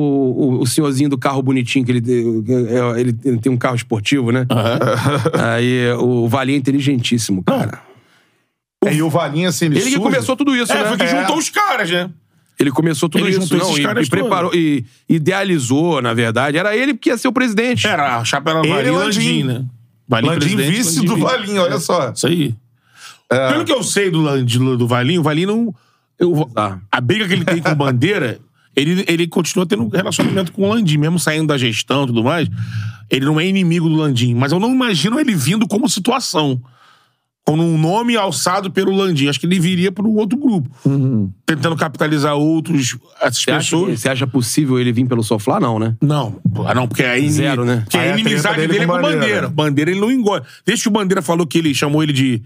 [0.59, 2.45] o, o senhorzinho do carro bonitinho que ele tem.
[2.69, 4.47] é, Ele, ele tem um carro esportivo, né?
[5.33, 7.81] Aí o Valim é inteligentíssimo, cara.
[8.85, 10.89] É, e o Valim, assim, ele, Ele que começou tudo isso, É, né?
[10.89, 11.21] foi que É.
[11.21, 12.11] juntou os caras, né?
[12.61, 16.59] Ele começou tudo Ele isso, juntou não, e, caras e preparou, e idealizou, na verdade.
[16.59, 17.87] Era ele que ia ser o presidente.
[17.87, 18.95] Era a chapa era e e Landim.
[18.95, 19.65] Landim, né?
[20.11, 21.17] Landim vice Landim do.
[21.19, 22.11] Valim, olha só.
[22.11, 22.55] Isso aí.
[23.29, 25.75] Pelo que eu sei do, Landim, do Valim, o Valim não...
[26.19, 26.79] eu- Tá.
[26.91, 28.39] A briga que ele tem com o Bandeira,
[28.77, 32.49] ele, ele continua tendo relacionamento com o Landim, mesmo saindo da gestão e tudo mais.
[33.11, 36.61] Ele não é inimigo do Landim, mas eu não imagino ele vindo como situação.
[37.45, 39.27] Com um nome alçado pelo Landim.
[39.27, 40.69] Acho que ele viria para um outro grupo.
[41.47, 44.01] Tentando capitalizar outros, essas Você acha, pessoas.
[44.01, 45.59] você acha possível ele vir pelo Soflá?
[45.59, 45.97] Não, né?
[46.03, 46.39] Não,
[46.75, 47.31] não, porque aí.
[47.31, 47.81] Zero, né?
[47.85, 49.17] Porque Aí a inimizade dele dele, é com Bandeira.
[49.19, 49.49] Bandeira.
[49.49, 50.45] Bandeira ele não engole.
[50.67, 52.43] Desde que o Bandeira falou que ele chamou ele de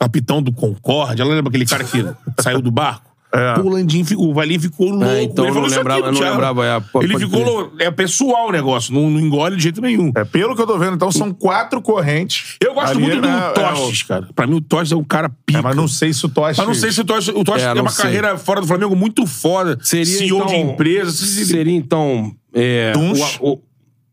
[0.00, 2.02] capitão do Concorde, ela lembra aquele cara que
[2.40, 3.07] saiu do barco?
[3.30, 3.54] É.
[3.54, 5.04] Pô, o Landim, ficou- o Valim ficou louco.
[5.20, 6.32] então ele não isso lembrava- aqui, não Thiago.
[6.34, 7.76] lembrava, é, pode- ele ficou louco.
[7.78, 10.10] É pessoal o negócio, não, não engole de jeito nenhum.
[10.16, 12.56] É, pelo que eu tô vendo, então, são quatro correntes.
[12.58, 14.28] Eu gosto Ali, muito do é, Tostes, cara.
[14.34, 15.58] Pra mim, o Tostes é um cara pica.
[15.58, 16.56] É, mas não sei se o Tosh...
[16.56, 18.04] Mas não sei se o Tostes, o Tostes É, tem não uma sei.
[18.04, 19.78] carreira fora do Flamengo muito foda.
[19.82, 21.26] Seria, CEO de então, empresa.
[21.26, 22.32] Seria, então...
[22.54, 23.38] É, Dunch.
[23.42, 23.62] o, o,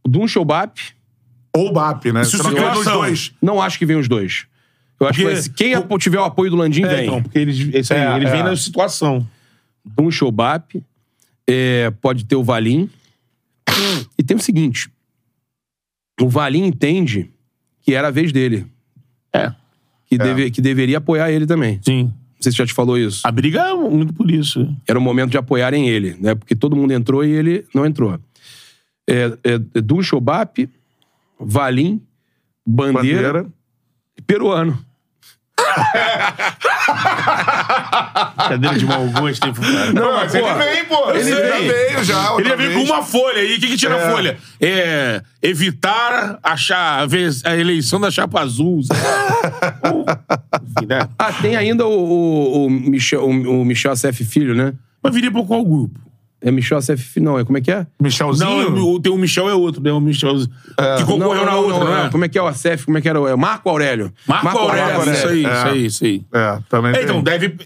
[0.05, 0.77] o Dunch ou o BAP?
[1.55, 2.21] Ou o BAP, né?
[2.23, 2.93] Isso não nos situação.
[2.99, 3.31] dois.
[3.41, 4.45] Não acho que vem os dois.
[4.99, 7.05] Eu acho Porque- que vai ser- quem apo- tiver o apoio do Landim, É, vem.
[7.07, 8.31] então, porque eles, isso aí, É, ele é.
[8.31, 9.27] vem na situação.
[9.83, 10.81] Dunch ou BAP.
[11.47, 12.89] É, pode ter o Valim.
[14.17, 14.89] E tem o seguinte.
[16.19, 17.29] O Valim entende
[17.81, 18.65] que era a vez dele.
[19.33, 19.53] É.
[20.07, 21.79] Que, deve- que deveria apoiar ele também.
[21.83, 22.03] Sim.
[22.05, 23.21] Não sei se já te falou isso.
[23.27, 24.73] A briga é muito por isso.
[24.87, 26.33] Era o momento de apoiarem ele, né?
[26.35, 28.13] Porque todo mundo entrou e ele não entrou.
[29.07, 30.69] É, é, é Dunch ou BAP,
[31.39, 32.01] Valim,
[32.65, 32.93] Bandeira,
[33.43, 33.53] Bandeira.
[34.17, 34.77] E Peruano.
[38.47, 39.47] Cadeira de mau gosto.
[39.47, 39.93] hein, cara.
[39.93, 41.11] Não, mas pô, ele vem, pô.
[41.11, 41.67] ele já vem.
[41.67, 42.13] veio já.
[42.13, 43.55] Ele ia outra vir com uma folha aí.
[43.55, 44.07] O que, que tira É.
[44.07, 44.37] a folha?
[44.61, 45.21] É.
[45.41, 47.07] Evitar achar
[47.45, 48.81] a, eleição da chapa azul.
[50.87, 50.99] Né?
[51.17, 54.73] Ah, tem ainda o, o, o Michel, o, o Michel Acef Filho, né?
[55.01, 55.99] Mas viria por qual grupo?
[56.45, 57.87] É Michel Acef, não, é como é que é?
[57.99, 58.69] Michelzinho?
[58.69, 59.91] Não, o, tem o Michel é outro, né?
[59.91, 62.09] O Michel que concorreu na outra, né?
[62.11, 62.85] Como é que é o Acef?
[62.85, 63.17] Como é que era?
[63.31, 64.13] É Marco Aurélio.
[64.27, 65.49] Marco, Aurélio, Aurélio, isso aí, é.
[65.49, 66.23] isso aí, isso aí.
[66.31, 67.03] É, também É, tem.
[67.05, 67.57] então, deve,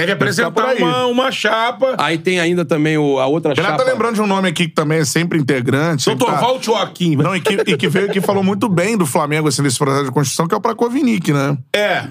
[0.00, 1.94] deve apresentar uma, uma chapa.
[1.98, 3.84] Aí tem ainda também o, a outra Renato chapa.
[3.84, 6.06] tá lembrando de um nome aqui que também é sempre integrante.
[6.06, 7.16] Doutor tá- Val Joaquim.
[7.16, 9.78] Não, e que, e que veio aqui e falou muito bem do Flamengo assim, nesse
[9.78, 11.56] processo de construção, que é o Prakovnik, né?
[11.74, 12.04] É.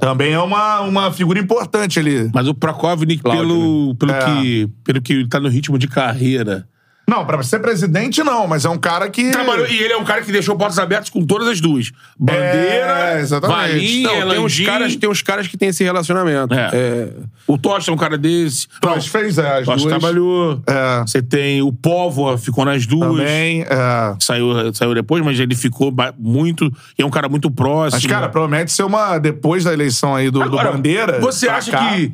[0.00, 2.30] Também é uma, uma figura importante ali.
[2.34, 4.24] Mas o Prokovnik, Cláudio, pelo, pelo, É.
[4.24, 6.66] que, pelo que ele tá no ritmo de carreira.
[7.06, 9.30] Não, pra ser presidente, não, mas é um cara que.
[9.30, 11.92] Trabalhou, e ele é um cara que deixou portas abertas com todas as duas.
[12.18, 13.56] Bandeira, É, exatamente.
[13.72, 16.54] Valinha, Não, tem, uns caras, tem uns caras que tem esse relacionamento.
[16.54, 16.70] É.
[16.72, 17.08] É,
[17.46, 18.66] O Tocha é um cara desse.
[18.82, 19.88] Nós fez é, as Tocha duas.
[19.98, 20.62] trabalhou.
[20.66, 21.00] É.
[21.02, 23.18] Você tem o Póvoa, ficou nas duas.
[23.18, 23.62] Também.
[23.62, 24.16] É.
[24.20, 26.72] Saiu, saiu depois, mas ele ficou muito.
[26.98, 28.00] E é um cara muito próximo.
[28.02, 29.18] Mas, cara, promete ser uma.
[29.18, 31.20] Depois da eleição aí do, do Agora, Bandeira.
[31.20, 32.12] Você acha cá- que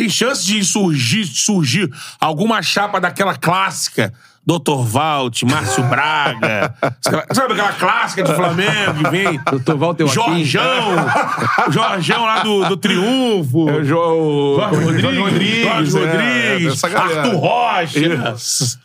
[0.00, 1.90] tem chance de surgir, surgir
[2.20, 4.12] alguma chapa daquela clássica?
[4.46, 4.82] Dr.
[4.84, 6.74] Valt, Márcio Braga.
[7.32, 9.38] sabe aquela clássica de Flamengo que vem?
[9.38, 9.74] Dr.
[9.76, 10.44] Walter Joaquim.
[10.44, 11.06] Jorjão.
[11.70, 13.68] Jorjão lá do, do Triunfo.
[13.68, 15.18] É o Jo- Jorge Rodrigues.
[15.20, 16.80] Rodrigues, Jorge é, Rodrigues.
[16.82, 17.20] galera.
[17.22, 18.34] Arthur Rocha.
[18.34, 18.80] Isso.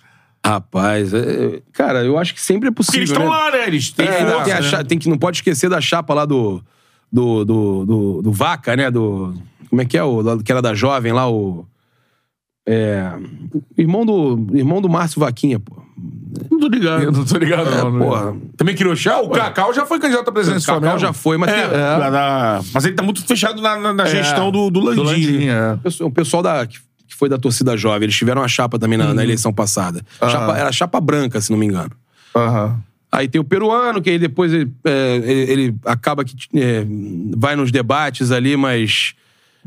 [0.46, 3.00] Rapaz, é- cara, eu acho que sempre é Porque possível.
[3.02, 3.30] eles estão né?
[3.30, 3.68] lá, né?
[3.68, 4.84] Eles têm É, força, tem, a né?
[4.84, 6.62] tem que não pode esquecer da chapa lá do
[7.12, 8.92] do, do, do, do Vaca, né?
[8.92, 9.34] Do
[9.76, 11.66] como é que é o que era da jovem lá o
[12.66, 13.12] é,
[13.78, 15.84] irmão do irmão do Márcio Vaquinha, pô.
[16.50, 17.04] Não tô ligado.
[17.04, 17.92] Eu não tô ligado, É, não.
[17.92, 18.06] né?
[18.06, 18.36] porra.
[18.56, 19.24] Também criou chapa?
[19.24, 21.00] O Cacau já foi candidato à presidência do Cacau Flamengo.
[21.00, 24.50] já foi, mas É, tem- da- mas ele tá muito fechado na, na- na gestão
[24.52, 24.96] do, do Landim.
[24.96, 25.74] Do Landim, é.
[26.04, 26.80] o pessoal- o da que
[27.18, 30.02] foi da torcida jovem, eles tiveram uma chapa também na, na eleição passada.
[30.22, 31.92] Chapa- era chapa branca, se não me engano.
[32.36, 32.80] Aham.
[33.12, 36.86] Aí tem o peruano, que aí depois ele, é, ele- ele acaba que é,
[37.38, 39.14] vai nos debates ali, mas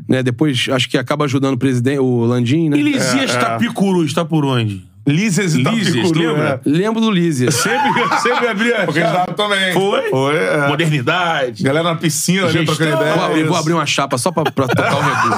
[0.07, 2.77] né, depois acho que acaba ajudando o presidente, o Landim, né?
[2.77, 4.87] E Lisias Tapicuru está por onde?
[5.07, 6.61] Lises e Tapicuru, lembra?
[6.63, 6.69] é.
[6.69, 7.55] Lembro do Lízias.
[7.55, 8.85] Sempre, sempre abria.
[8.85, 9.73] Porque eles davam também.
[9.73, 10.09] Foi?
[10.09, 10.67] Foi, é.
[10.67, 11.63] Modernidade.
[11.63, 13.15] Galera na piscina ali, trocando ideia.
[13.15, 15.35] Vou abrir, vou abrir uma chapa só pra, pra tocar o redu.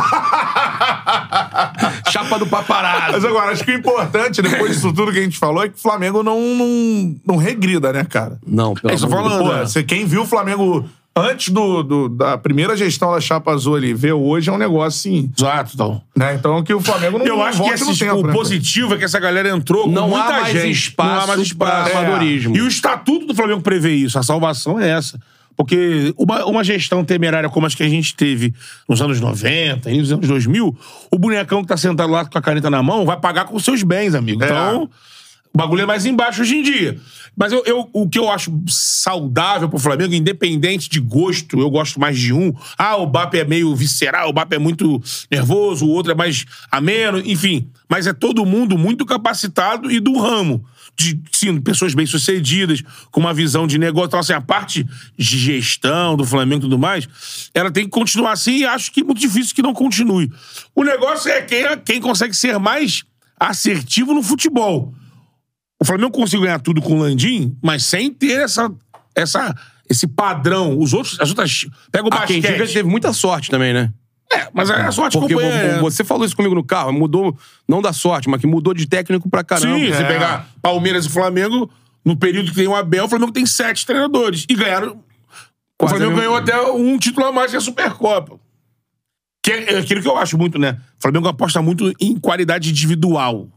[2.11, 3.13] chapa do paparazzo.
[3.13, 5.75] Mas agora, acho que o importante, depois disso tudo que a gente falou, é que
[5.75, 8.39] o Flamengo não, não, não regrida, né, cara?
[8.45, 9.43] Não, pelo É amor de falando.
[9.43, 9.61] Pô, né?
[9.61, 10.85] você, quem viu o Flamengo
[11.15, 14.88] antes do, do- da primeira gestão da Chapa Azul ali, vê hoje é um negócio
[15.11, 16.01] assim, Exato, então.
[16.15, 16.35] né?
[16.35, 18.33] Então que o Flamengo não Eu acho que esse, tempo, o né?
[18.33, 20.71] positivo é que essa galera entrou com Não há muita mais gente.
[20.71, 21.89] espaço não há mais espaço.
[21.91, 22.55] pra amadorismo.
[22.55, 24.17] E o estatuto do Flamengo prevê isso.
[24.17, 25.19] A salvação é essa.
[25.57, 28.53] Porque uma, uma gestão temerária como as que a gente teve
[28.88, 30.75] nos anos 90, nos anos 2000,
[31.11, 33.83] o bonecão que tá sentado lá com a caneta na mão vai pagar com seus
[33.83, 34.41] bens, amigo.
[34.41, 34.45] É.
[34.47, 34.89] Então,
[35.53, 36.99] o bagulho é mais embaixo hoje em dia.
[37.36, 41.99] Mas eu, eu- o que eu acho saudável pro Flamengo, independente de gosto, eu gosto
[41.99, 42.53] mais de um.
[42.78, 45.02] Ah, o Bap é meio visceral, o Bap é muito
[45.32, 47.69] nervoso, o outro é mais ameno, enfim.
[47.90, 50.64] Mas é todo mundo muito capacitado e do ramo.
[50.98, 54.07] De, sim, pessoas bem-sucedidas, com uma visão de negócio.
[54.07, 54.86] Então, assim, a parte
[55.18, 57.07] de gestão do Flamengo e tudo mais,
[57.53, 60.30] ela tem que continuar assim e acho que é muito difícil que não continue.
[60.76, 63.03] O negócio é quem, quem consegue ser mais
[63.40, 64.94] assertivo no futebol.
[65.81, 68.71] O Flamengo conseguiu ganhar tudo com o Landim, mas sem ter essa,
[69.15, 69.55] essa,
[69.89, 70.77] esse padrão.
[70.77, 71.65] Os outros, as outras.
[71.91, 72.53] Pega o Ah, quem basquete.
[72.53, 73.91] diga que teve muita sorte também, né?
[74.31, 75.79] É, mas a sorte Porque né?
[75.79, 77.35] você falou isso comigo no carro, mudou,
[77.67, 79.75] não da sorte, mas que mudou de técnico pra caramba.
[79.77, 80.07] Sim, você É.
[80.07, 81.69] pegar Palmeiras e Flamengo,
[82.05, 84.45] no período que tem o Abel, o Flamengo tem sete treinadores.
[84.47, 84.91] E ganharam.
[84.93, 84.99] O
[85.79, 88.39] Quase Flamengo a mesma- ganhou até um título a mais que a Supercopa.
[89.43, 90.77] Que é aquilo que eu acho muito, né?
[90.99, 93.49] O Flamengo aposta muito em qualidade individual.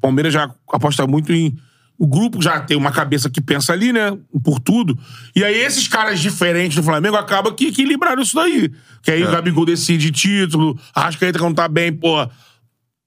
[0.00, 1.54] O Palmeiras já aposta muito em.
[1.98, 4.16] O grupo já tem uma cabeça que pensa ali, né?
[4.42, 4.98] Por tudo.
[5.36, 8.72] E aí, esses caras diferentes do Flamengo acabam que equilibraram isso daí.
[9.02, 12.26] Que aí o Gabigol decide título, a Rascaeta quando tá bem, pô.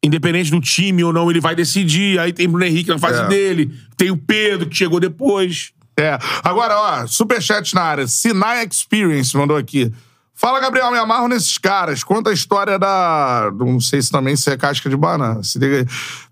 [0.03, 2.20] Independente do time ou não, ele vai decidir.
[2.20, 3.28] Aí tem o Bruno Henrique na fase É.
[3.28, 3.74] dele.
[3.98, 5.72] Tem o Pedro, que chegou depois.
[5.98, 6.20] É.
[6.44, 8.06] Agora, ó, superchat na área.
[8.06, 9.91] Sinai Experience mandou aqui.
[10.35, 12.03] Fala, Gabriel, me amarro nesses caras.
[12.03, 13.51] Conta a história da.
[13.57, 15.43] Não sei se também se é casca de banana.
[15.43, 15.85] Se liga aí.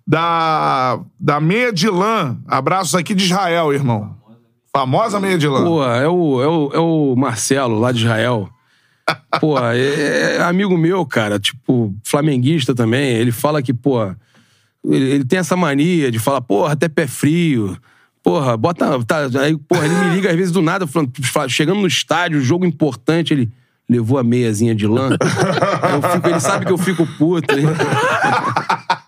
[0.06, 0.99] Da.
[1.19, 2.38] Da meia de lã.
[2.48, 4.15] Abraços aqui de Israel, irmão.
[4.76, 5.64] Famosa meia de lã.
[5.64, 8.49] Pô, é o, é, o, é o Marcelo, lá de Israel.
[9.40, 13.10] Pô, é, é amigo meu, cara, tipo, flamenguista também.
[13.18, 14.03] Ele fala que, pô,
[14.86, 17.78] ele, ele tem essa mania de falar, porra, até pé frio.
[18.23, 19.03] Porra, bota.
[19.03, 22.40] Tá, aí, porra, ele me liga às vezes do nada, falando, fala- chegando no estádio,
[22.41, 23.52] jogo importante, ele
[23.92, 25.10] levou a meiazinha de lã.
[25.94, 27.54] Eu fico- ele sabe que eu fico puto.
[27.58, 27.66] hein?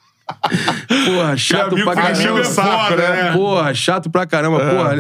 [1.05, 2.39] Porra, chato pra caramba.
[2.39, 3.31] é saco, né?
[3.33, 4.59] Porra, chato pra caramba.
[4.59, 4.91] Porra,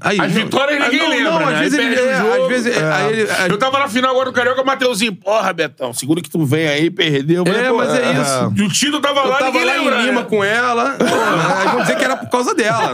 [0.00, 1.54] aí, As vitórias ninguém não, lembra, Não, né?
[1.54, 1.94] às vezes Aí ele...
[2.00, 2.42] é, jogo.
[2.42, 2.76] Às vezes...
[2.76, 2.92] É.
[2.92, 5.14] Aí ele, Eu tava na final agora do Carioca, Mateuzinho.
[5.14, 7.44] Porra, Betão, segura que tu vem aí, perdeu.
[7.44, 8.52] Falei, É, mas é isso.
[8.56, 10.00] E o Tito tava Eu lá, tava ninguém lá lembra.
[10.00, 10.26] em Lima né?
[10.28, 10.90] com ela.
[10.92, 12.92] Porra, aí vão dizer que era por causa dela.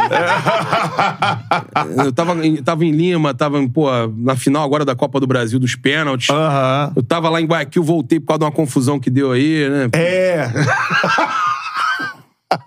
[2.04, 3.88] Eu tava, em- tava em Lima, tava em, pô,
[4.18, 6.28] na final agora da Copa do Brasil, dos pênaltis.
[6.30, 6.92] Aham.
[6.96, 9.88] Eu tava lá em Guayaquil, voltei por causa de uma confusão que deu aí, né?
[9.92, 10.48] É.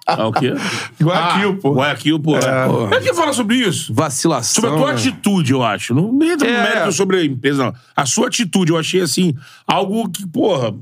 [0.06, 0.54] Ah, o quê?
[1.02, 1.74] Guayaquil, Ah, pô.
[1.74, 2.38] Guayaquil, pô.
[2.38, 2.68] É.
[2.68, 2.88] Pô.
[2.94, 3.94] Eu que fala sobre isso.
[3.94, 4.62] Vacilação.
[4.64, 5.00] Sobre a tua né?
[5.00, 5.94] atitude, eu acho.
[5.94, 6.64] Não nem entra no É.
[6.64, 7.74] mérito sobre a empresa, não.
[7.96, 9.36] A sua atitude, eu achei, assim,
[9.68, 10.74] algo que, porra...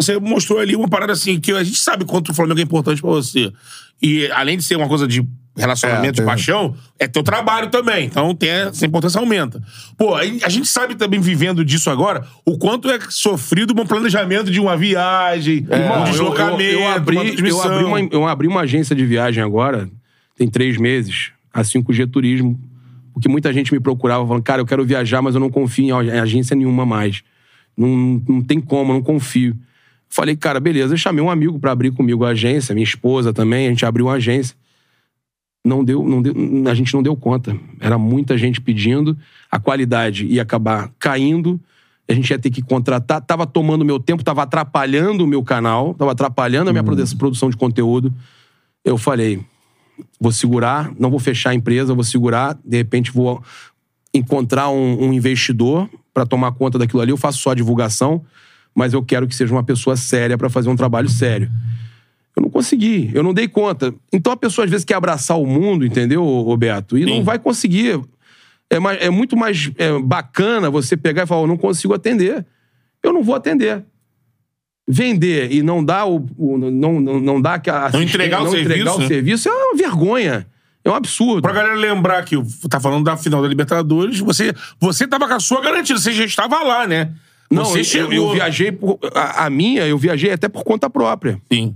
[0.00, 3.00] Você mostrou ali uma parada, assim, que a gente sabe quanto o Flamengo é importante
[3.00, 3.52] pra você.
[4.00, 5.26] E, além de ser uma coisa de
[5.58, 8.06] relacionamento, É, de paixão, é teu trabalho também.
[8.06, 9.62] Então, tem, essa importância aumenta.
[9.96, 14.60] Pô, a gente sabe também, vivendo disso agora, o quanto é sofrido um planejamento de
[14.60, 18.60] uma viagem, um Irmão, eu- deslocamento, eu, eu, abri, eu, abri uma, eu abri uma
[18.62, 19.88] agência de viagem agora,
[20.36, 22.58] tem três meses, a 5G Turismo,
[23.12, 25.90] porque muita gente me procurava falando, cara, eu quero viajar, mas eu não confio em
[25.90, 27.22] ag- em agência nenhuma mais.
[27.76, 29.56] Não, não tem como, eu não confio.
[30.08, 30.94] Falei, cara, beleza.
[30.94, 34.06] Eu chamei um amigo pra abrir comigo a agência, minha esposa também, a gente abriu
[34.06, 34.56] uma agência.
[35.68, 36.34] Não deu, não deu,
[36.70, 37.54] a gente não deu conta.
[37.78, 39.16] Era muita gente pedindo,
[39.50, 41.60] a qualidade ia acabar caindo,
[42.08, 43.20] a gente ia ter que contratar.
[43.20, 47.50] Tava tomando meu tempo, tava atrapalhando o meu canal, tava atrapalhando a minha produ- produção
[47.50, 48.10] de conteúdo.
[48.82, 49.44] Eu falei,
[50.18, 53.42] vou segurar, não vou fechar a empresa, vou segurar, de repente vou
[54.14, 57.10] encontrar um, um investidor para tomar conta daquilo ali.
[57.10, 58.24] Eu faço só a divulgação,
[58.74, 61.50] mas eu quero que seja uma pessoa séria para fazer um trabalho sério.
[62.38, 63.92] Eu não consegui, eu não dei conta.
[64.12, 66.96] Então a pessoa às vezes quer abraçar o mundo, entendeu, ô Beto?
[66.96, 67.22] E não Sim.
[67.24, 68.00] vai conseguir.
[68.70, 72.46] É, mais- é muito mais é, bacana você pegar e falar: eu não consigo atender.
[73.02, 73.84] Eu não vou atender.
[74.86, 76.24] Vender e não dar o.
[76.38, 77.90] o- não, não, não dar aquela.
[77.90, 79.06] Não entregar o não entregar serviço, o né?
[79.08, 80.46] serviço é uma vergonha.
[80.84, 81.42] É um absurdo.
[81.42, 82.36] Pra galera lembrar que
[82.70, 86.24] tá falando da final da Libertadores, você, você tava com a sua garantida, você já
[86.24, 87.12] estava lá, né?
[87.50, 88.12] Não, você eu, chegou.
[88.12, 88.70] eu viajei.
[88.70, 91.40] Por, a, a minha, eu viajei até por conta própria.
[91.52, 91.74] Sim.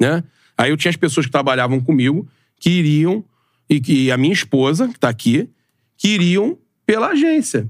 [0.00, 0.22] Né?
[0.56, 2.28] Aí eu tinha as pessoas que trabalhavam comigo
[2.58, 3.24] que iriam,
[3.68, 5.48] e que a minha esposa, que tá aqui,
[5.96, 7.68] que iriam pela agência.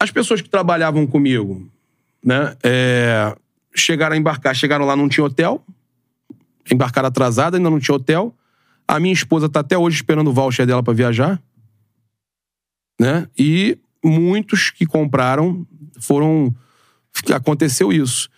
[0.00, 1.70] As pessoas que trabalhavam comigo,
[2.24, 2.56] né?
[2.62, 3.36] é,
[3.74, 5.64] chegaram a embarcar, chegaram lá, não tinha hotel,
[6.70, 8.34] embarcaram atrasada, ainda não tinha hotel.
[8.88, 11.40] A minha esposa tá até hoje esperando o voucher dela pra viajar,
[13.00, 13.28] né?
[13.38, 15.66] E muitos que compraram
[16.00, 16.54] foram.
[17.34, 18.28] Aconteceu isso.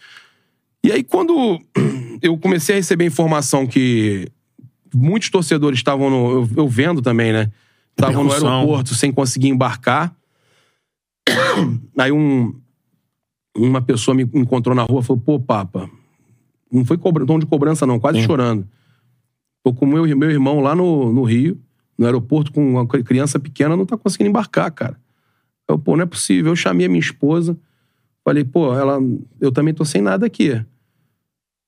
[0.85, 1.59] E aí, quando
[2.23, 4.29] eu comecei a receber informação que
[4.95, 6.31] muitos torcedores estavam no.
[6.31, 7.51] Eu, eu vendo também, né?
[7.91, 8.31] Estavam no
[8.61, 10.15] aeroporto sem conseguir embarcar.
[11.99, 12.55] Aí um,
[13.57, 15.91] uma pessoa me encontrou na rua e falou: pô, Papa,
[16.71, 18.67] não foi cobra, tom de cobrança, não, quase chorando.
[19.65, 21.61] Tô com meu, meu irmão lá no, no Rio,
[21.99, 24.99] no aeroporto, com uma cri- criança pequena, não tá conseguindo embarcar, cara.
[25.69, 26.53] Eu, pô, não é possível.
[26.53, 27.59] Eu chamei a minha esposa,
[28.29, 28.99] falei, pô, ela,
[29.41, 30.53] eu também tô sem nada aqui.
[30.53, 30.65] Aí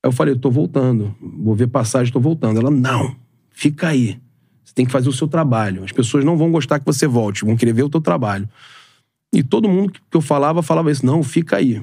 [0.03, 1.15] eu falei, tô voltando.
[1.19, 2.59] Vou ver passagem, tô voltando.
[2.59, 3.15] Ela, não,
[3.49, 4.19] fica aí.
[4.63, 5.83] Você tem que fazer o seu trabalho.
[5.83, 8.47] As pessoas não vão gostar que você volte, vão querer ver o teu trabalho.
[9.33, 11.03] E todo mundo que eu falava, falava isso.
[11.03, 11.81] Não, fica aí.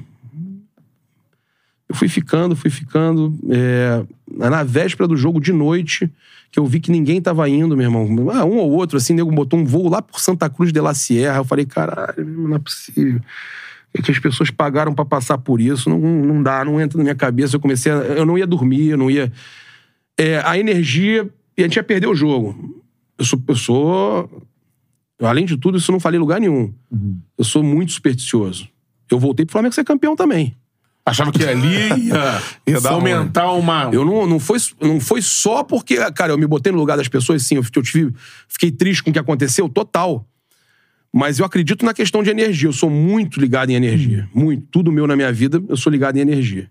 [1.89, 3.37] Eu fui ficando, fui ficando.
[3.49, 6.09] é, Na véspera do jogo, de noite,
[6.51, 8.29] que eu vi que ninguém tava indo, meu irmão.
[8.31, 10.93] Ah, um ou outro, assim, nego botou um voo lá por Santa Cruz de la
[10.93, 11.39] Sierra.
[11.39, 13.19] Eu falei, caralho, não é possível.
[13.93, 15.89] É que as pessoas pagaram pra passar por isso.
[15.89, 17.55] Não, não dá, não entra na minha cabeça.
[17.55, 19.31] Eu comecei a, Eu não ia dormir, eu não ia.
[20.17, 21.29] É, a energia.
[21.57, 22.83] E a gente ia perder o jogo.
[23.17, 23.41] Eu sou.
[23.47, 24.47] Eu sou
[25.21, 26.73] além de tudo, isso eu não falei em lugar nenhum.
[27.37, 28.69] Eu sou muito supersticioso.
[29.11, 30.55] Eu voltei pro Flamengo ser campeão também.
[31.05, 33.89] Achava que ali ia, Ia dar fomentar uma.
[33.91, 37.07] Eu não, não, foi, não foi só porque, cara, eu me botei no lugar das
[37.07, 38.13] pessoas, sim, eu, eu tive,
[38.47, 40.27] fiquei triste com o que aconteceu, total.
[41.13, 42.67] Mas eu acredito na questão de energia.
[42.69, 44.29] Eu sou muito ligado em energia.
[44.33, 44.67] Muito.
[44.69, 46.69] Tudo meu na minha vida, eu sou ligado em energia.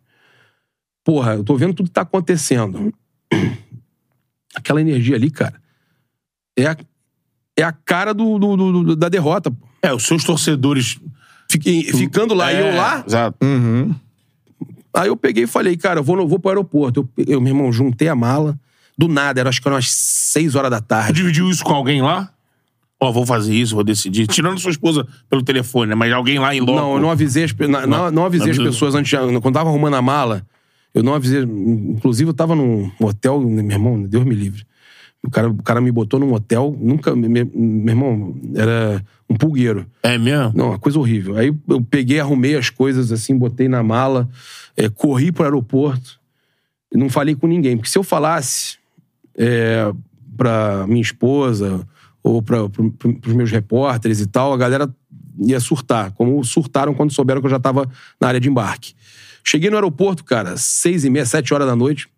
[1.05, 2.93] Porra, eu tô vendo tudo que tá acontecendo.
[4.55, 5.55] Aquela energia ali, cara,
[6.56, 6.77] é a,
[7.56, 9.51] é a cara do, do- do- da derrota.
[9.51, 9.66] pô.
[9.82, 10.98] É, os seus torcedores.
[11.51, 13.39] Fiquei, ficando lá e É, eu lá, Exato.
[14.94, 17.09] Aí eu peguei e falei, cara, eu vou, vou pro aeroporto.
[17.16, 18.59] Eu, eu, meu irmão, juntei a mala.
[18.97, 21.12] Do nada, era, acho que eram umas 6 horas da tarde.
[21.20, 22.32] dividiu isso com alguém lá?
[23.01, 24.27] Ó, vou fazer isso, vou decidir.
[24.27, 25.95] Tirando sua esposa pelo telefone, né?
[25.95, 26.73] Mas alguém lá em loco.
[26.73, 29.11] Não, eu não avisei as, na- não, não avisei as pessoas antes.
[29.41, 30.45] Quando tava arrumando a mala,
[30.93, 31.43] eu não avisei.
[31.43, 34.65] Inclusive, eu tava num hotel, meu irmão, Deus me livre.
[35.23, 37.15] O cara, o cara me botou num hotel, nunca.
[37.15, 39.01] me- me- meu irmão, era
[39.31, 39.87] um pulgueiro.
[40.03, 40.53] É mesmo?
[40.57, 41.37] Não, uma coisa horrível.
[41.37, 44.29] Aí eu peguei, arrumei as coisas assim, botei na mala,
[44.77, 46.19] é, corri pro aeroporto.
[46.93, 48.77] Não falei com ninguém, porque se eu falasse
[49.37, 49.93] é,
[50.37, 51.87] pra minha esposa
[52.23, 54.93] ou para pros meus repórteres e tal, a galera
[55.40, 57.89] ia surtar, como surtaram quando souberam que eu já tava
[58.20, 58.95] na área de embarque.
[59.45, 62.09] Cheguei no aeroporto, cara, seis e meia, sete horas da noite.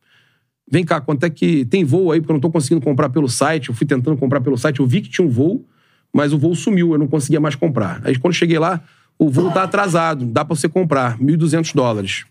[0.70, 2.20] Vem cá, quanto é que tem voo aí?
[2.20, 3.68] Porque eu não tô conseguindo comprar pelo site.
[3.68, 5.66] Eu fui tentando comprar pelo site, eu vi que tinha um voo,
[6.12, 8.00] mas o voo sumiu, eu não conseguia mais comprar.
[8.04, 8.80] Aí quando cheguei lá,
[9.18, 12.24] o voo tá atrasado, dá pra você comprar, 1.200 dólares.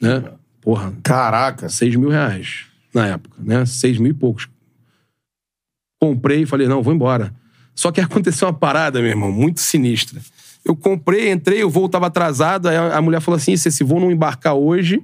[0.00, 0.24] Né?
[0.60, 1.68] Porra, Caraca.
[1.68, 3.64] 6 mil reais na época, né?
[3.64, 4.48] 6 mil e poucos.
[6.02, 7.32] Comprei e falei, não, vou embora.
[7.76, 10.20] Só que aconteceu uma parada, meu irmão, muito sinistra.
[10.64, 14.00] Eu comprei, entrei, o voo tava atrasado, aí a mulher falou assim, se esse voo
[14.00, 15.00] não embarcar hoje,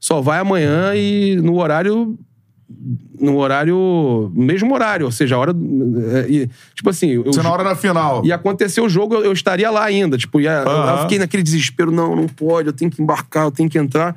[0.00, 2.18] só vai amanhã e no horário...
[3.20, 4.32] No horário...
[4.34, 5.52] Mesmo horário, ou seja, a hora...
[5.52, 7.10] é, e, tipo assim...
[7.10, 8.24] Eu, Você na hora da final.
[8.24, 10.16] e aconteceu o jogo, eu, eu estaria lá ainda.
[10.18, 11.02] Tipo, ia, eu- eu, Aham.
[11.02, 14.16] fiquei naquele desespero, não, não pode, eu tenho que embarcar, eu tenho que entrar.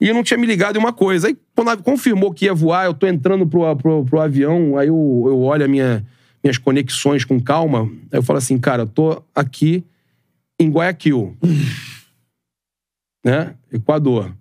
[0.00, 1.28] E eu não tinha me ligado em uma coisa.
[1.28, 4.88] Aí, quando a- confirmou que ia voar, eu tô entrando pro, pro, pro avião, aí
[4.88, 6.06] eu, eu olho a minha,
[6.44, 7.82] minhas conexões com calma,
[8.12, 9.82] aí eu falo assim, cara, eu tô aqui
[10.60, 11.36] em Guayaquil.
[13.24, 13.54] né?
[13.72, 14.34] Equador.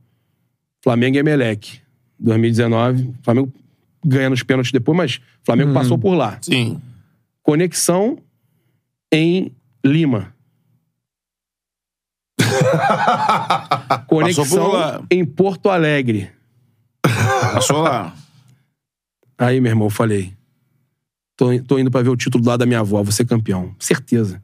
[0.83, 1.79] Flamengo e Emelec.
[2.19, 3.13] 2019.
[3.23, 3.51] Flamengo
[4.05, 6.37] ganha nos pênaltis depois, mas Flamengo passou por lá.
[6.41, 6.79] Sim.
[7.41, 8.17] Conexão
[9.11, 9.51] em
[9.83, 10.34] Lima.
[14.07, 16.29] Conexão em Porto Alegre.
[17.53, 18.13] Passou lá.
[19.37, 20.33] Aí, meu irmão, eu falei.
[21.37, 23.75] Tô, tô indo pra ver o título do lado da minha avó, vou ser campeão.
[23.77, 24.41] Certeza.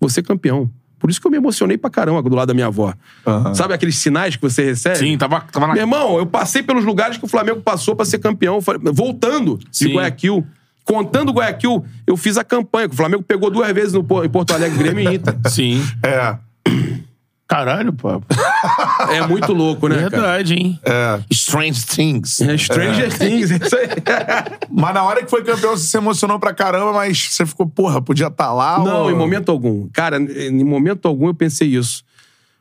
[0.00, 0.70] Vou ser campeão.
[0.98, 2.92] Por isso que eu me emocionei pra caramba do lado da minha avó.
[3.26, 3.54] Aham.
[3.54, 4.98] Sabe aqueles sinais que você recebe?
[4.98, 5.72] Sim, tava, tava na.
[5.72, 8.60] Meu irmão, eu passei pelos lugares que o Flamengo passou pra ser campeão.
[8.60, 9.94] Falei, Voltando de Sim.
[9.94, 10.46] Guayaquil.
[10.84, 12.88] Contando Guayaquil, eu fiz a campanha.
[12.88, 15.36] que O Flamengo pegou duas vezes no, em Porto Alegre, Grêmio e Inter.
[15.48, 15.82] Sim.
[16.02, 16.36] É.
[17.50, 18.08] Caralho, pô.
[19.10, 20.10] É muito louco, né, cara?
[20.10, 20.78] Verdade, hein?
[20.84, 21.20] É.
[21.30, 22.40] Strange Things.
[22.40, 23.88] É Stranger Things, é isso aí.
[24.70, 28.00] Mas na hora que foi campeão, você se emocionou pra caramba, mas você ficou, porra,
[28.00, 28.78] podia estar lá.
[28.78, 29.10] Não, ou...
[29.10, 29.88] em momento algum.
[29.88, 32.04] Cara, em momento algum eu pensei isso.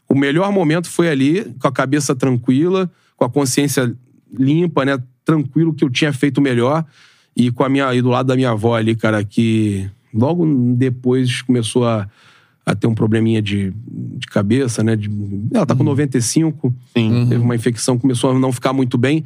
[0.08, 3.94] O melhor momento foi ali, com a cabeça tranquila, com a consciência
[4.34, 4.98] limpa, né?
[5.24, 6.84] Tranquilo que eu tinha feito melhor.
[7.36, 7.94] E com a minha.
[7.94, 12.08] E do lado da minha avó ali, cara, que logo depois começou a,
[12.72, 14.96] a ter um probleminha de, de cabeça, né?
[14.96, 15.10] De-
[15.54, 16.74] ela tá com 95.
[16.96, 17.26] Sim.
[17.30, 19.24] Teve uma infecção, começou a não ficar muito bem.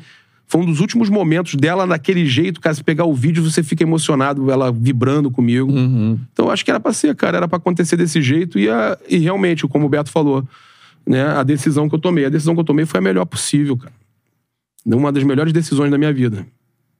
[0.47, 2.73] Foi um dos últimos momentos dela daquele jeito, cara.
[2.75, 5.71] Se pegar o vídeo, você fica emocionado, ela vibrando comigo.
[5.71, 7.37] Então, eu acho que era pra ser, cara.
[7.37, 8.59] Era pra acontecer desse jeito.
[8.59, 10.47] E, a- e realmente, como o Beto falou,
[11.07, 11.23] né?
[11.25, 12.25] A decisão que eu tomei.
[12.25, 13.93] A decisão que eu tomei foi a melhor possível, cara.
[14.85, 16.45] Uma das melhores decisões da minha vida.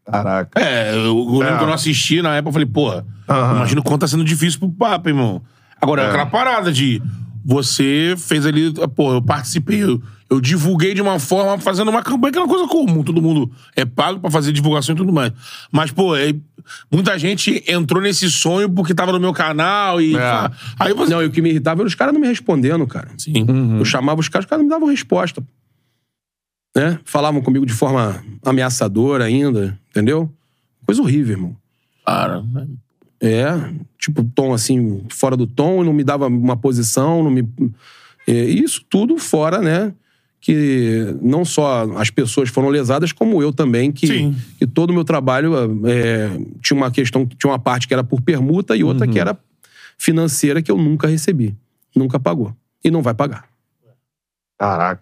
[0.06, 0.60] Caraca.
[0.60, 1.58] É, eu, eu lembro É.
[1.58, 3.56] quando eu assisti na época, eu falei, porra, Aham.
[3.58, 5.42] imagina o quanto tá sendo difícil pro Papa, irmão.
[5.84, 7.02] Agora, é aquela parada de
[7.46, 12.32] você fez ali, pô, eu participei, eu, eu divulguei de uma forma, fazendo uma campanha
[12.32, 15.34] que é uma coisa comum, todo mundo é pago pra fazer divulgação e tudo mais.
[15.70, 16.34] Mas, pô, é,
[16.90, 20.16] muita gente entrou nesse sonho porque tava no meu canal e.
[20.16, 20.52] É.
[20.80, 21.14] Aí você.
[21.14, 23.10] Não, e o que me irritava era os caras não me respondendo, cara.
[23.18, 23.46] Sim.
[23.78, 25.44] Eu chamava os caras, os caras não me davam resposta.
[26.76, 26.98] Né?
[27.04, 30.32] Falavam comigo de forma ameaçadora ainda, entendeu?
[30.86, 31.56] Coisa horrível, irmão.
[32.06, 32.68] Cara, né?
[33.24, 37.48] É, tipo, tom assim, fora do tom, não me dava uma posição, não me.
[38.28, 39.94] É, isso tudo fora, né?
[40.42, 44.36] Que não só as pessoas foram lesadas, como eu também, que, Sim.
[44.60, 45.54] que todo o meu trabalho
[45.88, 46.32] é,
[46.62, 49.40] tinha uma questão, tinha uma parte que era por permuta e outra que era
[49.98, 51.56] financeira que eu nunca recebi.
[51.96, 52.54] Nunca pagou.
[52.84, 53.53] E não vai pagar.
[54.64, 55.02] Caraca.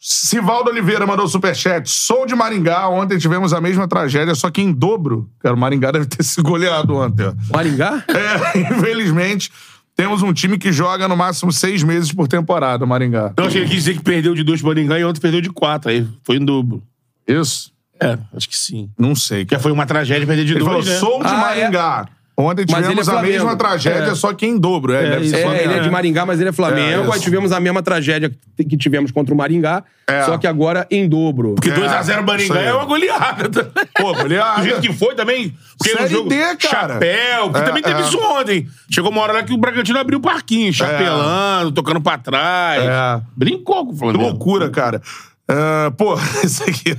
[0.00, 1.86] Sivaldo Oliveira mandou superchat.
[1.90, 2.88] Sou de Maringá.
[2.88, 5.28] Ontem tivemos a mesma tragédia, só que em dobro.
[5.38, 7.26] Cara, o Maringá deve ter se goleado ontem.
[7.26, 7.34] ó.
[7.54, 8.02] Maringá?
[8.08, 9.52] É, infelizmente,
[9.94, 13.34] temos um time que joga no máximo seis meses por temporada, o Maringá.
[13.36, 15.42] Eu achei que ele quis dizer que perdeu de dois pro Maringá e ontem perdeu
[15.42, 15.90] de quatro.
[15.90, 16.82] Aí foi em dobro.
[17.28, 17.70] Isso?
[18.00, 18.88] É, acho que sim.
[18.98, 19.44] Não sei.
[19.44, 20.98] Porque foi uma tragédia perder de Ele falou, dois, né?
[20.98, 22.08] sou de Ah, Maringá.
[22.42, 24.14] Ontem Mas ele tivemos é a mesma tragédia, É.
[24.14, 24.92] só que em dobro.
[24.92, 25.64] É, deve ser É, Flamengo.
[25.64, 27.10] ele é de Maringá, mas ele é Flamengo.
[27.10, 27.14] É.
[27.14, 30.22] Aí tivemos a mesma tragédia que tivemos contra o Maringá, É.
[30.24, 31.54] só que agora em dobro.
[31.54, 33.72] Porque É, 2x0 isso Maringá é uma goleada.
[33.96, 34.60] Pô, goleada.
[34.60, 35.54] Do jeito que foi também.
[35.78, 36.94] Porque Série jogo, D, cara.
[36.94, 38.04] Chapéu, porque É, também teve é.
[38.04, 38.66] isso ontem.
[38.90, 42.82] Chegou uma hora lá que o Bragantino abriu o parquinho, chapelando, tocando pra trás.
[42.84, 43.22] É.
[43.36, 44.24] Brincou com o Que Flamengo.
[44.24, 45.00] loucura, cara.
[45.48, 46.14] Ah, pô,
[46.44, 46.96] isso aqui.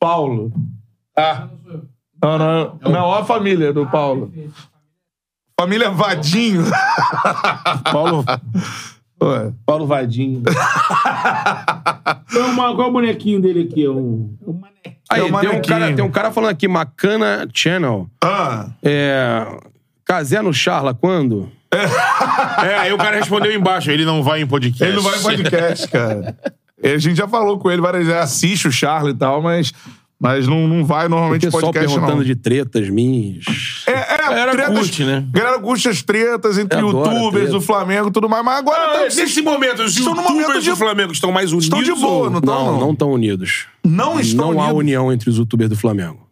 [0.00, 0.52] Paulo.
[1.16, 1.48] Ah.
[2.22, 2.78] Não, não.
[2.82, 4.32] Não, olha a família do Paulo.
[5.58, 6.64] Família Vadinho.
[7.92, 8.24] Paulo,
[9.22, 9.52] Ué.
[9.66, 10.42] Paulo Vadinho.
[12.32, 13.84] qual, é uma- qual é o bonequinho dele aqui?
[13.84, 14.96] É um, é manequim.
[15.10, 18.08] Aí, É o tem, um cara, tem um cara falando aqui, Macana Channel.
[18.22, 19.46] Ah, É.
[20.04, 21.50] Casé no Charla, quando?
[22.62, 24.84] É, aí o cara respondeu embaixo, ele não vai em podcast.
[24.84, 26.36] ele não vai em podcast, cara.
[26.84, 29.72] A gente já falou com ele várias vezes, assiste o Charlie e tal, mas,
[30.22, 32.24] mas não, não vai O normalmente em pessoal podcast, perguntando não.
[32.24, 33.44] de tretas minhas.
[33.86, 35.26] É, é, Galera tretas, curte, né?
[35.32, 38.82] Galera curte as tretas entre Eu adoro youtubers do Flamengo e tudo mais, mas agora
[38.84, 41.64] Ah, tá- nesse momento, os estão no youtubers momento de- do Flamengo estão mais unidos.
[41.64, 42.64] estão de boa, ou- não estão?
[42.72, 43.66] Não, não estão unidos.
[43.84, 44.78] não estão não há unidos.
[44.78, 46.26] união entre os youtubers do Flamengo.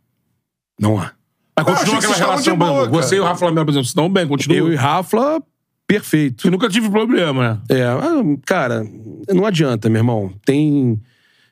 [0.80, 1.10] Não há.
[1.56, 2.88] Mas continua que aquela relação, de boa.
[2.88, 4.56] Você e o Rafa Flamengo, por exemplo, estão bem, continua.
[4.56, 5.42] Eu e Rafa,
[5.86, 6.46] perfeito.
[6.46, 7.76] Eu nunca tive problema, né?
[7.78, 8.82] É, ah, cara,
[9.28, 10.32] não adianta, meu irmão.
[10.46, 10.98] Tem.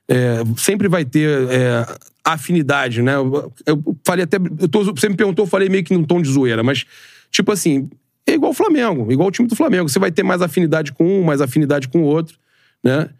[0.08, 1.86] É, sempre vai ter é,
[2.24, 3.14] afinidade, né?
[3.16, 4.36] Eu, eu falei até.
[4.36, 6.84] Eu tô, você me perguntou, eu falei meio que num tom de zoeira, mas,
[7.30, 7.88] tipo assim,
[8.26, 9.88] é igual o Flamengo, igual o time do Flamengo.
[9.88, 12.36] Você vai ter mais afinidade com um, mais afinidade com o outro,
[12.82, 13.10] né?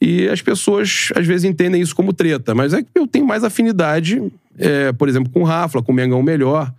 [0.00, 3.44] E as pessoas, às vezes, entendem isso como treta, mas é que eu tenho mais
[3.44, 4.20] afinidade,
[4.58, 6.72] é, por exemplo, com o Rafa, com o Mengão melhor.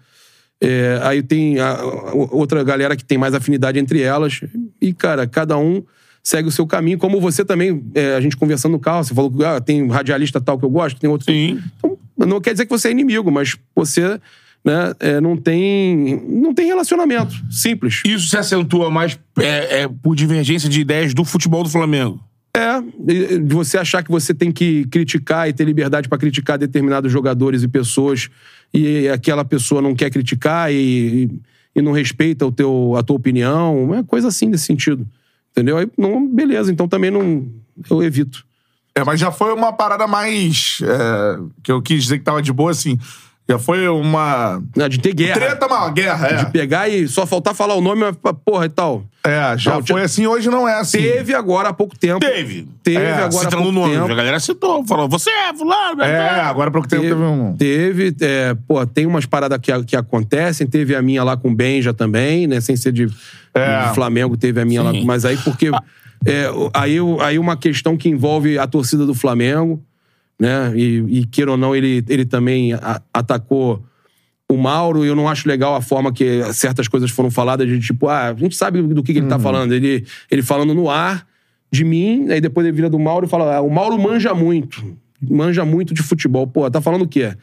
[0.60, 4.42] É, aí tem a- a- outra galera que tem mais afinidade entre elas.
[4.82, 5.84] E, cara, cada um
[6.24, 6.98] segue o seu caminho.
[6.98, 10.40] Como você também, é, a gente conversando no carro, você falou que ah, tem radialista
[10.40, 11.26] tal que eu gosto, tem outro.
[11.26, 11.62] Sim.
[11.78, 14.20] Então, não quer dizer que você é inimigo, mas você
[14.64, 17.36] né, é, não, tem, não tem relacionamento.
[17.52, 18.02] Simples.
[18.06, 22.24] Isso se acentua mais é, é, por divergência de ideias do futebol do Flamengo.
[22.56, 22.80] É,
[23.40, 27.64] de você achar que você tem que criticar e ter liberdade pra criticar determinados jogadores
[27.64, 28.30] e pessoas
[28.72, 31.30] e aquela pessoa não quer criticar e,
[31.76, 35.08] e não respeita o teu, a tua opinião, é coisa assim nesse sentido.
[35.54, 35.78] Entendeu?
[35.78, 37.48] Aí, não, beleza, então também não.
[37.90, 38.44] Eu evito.
[38.96, 40.80] É, mas já foi uma parada mais.
[40.82, 43.00] é, que eu quis dizer que tava de boa, assim.
[43.50, 44.62] Já foi uma.
[44.76, 45.34] Né, De ter guerra.
[45.40, 46.36] Treta, uma guerra, é.
[46.38, 49.04] De pegar e só faltar falar o nome, mas, porra e tal.
[49.26, 50.98] É, já Não, foi assim, hoje não é assim.
[50.98, 52.20] Teve agora há pouco tempo.
[52.20, 52.68] Teve.
[52.84, 53.94] Teve É, agora há Citando pouco o nome.
[53.96, 54.12] tempo.
[54.12, 56.02] A galera citou, falou, você é fulano.
[56.02, 57.56] É, agora há pouco tempo teve um.
[57.58, 60.66] Teve, é, pô, tem umas paradas que, que acontecem.
[60.68, 62.60] Teve a minha lá com o Benja também, né?
[62.62, 63.08] Sem ser de,
[63.54, 63.88] É.
[63.88, 64.92] de Flamengo, teve a minha lá.
[64.92, 65.04] Sim.
[65.06, 65.70] Mas aí porque.
[66.26, 69.82] é, aí, aí uma questão que envolve a torcida do Flamengo,
[70.44, 70.74] né?
[70.76, 73.82] E, e queira ou não, ele, ele também a- atacou
[74.50, 75.06] o Mauro.
[75.06, 78.28] E eu não acho legal a forma que certas coisas foram faladas, de tipo, ah,
[78.30, 79.72] a gente sabe do que, que ele tá falando.
[79.74, 81.26] Ele, ele falando no ar
[81.72, 84.96] de mim, aí depois ele vira do Mauro e fala: ah, o Mauro manja muito.
[85.22, 86.46] Manja muito de futebol.
[86.46, 87.34] Pô, tá falando o quê?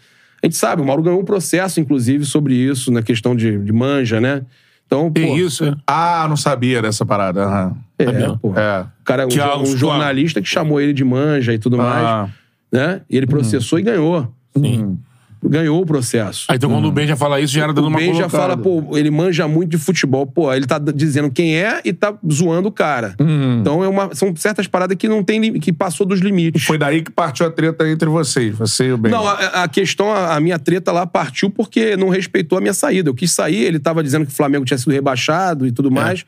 [0.43, 3.72] A gente sabe, o Mauro ganhou um processo, inclusive, sobre isso, na questão de, de
[3.72, 4.43] manja, né?
[4.86, 5.36] Então, Que pô.
[5.36, 5.74] isso, é.
[5.86, 7.44] Ah, não sabia dessa parada.
[7.44, 7.77] aham.
[7.98, 8.36] É, Sabia.
[8.40, 8.52] pô.
[8.59, 8.81] É.
[9.01, 11.85] O cara, um, é um jornalista que chamou ele de manja e tudo Ah.
[11.85, 12.31] mais,
[12.72, 13.01] né?
[13.09, 14.32] E ele processou e ganhou.
[14.56, 14.98] Sim.
[15.42, 16.44] Ganhou o processo.
[16.51, 18.28] Aí então quando o Ben já fala isso, já era dando O uma Ben já
[18.28, 18.42] colocada.
[18.42, 20.26] fala, pô, ele manja muito de futebol.
[20.26, 23.14] Pô, ele tá dizendo quem é e tá zoando o cara.
[23.59, 26.64] Então é uma, são certas paradas que não tem que passou dos limites.
[26.64, 29.10] Foi daí que partiu a treta entre vocês, você e o Ben.
[29.10, 32.74] Não, a, a questão, a, a minha treta lá partiu porque não respeitou a minha
[32.74, 33.09] saída.
[33.09, 36.22] Eu quis sair, ele tava dizendo que o Flamengo tinha sido rebaixado e tudo mais.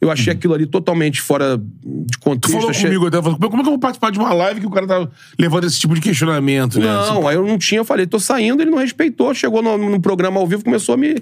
[0.00, 1.64] Eu achei aquilo ali totalmente fora de
[2.12, 2.52] Tu contexto.
[2.54, 4.66] falou achei- comigo até, falou, como é que eu vou participar de uma live que
[4.66, 5.08] o cara tá
[5.38, 6.86] levando esse tipo de questionamento, né?
[6.86, 9.34] Não, aí eu não tinha, eu falei, tô saindo, ele não respeitou.
[9.34, 11.16] Chegou no, no programa ao vivo, começou a me,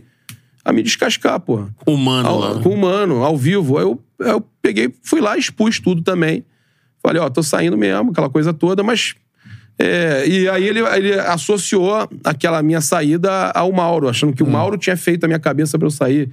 [0.63, 1.65] a me descascar, pô.
[1.87, 2.61] Humano Ao- lá.
[2.63, 3.79] com o mano, ao vivo.
[3.79, 6.45] Aí eu, aí eu peguei, fui lá, expus tudo também.
[7.03, 9.15] Falei, ó, tô saindo mesmo, aquela coisa toda, mas.
[9.79, 14.77] é, e aí ele, ele associou aquela minha saída ao Mauro, achando que o Mauro
[14.77, 16.31] tinha feito a minha cabeça pra eu sair.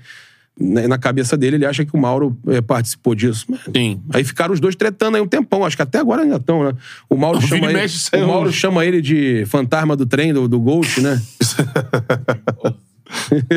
[0.59, 3.47] Na na cabeça dele, ele acha que o Mauro é, participou disso.
[3.75, 4.01] Sim.
[4.13, 5.65] Aí ficaram os dois tretando aí um tempão.
[5.65, 6.73] Acho que até agora ainda estão, né?
[7.09, 10.59] O Mauro, e chama ele, o Mauro chama ele de fantasma do trem, do, do
[10.59, 11.19] Ghost, né?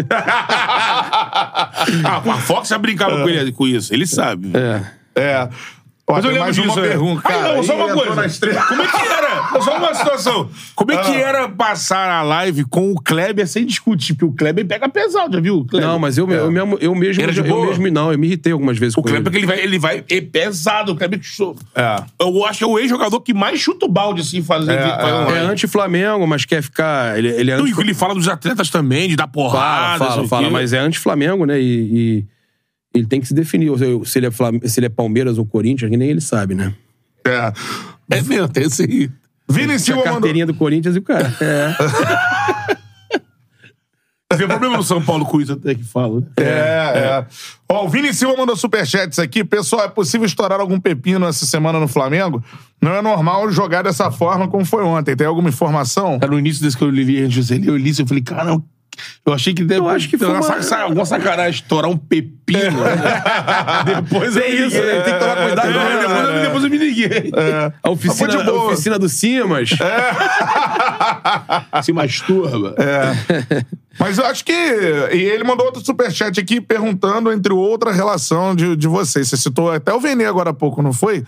[2.04, 4.52] ah, a Fox já brincava com ele com isso, ele sabe.
[4.54, 4.82] É.
[5.16, 5.48] É.
[6.08, 7.54] Ó, Mas eu mais uma pergunta, Ah, cara.
[7.56, 8.64] não, só uma coisa.
[8.68, 9.26] Como é que era?
[9.60, 10.50] Só uma situação.
[10.74, 11.18] Como é que Ah.
[11.20, 14.12] era passar a live com o Kleber sem discutir?
[14.14, 15.66] Porque o Kleber pega pesado, já viu?
[15.72, 17.66] Não, mas eu, eu mesmo, eu mesmo, Era de eu boa?
[17.66, 19.38] mesmo não, eu me irritei algumas vezes O com Kleber, ele.
[19.38, 20.92] ele vai, ele vai é pesado.
[20.92, 21.20] O Kleber.
[21.74, 22.02] É.
[22.20, 24.78] Eu acho que é o ex-jogador que mais chuta o balde, assim, fazendo.
[24.78, 25.38] É, fazendo é.
[25.38, 27.18] É anti-Flamengo, mas quer ficar.
[27.18, 29.98] Ele, ele é anti ele fala dos atletas também, de dar porrada.
[29.98, 31.60] Fala, fala, fala, mas é anti-Flamengo, né?
[31.60, 31.64] E,
[32.20, 32.24] e
[32.96, 35.46] ele tem que se definir se- se ele, é Flam- se ele é Palmeiras ou
[35.46, 36.74] Corinthians, que nem ele sabe, né?
[37.26, 37.52] É.
[38.10, 39.10] É mesmo, tem esse aí.
[39.48, 40.14] Vini Silva a mandou...
[40.20, 41.32] carteirinha do Corinthians e o cara.
[41.40, 42.76] É.
[44.36, 46.20] Tem problema no São Paulo com isso até que fala.
[46.20, 46.26] né?
[46.38, 46.42] É,
[46.98, 47.26] é.
[47.70, 49.42] Ó, o Vini Silva mandou superchats aqui.
[49.44, 52.44] Pessoal, é possível estourar algum pepino essa semana no Flamengo?
[52.82, 55.16] Não é normal jogar dessa forma como foi ontem.
[55.16, 56.18] Tem alguma informação?
[56.18, 58.60] Cara, no início desse que eu li a gente eu li eu falei, cara,
[59.24, 61.96] eu achei que deve Eu acho que foi uma, uma- saca- alguma sacanagem estourar um
[61.96, 62.80] pepino.
[62.80, 63.22] né?
[64.02, 64.82] depois me isso, liguei.
[64.94, 65.00] né?
[65.02, 67.32] Tem que tomar cuidado, É, depois, eu, depois eu me liguei.
[67.82, 68.60] A oficina, boa.
[68.60, 69.70] a oficina do Simas.
[71.82, 72.74] Se masturba.
[73.98, 74.52] Mas eu acho que.
[74.52, 79.28] E ele mandou outro superchat aqui perguntando, entre outra, a relação de, de vocês.
[79.28, 81.24] Você citou até o Vene agora há pouco, não foi?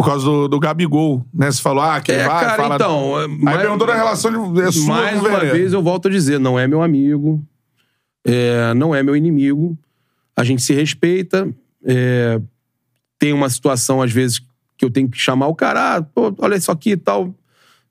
[0.00, 1.50] Por causa do, do Gabigol, né?
[1.52, 2.74] Você falou, ah, quem É, vai, cara, fala...
[2.76, 6.08] então, é, Aí mas- perguntou da relação de é sua Mais uma vez eu volto
[6.08, 7.44] a dizer, não é meu amigo,
[8.24, 9.76] é, não é meu inimigo.
[10.34, 11.46] A gente se respeita.
[11.84, 12.40] é,
[13.18, 14.38] tem uma situação, às vezes,
[14.78, 17.34] que eu tenho que chamar o cara, ah, pô, olha isso aqui e tal.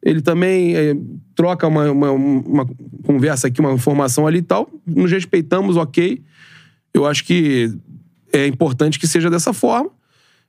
[0.02, 0.96] Ele também é,
[1.36, 2.68] troca uma, uma, uma
[3.06, 4.68] conversa aqui, uma informação ali e tal.
[4.84, 6.24] Nos respeitamos, ok.
[6.92, 7.72] Eu acho que
[8.34, 9.92] é importante que seja dessa forma.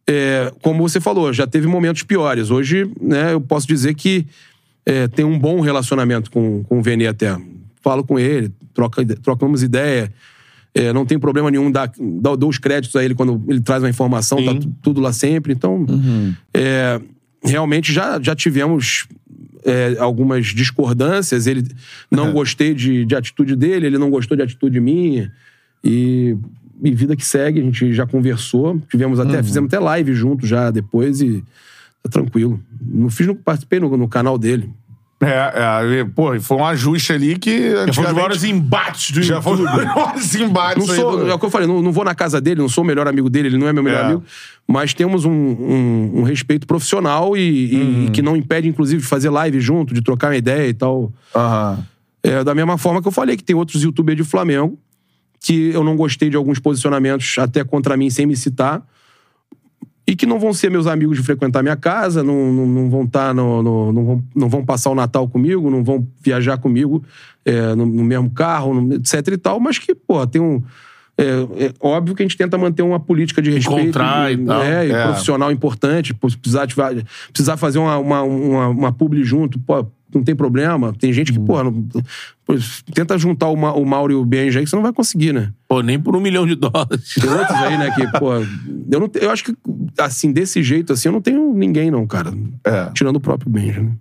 [0.06, 2.50] É, como você falou, já teve momentos piores.
[2.50, 4.26] Hoje, né, eu posso dizer que
[4.84, 7.36] é, tem um bom relacionamento com, com o Vene até.
[7.82, 10.12] Falo com ele, troca, trocamos ideia.
[10.74, 13.82] É, não tem problema nenhum dar, dar, dou os créditos a ele quando ele traz
[13.82, 15.52] uma informação, tá tu- tudo lá sempre.
[15.52, 15.84] Então,
[16.54, 17.00] é,
[17.42, 19.06] realmente já, já tivemos
[19.64, 21.46] é, algumas discordâncias.
[21.46, 21.64] Ele
[22.10, 25.32] não gostei de, de atitude dele, ele não gostou de atitude minha.
[25.82, 26.36] E,
[26.82, 28.80] e vida que segue, a gente já conversou.
[28.90, 31.42] Tivemos até, fizemos até live junto já depois e
[32.02, 32.60] tá tranquilo.
[32.80, 34.70] Não fiz, não participei no, no canal dele.
[35.22, 39.42] É, é, pô, foi um ajuste ali que Já foi um maiores embates do Já
[39.42, 41.92] foi os maiores embates Não aí sou, do- é o que eu falei, não, não
[41.92, 44.00] vou na casa dele, não sou o melhor amigo dele, ele não é meu melhor
[44.00, 44.04] É.
[44.06, 44.24] amigo,
[44.66, 49.06] mas temos um, um- um respeito profissional e, e- e que não impede, inclusive, de
[49.06, 51.12] fazer live junto, de trocar uma ideia e tal.
[51.36, 51.84] Aham.
[52.22, 54.78] É, da mesma forma que eu falei que tem outros youtubers de Flamengo
[55.40, 58.82] que eu não gostei de alguns posicionamentos até contra mim sem me citar
[60.06, 63.04] e que não vão ser meus amigos de frequentar minha casa, não, não, não vão
[63.04, 67.02] estar no, no- não, vão, não vão passar o Natal comigo, não vão viajar comigo
[67.44, 70.62] é, no, no mesmo carro, no- etc e tal, mas que, pô, tem um.
[71.16, 74.58] É, é óbvio que a gente tenta manter uma política de respeito Encontrar e tal.
[74.58, 75.04] né, e É.
[75.04, 76.12] profissional importante.
[76.14, 76.94] precisar, ativar-
[77.32, 80.92] precisar fazer uma, uma, uma, uma publi junto, pô, não tem problema.
[80.98, 81.44] Tem gente que, Uhum.
[81.44, 81.86] pô, não-
[82.54, 84.92] pô, tenta juntar o, Ma- o Mauro e o Benji aí que você não vai
[84.92, 85.52] conseguir, né?
[85.68, 87.14] Pô, nem por um milhão de dólares.
[87.20, 89.56] Tem outros aí, né, que, pô, eu, não, eu acho que,
[89.98, 92.32] assim, desse jeito, assim, eu não tenho ninguém, não, cara.
[92.64, 92.90] É.
[92.94, 93.92] Tirando o próprio Benji, né?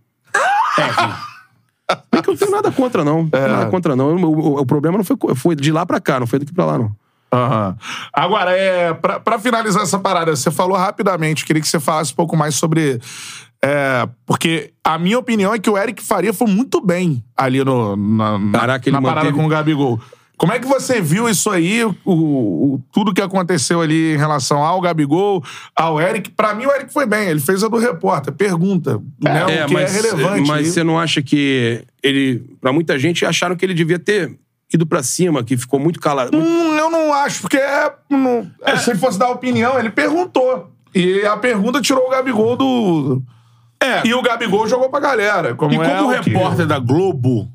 [2.12, 3.24] É que eu não tenho nada contra, não.
[3.24, 3.48] Não tenho É.
[3.48, 4.16] Nada contra, não.
[4.16, 6.66] O, o- o problema não foi, foi de lá pra cá, não foi daqui pra
[6.66, 6.92] lá, não.
[7.32, 7.76] Aham.
[8.14, 12.16] Agora, é, pra, pra finalizar essa parada, você falou rapidamente, queria que você falasse um
[12.16, 13.00] pouco mais sobre.
[13.64, 17.96] É, porque a minha opinião é que o Eric Faria foi muito bem ali no,
[17.96, 20.00] na, Caraca, ele na parada manteve- com o Gabigol.
[20.38, 24.64] Como é que você viu isso aí, o, o- tudo que aconteceu ali em relação
[24.64, 25.44] ao Gabigol,
[25.76, 26.30] ao Eric?
[26.32, 27.28] Pra mim, o Eric foi bem.
[27.28, 30.48] Ele fez a do repórter, pergunta, né, o que é relevante.
[30.48, 32.42] Mas você não acha que ele.
[32.62, 34.34] Pra muita gente, acharam que ele devia ter
[34.74, 36.38] ido pra cima, que ficou muito calado.
[36.38, 39.90] muito- Hum, eu não acho, porque é, não- é, se ele fosse dar opinião, ele
[39.90, 40.72] perguntou.
[40.96, 43.22] E a pergunta tirou o Gabigol do.
[43.82, 44.06] É.
[44.08, 45.56] E o Gabigol jogou pra galera.
[45.56, 47.50] Como E como é o o que- repórter da Globo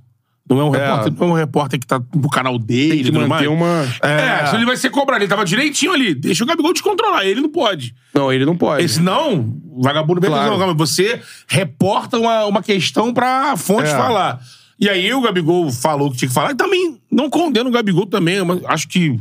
[0.49, 3.13] não é um repórter, não é um repórter que tá no canal dele Tem que
[3.13, 3.47] manter mais.
[3.49, 3.83] uma.
[4.03, 6.15] É, se ele vai ser cobrado, ele tava direitinho ali.
[6.15, 7.95] Deixa o Gabigol te controlar, ele não pode.
[8.15, 8.85] Não, ele não pode.
[8.85, 10.59] Esse não, vagabundo vem Claro.
[10.59, 13.97] não, você reporta uma, uma questão pra fonte É.
[13.97, 14.39] falar.
[14.79, 16.51] E aí o Gabigol falou o que tinha que falar.
[16.51, 19.17] E também não condeno o Gabigol também, mas acho que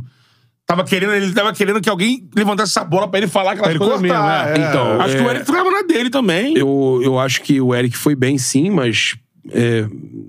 [0.76, 3.72] tava querendo, ele tava querendo que alguém levantasse essa bola pra ele falar aquelas Pra
[3.72, 4.64] ele coisas cortar, mesmo.
[4.66, 4.70] é.
[4.70, 6.58] Então, acho é- que o Eric tava na dele também.
[6.58, 9.16] Eu, eu acho que o Eric foi bem, sim, mas.
[9.52, 9.86] é,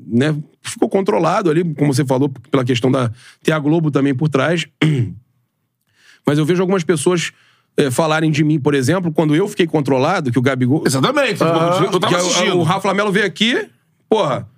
[0.07, 3.11] né, ficou controlado ali, como você falou, pela questão da.
[3.43, 4.67] Ter a Globo também por trás.
[6.27, 7.33] Mas eu vejo algumas pessoas
[7.77, 10.83] é, falarem de mim, por exemplo, quando eu fiquei controlado, que o Gabigol.
[10.87, 11.41] Exatamente.
[11.43, 12.57] eu tava assistindo.
[12.57, 13.69] o Rafa Melo veio aqui,
[14.09, 14.49] porra.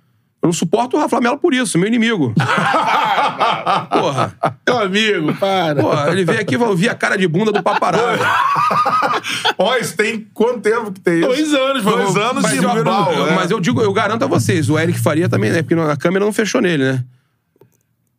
[0.41, 2.33] Eu não suporto o Rafa Melo por isso, meu inimigo.
[3.91, 4.35] porra.
[4.67, 5.81] Meu amigo, para.
[5.81, 8.23] Porra, ele veio aqui e vi a cara de bunda do paparazzo.
[9.57, 11.27] Ó, isso tem quanto tempo que tem isso?
[11.27, 13.35] Dois anos, Dois anos Mas, de eu, bal, eu- é.
[13.35, 15.61] mas eu digo, eu garanto a vocês, o Eric Faria também, né?
[15.63, 17.03] Porque a câmera não fechou nele, né?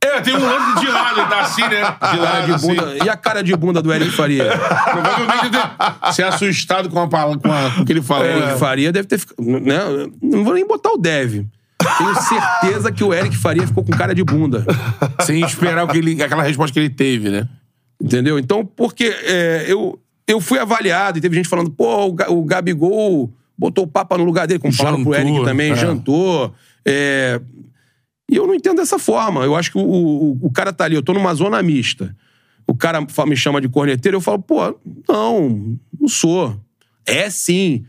[0.04, 1.80] É, tem um lance de lado, ele tá assim, né?
[1.82, 2.66] De Cara lado, de assim.
[2.74, 3.04] bunda.
[3.04, 4.44] E a cara de bunda do Eric Faria?
[4.46, 7.36] Provavelmente ele deve ser assustado com, a, com, a-
[7.74, 8.24] com o que ele falou.
[8.24, 9.42] O Eric Faria deve ter ficado.
[9.42, 9.78] Né?
[10.22, 11.46] Não vou nem botar o deve.
[11.98, 14.64] Tenho certeza que o Eric Faria ficou com cara de bunda.
[15.24, 17.48] Sem esperar o que ele, aquela resposta que ele teve, né?
[18.00, 18.38] Entendeu?
[18.38, 22.44] Então, porque é, eu, eu fui avaliado e teve gente falando, pô, o, Ga- o
[22.44, 25.76] Gabigol botou o Papa no lugar dele, como falaram pro Jantou, Eric também, é.
[25.76, 26.54] jantou.
[26.84, 27.40] é.
[28.30, 29.42] E eu não entendo dessa forma.
[29.44, 32.14] Eu acho que o, o, o cara tá ali, eu tô numa zona mista.
[32.66, 34.78] O cara me chama de corneteiro, eu falo, pô,
[35.08, 36.60] não, não sou.
[37.06, 37.86] É sim.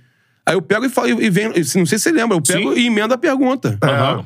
[0.49, 2.79] Aí eu pego e falo, e venho, não sei se você lembra, eu pego Sim.
[2.81, 3.77] e emendo a pergunta.
[3.83, 4.25] Aham.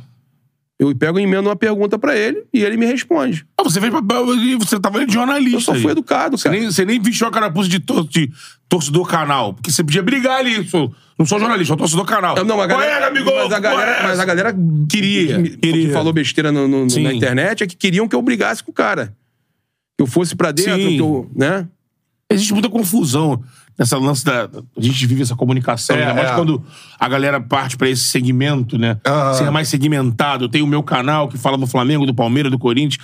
[0.80, 3.46] Eu pego e emendo uma pergunta pra ele e ele me responde.
[3.58, 5.56] Ah, você fez papel e você tava de jornalista.
[5.58, 5.82] Eu só aí.
[5.82, 6.60] fui educado, Você cara.
[6.60, 8.30] nem, você nem vestiu a carapuça de, tor de
[8.68, 9.54] torcedor canal.
[9.54, 10.68] Porque você podia brigar ali.
[10.68, 12.36] Sou, não sou jornalista, sou torcedor canal.
[12.44, 13.34] Não, mas a galera, Gabigol?
[13.36, 14.56] mas a galera, mas a galera
[14.90, 15.88] Queria, que, queria.
[15.88, 18.74] que falou besteira no- no- na internet é que queriam que eu brigasse com o
[18.74, 19.16] cara.
[19.98, 20.96] Que eu fosse pra dentro, Sim.
[20.96, 21.68] que eu, né?
[22.30, 23.42] Existe muita confusão
[23.78, 24.44] nessa lance da.
[24.78, 26.36] A gente vive essa comunicação, É, ainda mais é.
[26.36, 26.64] quando
[27.00, 28.98] a galera parte pra esse segmento, né?
[29.06, 29.34] Aham.
[29.34, 30.46] Ser mais segmentado.
[30.46, 33.04] Eu tenho o meu canal que fala do Flamengo, do Palmeiras, do Corinthians.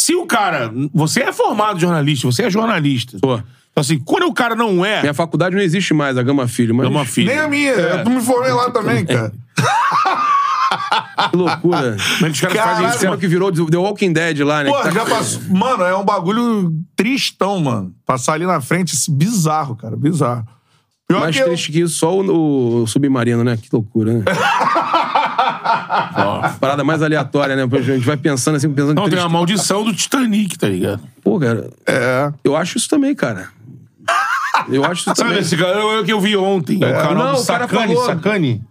[0.00, 0.72] Se o cara.
[0.92, 3.18] Você é formado jornalista, você é jornalista.
[3.20, 3.34] Pô.
[3.36, 5.00] Então, assim, quando o cara não é.
[5.00, 6.86] Minha faculdade não existe mais, a Gama Filho, mas.
[6.86, 7.34] É uma filha.
[7.34, 7.70] Nem a minha.
[7.72, 9.32] Eu me formei lá também, cara.
[11.30, 11.96] Que loucura.
[12.18, 13.18] Como é que os caras Caralho, fazem isso?
[13.18, 14.70] Que virou The Walking Dead lá, né?
[14.70, 15.42] Pô, tá- já passou.
[15.50, 17.92] Mano, é um bagulho tristão, mano.
[18.06, 19.96] Passar ali na frente, esse bizarro, cara.
[19.96, 20.46] Bizarro.
[21.08, 23.56] Pior Mais que eu- triste que isso, só o, o submarino, né?
[23.60, 24.24] Que loucura, né?
[26.16, 27.64] Ó, Parada mais aleatória, né?
[27.70, 29.26] A gente vai pensando assim, pensando Não, que tem triste.
[29.26, 31.02] a maldição do Titanic, tá ligado?
[31.22, 32.32] Pô, cara, É.
[32.44, 33.48] eu acho isso também, cara.
[34.68, 35.38] Eu acho isso Sabe também.
[35.38, 35.78] esse cara?
[35.78, 36.76] Eu, eu que eu vi ontem.
[36.76, 37.94] o canal Não, do o cara Sacani.
[37.94, 38.62] falou- Sacani.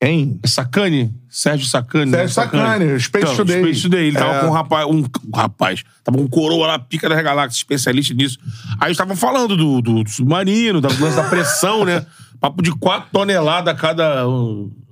[0.00, 0.38] Quem?
[0.44, 1.14] Sacani?
[1.28, 2.10] Sérgio Sacani.
[2.10, 2.18] né?
[2.28, 3.60] Sérgio Sacani, Space então, Today.
[3.62, 4.06] Space Today.
[4.08, 4.40] Ele tava É.
[4.40, 8.12] com um rapaz, um, um rapaz, tava com um coroa lá, pica da galáxia, especialista
[8.12, 8.38] nisso.
[8.78, 12.04] Aí eles estavam falando do, do, do submarino, da lance da pressão, né?
[12.38, 14.26] Papo de 4 toneladas a cada.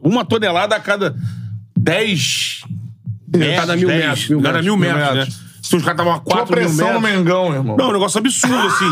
[0.02, 1.14] Uma tonelada a cada
[1.76, 2.62] 10.
[3.56, 5.20] Cada mil metros, mil Cada mil metros, metros, né?
[5.24, 5.44] metros.
[5.68, 7.18] Se os caras estavam a Tua 4 mil pressão no metros.
[7.18, 7.76] Mengão, irmão.
[7.76, 8.84] Não, um negócio absurdo, assim.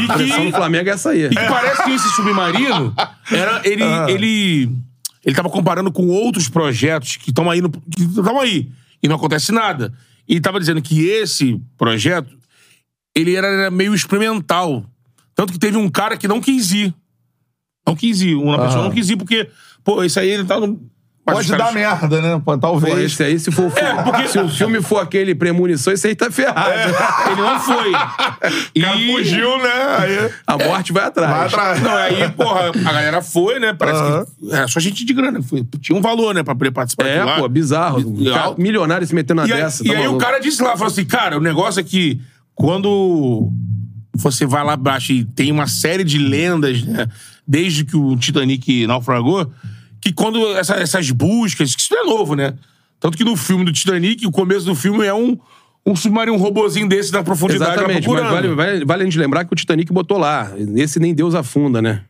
[0.00, 1.24] E A pressão que do Flamengo é essa aí.
[1.24, 2.94] e que parece que esse submarino
[3.32, 4.06] era ele Ah.
[4.08, 4.70] ele
[5.24, 8.70] ele tava comparando com outros projetos que estão aí no que estão aí
[9.02, 9.92] e não acontece nada.
[10.28, 12.38] E tava dizendo que esse projeto
[13.14, 14.84] ele era, meio experimental.
[15.34, 16.94] Tanto que teve um cara que não quis ir.
[17.86, 18.34] Não quis ir.
[18.34, 19.48] Uma pessoa não quis ir porque,
[19.82, 20.80] pô, isso aí ele tá no.
[21.34, 22.34] Pode caras- dar merda, né?
[22.44, 22.98] Pô, Pô, Talvez.
[23.12, 26.06] esse aí, se for o filme, É, porque- se o filme for aquele premonição, esse
[26.08, 26.70] aí tá ferrado.
[27.32, 27.90] Ele não foi.
[27.90, 29.72] O cara fugiu, né?
[29.98, 30.30] Aí.
[30.46, 31.30] A morte vai atrás.
[31.30, 31.82] Vai atrás.
[31.82, 33.72] Não, aí, porra, a galera foi, né?
[33.72, 34.24] Parece Aham.
[34.24, 34.52] que.
[34.54, 35.42] Era só gente de grana.
[35.42, 36.42] Foi, tinha um valor, né?
[36.42, 38.00] Pra poder participar É, pô, bizarro.
[38.18, 39.82] E- cara milionário se metendo na E aí, dessa.
[39.86, 42.20] e tá aí o cara disse lá, falou assim, cara, o negócio é que
[42.54, 43.50] quando
[44.14, 47.06] você vai lá abaixo e tem uma série de lendas, né,
[47.46, 49.50] desde que o Titanic naufragou,
[50.00, 52.54] que quando essa- essas buscas, que isso não é novo, né?
[52.98, 55.38] Tanto que no filme do Titanic, o começo do filme é um,
[55.86, 59.44] um submarino, um robozinho desse na profundidade Exatamente, mas vale, vale, vale a gente lembrar
[59.44, 60.52] que o Titanic botou lá.
[60.76, 62.02] Esse nem Deus afunda, né?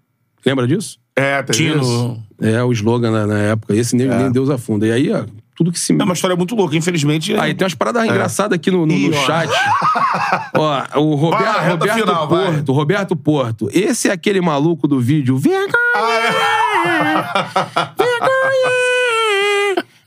[0.45, 0.99] Lembra disso?
[1.15, 2.19] É, tem Tinha isso.
[2.41, 3.75] É o slogan na, na época.
[3.77, 4.87] Esse nem, nem Deus afunda.
[4.87, 5.93] E aí, ó, tudo que se.
[5.93, 7.35] É uma história muito louca, infelizmente.
[7.35, 9.51] Aí tem umas paradas engraçadas aqui no, no, Ih, no chat.
[10.55, 12.45] ó, o Roberto, Vai, Roberto final, vai.
[12.47, 13.69] Porto, Roberto Porto.
[13.73, 15.37] Esse é aquele maluco do vídeo.
[15.37, 15.73] Vergonha!
[15.95, 16.11] Ah,
[16.57, 16.60] é.
[17.97, 18.75] Vergonha!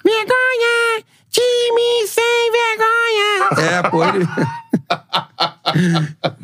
[0.04, 1.04] Vergonha!
[1.30, 3.32] Time sem vergonha!
[3.70, 4.28] É, pô, ele.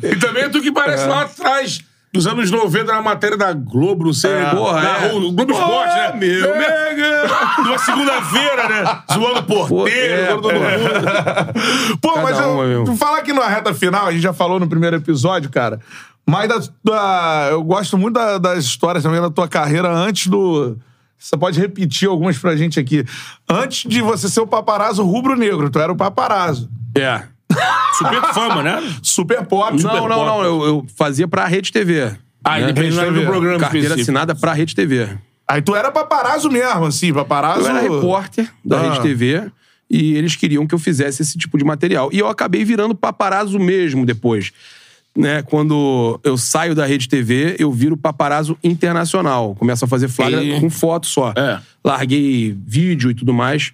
[0.02, 4.06] E também é tu que parece lá atrás, dos anos 90, na matéria da Globo,
[4.06, 4.44] não sei.
[4.46, 5.12] porra, da, é.
[5.12, 6.12] o Globo Porra, Esporte, né?
[6.14, 6.56] meu.
[6.56, 7.28] Mega!
[7.58, 9.02] Numa segunda-feira, né?
[9.12, 10.78] Zoando Pô, porteiro, é, zoando todo é.
[10.78, 11.98] mundo.
[12.02, 12.84] Pô, Cada mas eu, meu.
[12.84, 15.78] tu fala aqui na reta final, a gente já falou no primeiro episódio, cara.
[16.28, 20.76] Mas da, da- eu gosto muito da- das histórias também da tua carreira antes do.
[21.18, 23.04] Você pode repetir algumas pra gente aqui.
[23.48, 26.70] Antes de você ser o paparazzo rubro-negro, tu era o paparazzo.
[26.96, 27.22] É.
[27.98, 28.80] Super fama, né?
[29.02, 29.76] Super pop.
[29.78, 30.26] super Não, não, pop.
[30.26, 30.42] não.
[30.44, 32.16] Eu, eu fazia pra Rede TV.
[32.42, 32.70] Ah, né?
[32.70, 34.00] independente do programa Carteira específico.
[34.02, 35.08] assinada pra Rede TV.
[35.46, 37.62] Aí tu era paparazzo mesmo, assim, paparazzo.
[37.62, 38.82] Eu era repórter da Ah.
[38.84, 39.50] Rede TV
[39.90, 42.08] e eles queriam que eu fizesse esse tipo de material.
[42.12, 44.52] E eu acabei virando paparazzo mesmo depois.
[45.16, 49.56] Né, quando eu saio da Rede TV, eu viro paparazzo internacional.
[49.56, 51.32] Começo a fazer flagra E- com foto só.
[51.36, 51.58] É.
[51.84, 53.72] Larguei vídeo e tudo mais.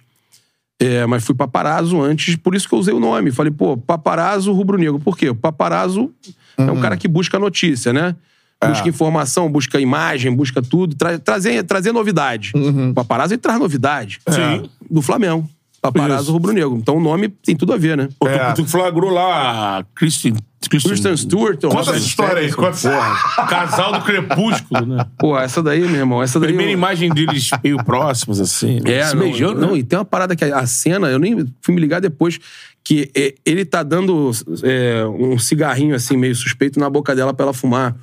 [0.79, 3.31] É, mas fui paparazzo antes, por isso que eu usei o nome.
[3.31, 4.99] Falei, pô, paparazzo rubro-negro.
[4.99, 5.29] Por quê?
[5.29, 6.11] O paparazzo
[6.57, 6.73] é Uhum.
[6.73, 8.15] um cara que busca notícia, né?
[8.59, 8.67] É.
[8.69, 12.51] Busca informação, busca imagem, busca tudo, tra trazer, trazer novidade.
[12.55, 12.89] Uhum.
[12.89, 14.19] O paparazzo ele traz novidade.
[14.27, 14.67] Sim.
[14.89, 15.47] Do Flamengo.
[15.81, 16.75] Paparazzo rubro-negro.
[16.75, 18.09] Então o nome tem tudo a ver, né?
[18.19, 18.51] Pô, É.
[18.53, 20.33] tu, tu flagrou lá Kristen...
[20.69, 21.61] Kristen, Kristen Stewart.
[21.61, 22.51] Conta essa história aí.
[22.51, 22.89] Conta essa...
[23.47, 25.05] Casal do Crepúsculo, né?
[25.17, 26.49] Pô, essa daí, meu irmão, essa daí...
[26.49, 28.79] Primeira eu- imagem deles meio próximos, assim.
[28.83, 29.77] É, se não, beijando, não, né?
[29.77, 32.39] e tem uma parada que a a cena, eu nem fui me ligar depois,
[32.83, 34.31] que é, ele tá dando
[34.63, 37.95] é, um cigarrinho assim, meio suspeito na boca dela pra ela fumar.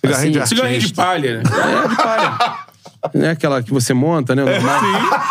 [0.00, 1.42] Cigarrinho de Assim, Cigarrinho de palha, né?
[1.84, 2.38] É, de palha.
[3.14, 4.44] Não é aquela que você monta, né?
[4.44, 4.80] Normal.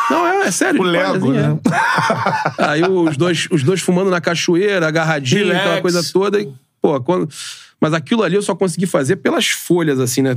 [0.09, 0.81] Não, é, é sério.
[0.81, 1.59] O Lego, palhazinha, né?
[2.57, 2.63] é.
[2.65, 5.61] Aí os dois, os dois fumando na cachoeira, agarradinho, Relax.
[5.65, 6.41] aquela coisa toda.
[6.41, 7.29] E, pô, quando...
[7.79, 10.35] Mas aquilo ali eu só consegui fazer pelas folhas, assim, né?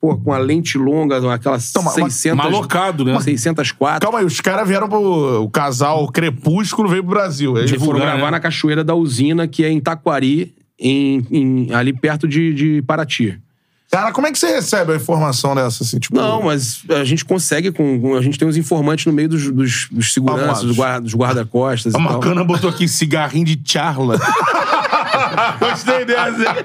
[0.00, 2.36] Pô, com a lente longa, aquelas Então, mas- 600...
[2.36, 3.18] malocado, né?
[3.20, 4.00] 604.
[4.00, 5.42] Calma aí, os caras vieram pro.
[5.44, 7.56] O casal Crepúsculo veio pro Brasil.
[7.56, 8.30] Aí, Eles foram gravar né?
[8.32, 13.38] na cachoeira da usina, que é em Taquari, em, em- ali perto de, de Paraty.
[13.94, 15.84] Cara, como é que você recebe a informação dessa?
[15.84, 18.16] Assim, tipo, Não, mas a gente consegue com.
[18.16, 21.98] A gente tem uns informantes no meio dos, dos, dos seguranças, dos guarda- guarda-costas A
[21.98, 22.12] e tal.
[22.14, 24.16] Macana botou aqui cigarrinho de charla.
[25.60, 26.64] Gostei dessa.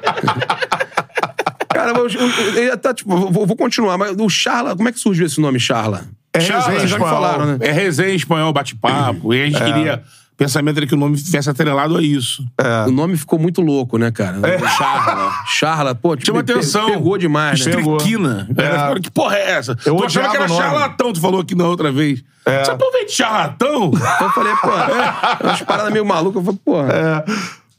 [1.68, 5.00] Cara, eu, eu, eu, tá, tipo, vou, vou continuar, mas o Charla, como é que
[5.00, 6.06] surgiu esse nome Charla?
[6.34, 7.10] É Charla, resenha já me espanhol.
[7.24, 7.58] falaram, né?
[7.60, 9.34] É resenha em espanhol, bate-papo.
[9.34, 10.02] E a gente queria.
[10.38, 12.46] O pensamento era que o nome tivesse atrelado a isso.
[12.88, 14.38] O nome ficou muito louco, né, cara?
[14.78, 15.32] Charla.
[15.48, 16.86] Charla, pô, tipo, Chama pe- atenção.
[16.92, 17.72] Pegou demais, né?
[17.72, 18.48] Estriquina.
[18.56, 18.80] É.
[18.80, 19.76] Ficou, que porra é essa?
[19.84, 22.24] Eu tu achava que era charlatão, tu falou aqui na outra vez.
[22.46, 22.62] É.
[22.62, 23.92] Essa porra vem de charlatão?
[23.96, 26.36] Então eu falei, pô, é umas paradas meio malucas.
[26.36, 26.94] Eu falei, porra.
[26.94, 27.26] É.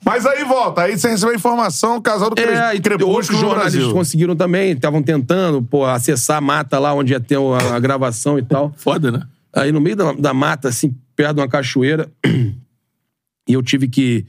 [0.04, 2.40] Mas aí volta, aí você recebeu a informação, o casal do.
[2.40, 3.92] É, e Crepúsculo no jornalistas Brasil.
[3.94, 8.36] conseguiram também, estavam tentando, pô, acessar a mata lá onde ia ter a, a gravação
[8.36, 8.72] e tal.
[8.76, 9.22] Foda, né?
[9.54, 14.24] Aí no meio da, da mata, assim, perto de uma cachoeira, e eu tive que,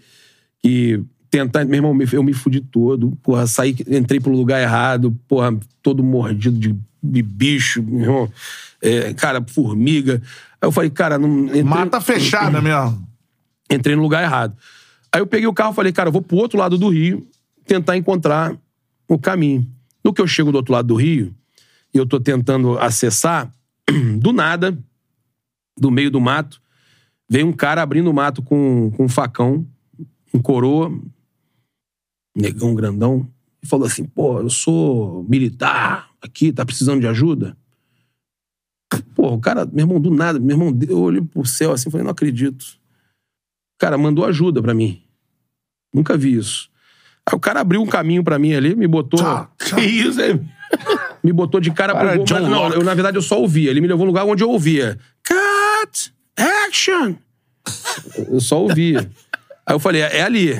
[0.59, 0.99] que
[1.29, 1.63] tentar.
[1.63, 6.57] Meu irmão, eu me fudi todo, porra, saí, entrei pro lugar errado, porra, todo mordido
[6.57, 8.31] de, de bicho, meu irmão.
[8.81, 10.19] É, cara, formiga.
[10.59, 11.45] Aí eu falei, cara, não.
[11.45, 13.07] Entrei, Mata fechada mesmo.
[13.69, 14.57] entrei no lugar errado.
[15.11, 17.27] Aí eu peguei o carro e falei, cara, eu vou pro outro lado do rio
[17.67, 18.57] tentar encontrar
[19.07, 19.67] o caminho.
[20.03, 21.35] No que eu chego do outro lado do rio
[21.93, 23.53] e eu tô tentando acessar,
[24.17, 24.75] do nada,
[25.77, 26.59] do meio do mato,
[27.29, 29.65] veio um cara abrindo o mato com, com um facão,
[30.33, 30.91] um coroa,
[32.35, 33.29] negão grandão,
[33.61, 37.55] e falou assim: pô, eu sou militar aqui, tá precisando de ajuda?
[39.13, 41.91] Pô, o cara, meu irmão, do nada, meu irmão, eu olhei pro céu assim e
[41.91, 42.79] falei: não acredito.
[43.75, 45.01] O cara mandou ajuda pra mim.
[45.93, 46.69] Nunca vi isso.
[47.25, 49.19] Aí o cara abriu um caminho pra mim ali, me botou.
[49.19, 49.79] Tchau, tchau.
[49.79, 50.49] Que isso, hein?
[51.23, 52.49] Me botou de cara, Cara, pro gol.
[52.49, 53.69] Não, eu, na verdade, eu só ouvia.
[53.69, 54.97] Ele me levou num lugar onde eu ouvia.
[55.23, 56.13] Cut!
[56.39, 57.15] Action!
[58.17, 59.09] Eu só ouvia.
[59.65, 60.53] Aí eu falei, é ali.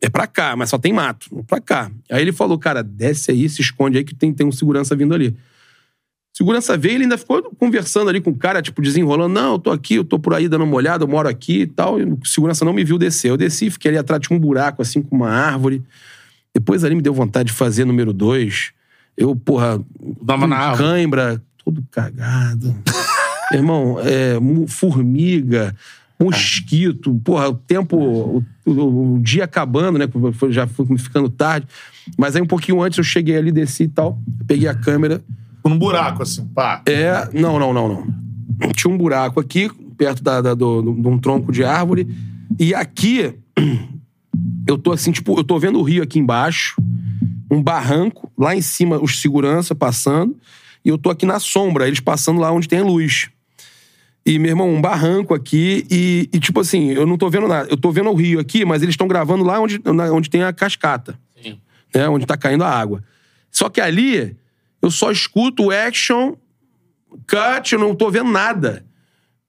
[0.00, 1.26] É pra cá, mas só tem mato.
[1.38, 1.90] É pra cá.
[2.10, 5.14] Aí ele falou, cara, desce aí, se esconde aí que tem, tem um segurança vindo
[5.14, 5.36] ali.
[6.36, 9.32] Segurança veio, ele ainda ficou conversando ali com o cara, tipo, desenrolando.
[9.32, 11.66] Não, eu tô aqui, eu tô por aí dando uma olhada, eu moro aqui e
[11.66, 11.98] tal.
[11.98, 13.30] E o segurança não me viu descer.
[13.30, 15.82] Eu desci, fiquei ali atrás de um buraco, assim, com uma árvore.
[16.54, 18.72] Depois ali me deu vontade de fazer número dois.
[19.16, 19.82] Eu, porra,
[20.20, 22.76] Dava na cãibra, todo cagado.
[23.52, 24.34] Irmão, é,
[24.68, 25.74] formiga,
[26.20, 30.06] mosquito, porra, o tempo, o, o- o dia acabando, né?
[30.50, 31.66] Já foi ficando tarde.
[32.18, 35.22] Mas aí um pouquinho antes eu cheguei ali, desci e tal, peguei a câmera.
[35.64, 36.82] Num buraco, assim, pá.
[36.86, 37.28] É.
[37.34, 38.72] Não, não, não, não.
[38.72, 39.68] Tinha um buraco aqui,
[39.98, 42.08] perto da, da- do, do- de um tronco de árvore.
[42.58, 43.34] E aqui,
[44.66, 46.76] eu tô assim, tipo, eu tô vendo o rio aqui embaixo,
[47.50, 50.36] um barranco, lá em cima os segurança passando,
[50.84, 53.28] e eu tô aqui na sombra, eles passando lá onde tem luz.
[54.26, 57.68] E, meu irmão, um barranco aqui, e, e, tipo assim, eu não tô vendo nada.
[57.70, 60.42] Eu tô vendo o rio aqui, mas eles estão gravando lá onde, na- onde tem
[60.42, 61.60] a cascata Sim.
[61.94, 63.04] né, onde tá caindo a água.
[63.52, 64.36] Só que ali,
[64.82, 66.34] eu só escuto o action,
[67.28, 68.84] cut, eu não tô vendo nada.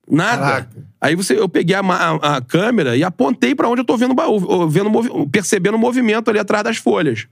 [0.09, 0.41] Nada.
[0.41, 0.87] Caraca.
[1.01, 4.13] Aí você, eu peguei a, a- a câmera e apontei pra onde eu tô vendo,
[4.15, 7.27] o- vendo movi- percebendo o movimento ali atrás das folhas.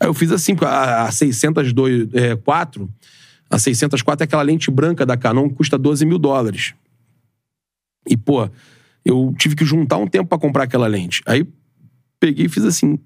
[0.00, 2.88] Aí eu fiz assim, a, a 602, é, 4,
[3.52, 6.72] a 604 é aquela lente branca da Canon que custa 12 mil dólares.
[8.08, 8.48] E, pô,
[9.04, 11.22] eu tive que juntar um tempo pra comprar aquela lente.
[11.26, 11.46] Aí
[12.18, 12.98] peguei e fiz assim,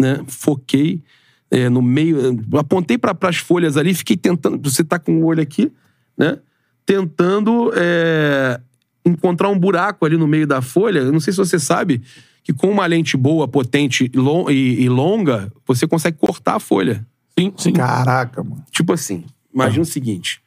[0.00, 0.20] né?
[0.28, 1.02] Foquei
[1.50, 4.70] é, no meio, apontei para as folhas ali, fiquei tentando.
[4.70, 5.72] Você tá com o olho aqui,
[6.16, 6.38] né?
[6.86, 8.60] Tentando é,
[9.04, 11.00] encontrar um buraco ali no meio da folha.
[11.00, 12.00] Eu não sei se você sabe
[12.44, 17.04] que com uma lente boa, potente e longa, você consegue cortar a folha.
[17.36, 17.72] Sim, sim.
[17.72, 18.64] Caraca, mano.
[18.70, 19.24] Tipo assim,
[19.54, 20.40] imagina o seguinte: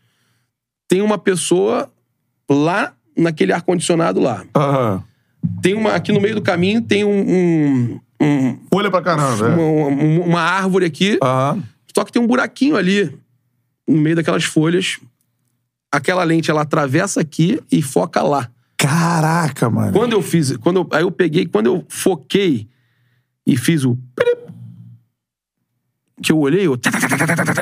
[0.87, 1.91] tem uma pessoa
[2.49, 4.43] lá naquele ar-condicionado lá.
[4.55, 5.03] Aham.
[5.61, 5.91] Tem uma.
[5.93, 9.55] Aqui no meio do caminho tem um- um- um Folha pra caramba, é.
[9.55, 11.61] uma, uma- uma árvore aqui, Aham.
[11.95, 13.17] só que tem um buraquinho ali,
[13.87, 14.99] no meio daquelas folhas.
[15.91, 18.49] Aquela lente, ela atravessa aqui e foca lá.
[18.77, 19.93] Caraca, mano.
[19.93, 22.67] Quando eu fiz, quando eu, aí eu peguei, quando eu foquei
[23.45, 24.42] e fiz o pirip,
[26.23, 26.79] que eu olhei, eu,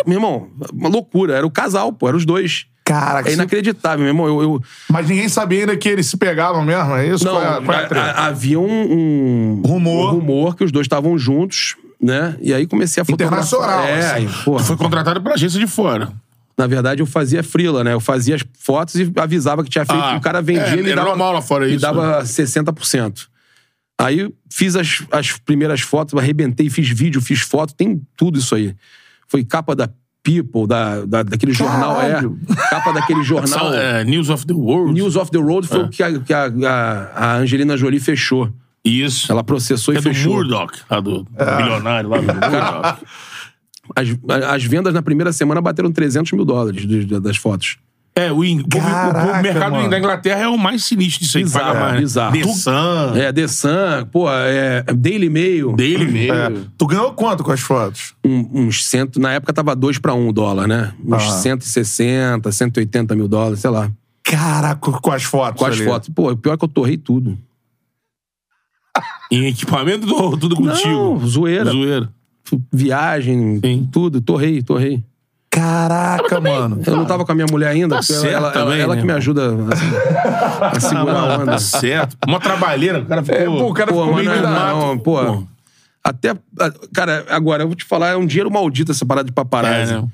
[0.05, 2.65] meu irmão, uma loucura, era o casal, pô, eram os dois.
[2.83, 3.29] Caraca.
[3.29, 4.27] É inacreditável, meu irmão.
[4.27, 7.23] Eu, eu- Mas ninguém sabia ainda que eles se pegavam mesmo, é isso?
[7.23, 10.09] não, Qual é a- qual é a a- havia um, um Rumor.
[10.13, 12.35] um rumor que os dois estavam juntos, né?
[12.41, 13.39] E aí comecei a fotografar.
[13.45, 14.25] Internacional, É, assim.
[14.25, 14.63] aí, porra.
[14.63, 16.11] Foi contratado pela agência de fora.
[16.57, 17.93] Na verdade, eu fazia frila, né?
[17.93, 20.01] Eu fazia as fotos e avisava que tinha feito.
[20.01, 21.93] Ah, o cara vendia é, e me dava, normal lá fora me isso, né?
[21.93, 23.27] dava 60%.
[24.03, 28.75] Aí fiz as, as primeiras fotos, arrebentei, fiz vídeo, fiz foto, tem tudo isso aí.
[29.27, 29.89] Foi capa da
[30.23, 31.95] People, da, da- daquele jornal.
[31.95, 32.37] Caralho.
[32.47, 33.73] É, capa daquele jornal.
[33.73, 34.93] É, News of the World.
[34.93, 35.67] News of the É.
[35.67, 38.53] foi o que, a, que a, a- a Angelina Jolie fechou.
[38.85, 39.31] Isso.
[39.31, 40.33] Ela processou é e do fechou.
[40.35, 43.05] Murdoch, lá do bilionário lá do Murdoch.
[43.95, 44.07] As,
[44.47, 46.85] as vendas na primeira semana bateram 300 mil dólares
[47.19, 47.77] das fotos.
[48.27, 49.89] É, o, in- o- o- Caraca, o mercado mano.
[49.89, 51.43] da Inglaterra é o mais sinistro disso aí.
[51.43, 51.99] que Bizarro, paga mais, né?
[52.01, 52.33] bizarro.
[52.33, 55.73] The Sun, É, The Sun, pô, é Daily Mail.
[55.73, 56.33] Daily Mail.
[56.33, 56.51] É.
[56.77, 58.13] Tu ganhou quanto com as fotos?
[58.23, 60.93] Um- uns cento, na época tava dois pra um dólar, né?
[61.05, 61.31] Uns Ah.
[61.31, 63.91] 160, 180 mil dólares, sei lá.
[64.23, 65.59] Caraca, com as fotos.
[65.59, 65.83] Com as ali.
[65.85, 66.09] fotos.
[66.09, 67.37] Pô, o pior é que eu torrei tudo.
[69.31, 70.89] Em equipamento do, tudo contigo.
[70.89, 71.71] Não, zoeira.
[71.71, 72.09] Zoeira.
[72.71, 73.87] Viagem, Sim.
[73.91, 74.19] tudo.
[74.21, 75.01] Torrei, torrei.
[75.51, 76.81] Caraca, mano.
[76.87, 78.95] Eu não tava com a minha mulher ainda, Tá porque ela, certo ela, também, ela
[78.95, 79.49] né, que me ajuda
[80.61, 81.51] a, a segurar a onda.
[81.51, 82.17] Tá certo.
[82.25, 83.41] Uma trabalheira, o cara ficou...
[83.41, 84.77] É, pô, o cara Pô, ficou meio não, do é mato.
[84.77, 85.25] não, pô.
[85.25, 85.43] Pô.
[86.03, 86.35] Até.
[86.93, 89.93] Cara, agora, eu vou te falar, é um dinheiro maldito essa parada de paparazzi.
[89.93, 90.07] É, né?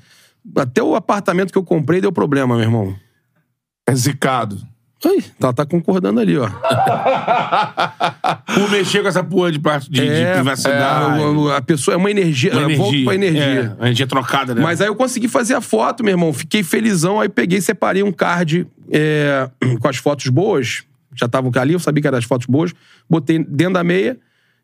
[0.56, 2.94] Até o apartamento que eu comprei deu problema, meu irmão.
[3.86, 4.60] É zicado.
[5.04, 6.48] Ai, ela tá concordando ali, ó.
[8.54, 11.20] Por mexer com essa porra de, parte de, de É, privacidade.
[11.20, 13.76] é, a pessoa é uma energia, Uma ela volta pra energia.
[13.78, 14.62] É, energia trocada, né?
[14.62, 16.32] Mas aí eu consegui fazer a foto, meu irmão.
[16.32, 17.20] Fiquei felizão.
[17.20, 19.48] Aí peguei separei um card é,
[19.80, 20.82] com as fotos boas.
[21.14, 22.72] Já estavam ali, eu sabia que eram as fotos boas.
[23.08, 24.18] Botei dentro da meia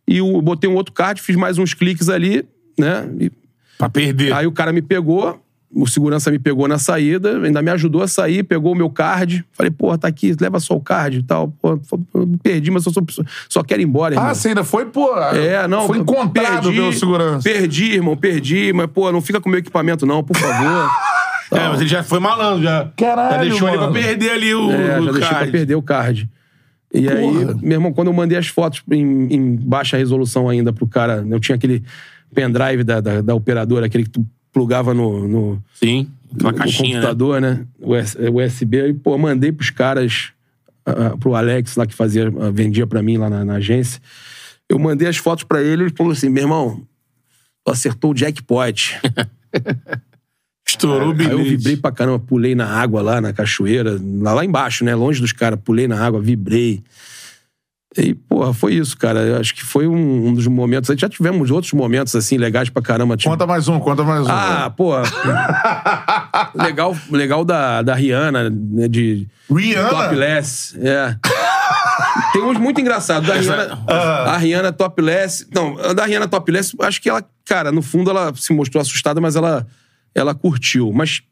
[0.07, 2.45] e o, botei um outro card, fiz mais uns cliques ali,
[2.79, 3.09] né?
[3.21, 3.31] E
[3.79, 4.33] Pra perder.
[4.33, 5.41] Aí o cara me pegou,
[5.75, 9.45] o segurança me pegou na saída, ainda me ajudou a sair, pegou o meu card.
[9.53, 11.49] Falei, porra, tá aqui, leva só o card e tal.
[11.61, 11.79] Pô,
[12.15, 13.01] eu perdi, mas eu só,
[13.49, 14.29] só quero ir embora, irmão.
[14.29, 15.17] Ah, você ainda foi, pô.
[15.19, 15.87] É, não.
[15.87, 17.43] Foi encontrado perdi, pelo segurança.
[17.43, 18.73] Perdi, irmão, perdi.
[18.73, 20.91] Mas, pô, não fica com o meu equipamento, não, por favor.
[21.53, 22.91] É, mas ele já foi malandro, já.
[22.97, 23.93] Caralho, Já deixou ele pra mano.
[24.03, 25.53] perder ali o, É, o já deixei pra card.
[25.53, 26.31] perder o card.
[26.93, 30.87] E aí, meu irmão, quando eu mandei as fotos em, em baixa resolução ainda pro
[30.87, 31.85] cara, eu tinha aquele
[32.35, 36.89] pendrive da, da, da operadora, aquele que tu plugava no, no, Sim, aquela no caixinha,
[36.89, 36.95] né?
[36.95, 37.67] computador, né?
[37.81, 38.89] US- USB.
[38.89, 40.29] E, pô, mandei pros caras,
[40.87, 44.01] ah, pro Alex lá que fazia, ah, vendia pra mim lá na, na agência.
[44.69, 46.81] Eu mandei as fotos pra ele e ele falou assim: meu irmão,
[47.65, 48.99] tu acertou o jackpot.
[50.67, 51.35] Estourou o Aí bilhete.
[51.37, 54.95] eu vibrei pra caramba, pulei na água lá na cachoeira, lá, lá embaixo, né?
[54.95, 56.83] Longe dos caras, pulei na água, vibrei.
[57.97, 59.21] E, porra, foi isso, cara.
[59.21, 60.93] Eu acho que foi um, um dos momentos.
[60.99, 63.17] Já tivemos outros momentos, assim, legais pra caramba.
[63.17, 64.31] Tipo, Conta mais um, conta mais um.
[64.31, 64.93] ah, pô.
[66.55, 68.89] legal, legal da, da Rihanna, né?
[68.89, 69.89] De Rihanna?
[69.91, 70.77] topless.
[70.81, 71.17] É.
[72.33, 73.29] Tem uns muito engraçados.
[73.29, 75.47] Da Rihanna, a Rihanna topless.
[75.55, 79.21] Não, a da Rihanna topless, acho que ela, cara, no fundo ela se mostrou assustada,
[79.21, 79.67] mas ela,
[80.15, 80.93] ela curtiu.
[80.93, 81.23] Mas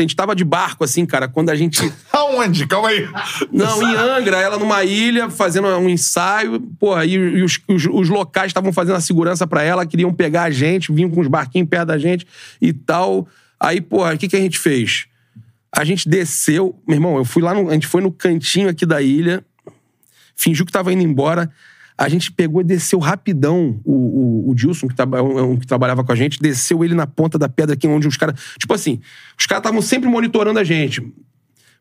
[0.00, 1.80] a gente tava de barco, assim, cara, quando a gente.
[2.12, 2.66] Aonde?
[2.66, 3.08] Calma aí.
[3.52, 6.60] Não, em Angra, ela numa ilha, fazendo um ensaio.
[6.78, 10.44] Porra, e, e os, os, os locais estavam fazendo a segurança pra ela, queriam pegar
[10.44, 12.26] a gente, vinham com os barquinhos perto da gente
[12.60, 13.28] e tal.
[13.58, 15.06] Aí, porra, o que, que a gente fez?
[15.72, 16.78] A gente desceu.
[16.86, 19.44] Meu irmão, eu fui lá, no- a gente foi no cantinho aqui da ilha,
[20.36, 21.50] fingiu que tava indo embora.
[21.96, 25.66] A gente pegou e desceu rapidão o, o, o Dilson, que, traba- um- um que
[25.66, 28.38] trabalhava com a gente, desceu ele na ponta da pedra aqui, onde os caras.
[28.58, 29.00] Tipo assim,
[29.38, 31.00] os caras estavam sempre monitorando a gente.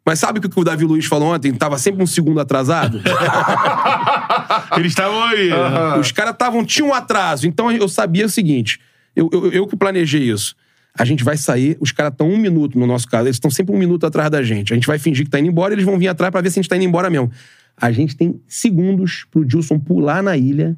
[0.06, 1.54] Mas sabe o que o Davi Luiz falou ontem?
[1.54, 3.02] Tava sempre um segundo atrasado?
[4.78, 5.50] Eles estavam aí.
[5.50, 5.96] né?
[6.00, 7.48] Os caras estavam, tinham um atraso.
[7.48, 8.80] Então eu sabia o seguinte:
[9.16, 10.56] eu, eu, eu que planejei isso.
[10.98, 13.74] A gente vai sair, os caras estão um minuto, no nosso caso, eles estão sempre
[13.76, 14.74] um minuto atrás da gente.
[14.74, 16.60] A gente vai fingir que tá indo embora, eles vão vir atrás pra ver se
[16.60, 17.32] a gente tá indo embora mesmo.
[17.76, 20.78] A gente tem segundos pro Dilson pular na ilha,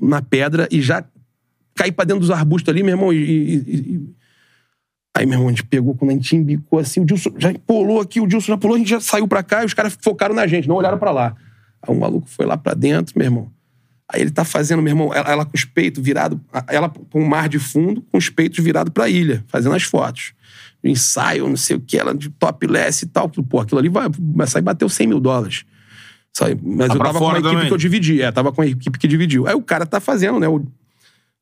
[0.00, 1.04] na pedra, e já
[1.74, 3.16] cair pra dentro dos arbustos ali, meu irmão, e.
[3.16, 3.54] e-
[3.94, 4.18] e-
[5.16, 8.00] Aí, meu irmão, a gente pegou, quando a gente embicou assim, o Dilson já pulou
[8.00, 10.32] aqui, o Dilson já pulou, a gente já saiu pra cá e os caras focaram
[10.32, 11.34] na gente, não olharam pra lá.
[11.82, 13.50] Aí o maluco foi lá pra dentro, meu irmão.
[14.08, 16.38] Aí ele tá fazendo, meu irmão, ela, ela com os peitos virados,
[16.68, 20.34] ela com o mar de fundo, com os peitos virados pra ilha, fazendo as fotos.
[20.84, 23.28] Ensaio, não sei o que, ela de topless e tal.
[23.28, 25.64] Pô, aquilo ali vai, vai sair bateu 100 mil dólares.
[26.38, 26.60] Sabe?
[26.62, 27.66] Mas Tá eu tava com uma equipe também.
[27.66, 28.22] que eu dividi.
[28.22, 29.48] É, tava com a equipe que dividiu.
[29.48, 30.46] Aí o cara tá fazendo, né?
[30.46, 30.64] O,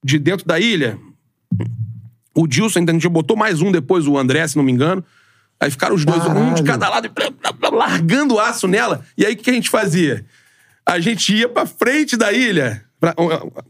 [0.03, 0.99] de dentro da ilha,
[2.35, 5.05] o Dilson ainda a gente botou mais um depois, o André, se não me engano.
[5.61, 6.65] Aí ficaram os dois, um de Caralho.
[6.65, 7.11] cada lado,
[7.77, 9.03] largando o aço nela.
[9.19, 10.25] E aí o que a gente fazia?
[10.85, 12.83] A gente ia pra frente da ilha.
[13.01, 13.15] pra-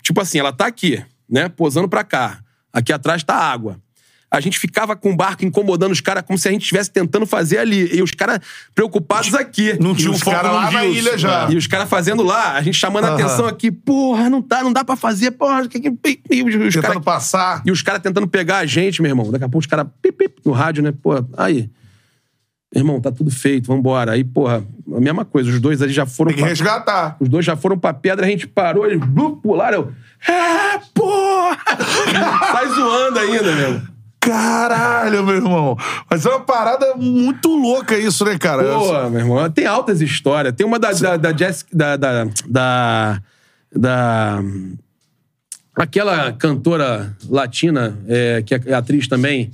[0.02, 1.48] tipo assim, ela tá aqui, né?
[1.48, 2.38] Posando pra cá.
[2.72, 3.80] Aqui atrás tá a água.
[4.28, 7.24] A gente ficava com o barco incomodando os caras como se a gente estivesse tentando
[7.26, 7.94] fazer ali.
[7.96, 8.40] E os caras
[8.74, 9.76] preocupados aqui.
[9.80, 11.48] Não tinha um caras no lá na ilha já.
[11.50, 14.72] E os caras fazendo lá, a gente chamando a atenção aqui, porra, não tá, não
[14.72, 15.62] dá pra fazer, porra.
[16.30, 17.62] E os, os Tentando caras passar.
[17.64, 19.30] e os caras tentando pegar a gente, meu irmão.
[19.30, 19.86] Daqui a pouco os caras
[20.44, 20.92] no rádio, né?
[20.92, 21.70] Pô, aí.
[22.74, 24.12] Irmão, tá tudo feito, vambora.
[24.12, 24.62] Aí, porra,
[24.92, 25.48] a mesma coisa.
[25.50, 26.28] Os dois ali já foram.
[26.30, 27.16] Tem que pra- resgatar.
[27.20, 29.92] Os dois já foram pra pedra, a gente parou, eles blu, pularam.
[30.28, 30.34] Eu.
[30.34, 31.58] É, porra!
[32.52, 33.95] Sai zoando ainda, meu.
[34.26, 35.76] Caralho, meu irmão.
[36.10, 38.62] Mas é uma parada muito louca isso, né, cara?
[38.64, 40.52] Pô, meu irmão, tem altas histórias.
[40.54, 41.70] Tem uma da, da, da Jessica.
[41.72, 43.22] Da, da, da.
[43.74, 44.42] da-
[45.78, 49.50] Aquela cantora latina, é, que é atriz também,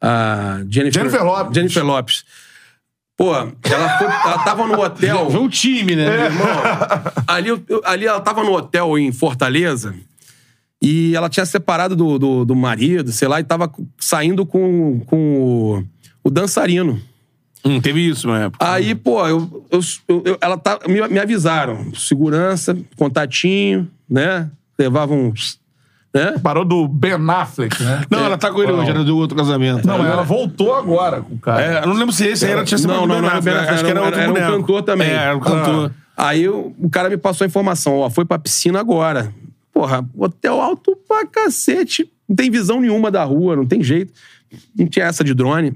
[0.00, 1.54] a Jennifer, Jennifer Lopez.
[1.54, 2.24] Jennifer Lopes.
[3.16, 3.52] Pô, ela,
[3.98, 5.30] foi, ela tava no hotel.
[5.30, 6.24] Vê o time, né?
[6.24, 6.48] Irmão,
[7.28, 9.94] ali, eu- eu- ali ela tava no hotel em Fortaleza
[10.84, 15.36] e ela tinha separado do, do, do marido, sei lá, e tava saindo com, com
[16.22, 17.00] o, o dançarino.
[17.64, 18.70] Hum, teve isso na época.
[18.70, 21.94] Aí, pô, eu, eu- eu- ela tá, me, me avisaram.
[21.94, 24.50] Segurança, contatinho, né?
[24.78, 25.32] Levavam.
[26.12, 26.34] Né?
[26.42, 28.02] Parou do Ben Affleck, né?
[28.08, 29.84] Não, ela tá com ele hoje, era do outro casamento.
[29.84, 31.62] Não, mas ela voltou agora com o cara.
[31.62, 33.38] É, eu não lembro se esse aí era, tinha sido Não, do não, Ben não,
[33.38, 34.52] Affleck, era, Acho que era outro era um boneco.
[34.58, 35.08] cantor também.
[35.08, 35.90] É, era um cantor.
[36.16, 39.32] Aí o, o cara me passou a informação, ó, foi pra piscina agora.
[39.74, 42.08] Porra, hotel alto pra cacete.
[42.28, 44.12] Não tem visão nenhuma da rua, não tem jeito.
[44.78, 45.74] Não tinha essa de drone.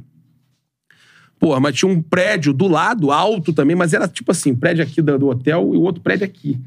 [1.37, 5.03] Porra, mas tinha um prédio do lado, alto também, mas era tipo assim, prédio aqui
[5.03, 6.61] do, hotel e o outro prédio aqui.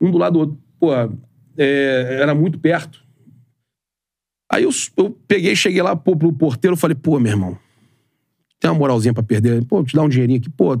[0.00, 0.58] Um do lado do outro.
[0.78, 1.10] Porra,
[1.58, 3.04] é, era muito perto.
[4.50, 7.58] Aí eu, eu peguei, cheguei lá pro porteiro, falei, pô, meu irmão,
[8.60, 9.64] tem uma moralzinha pra perder?
[9.64, 10.80] Pô, te dar um dinheirinho aqui, pô,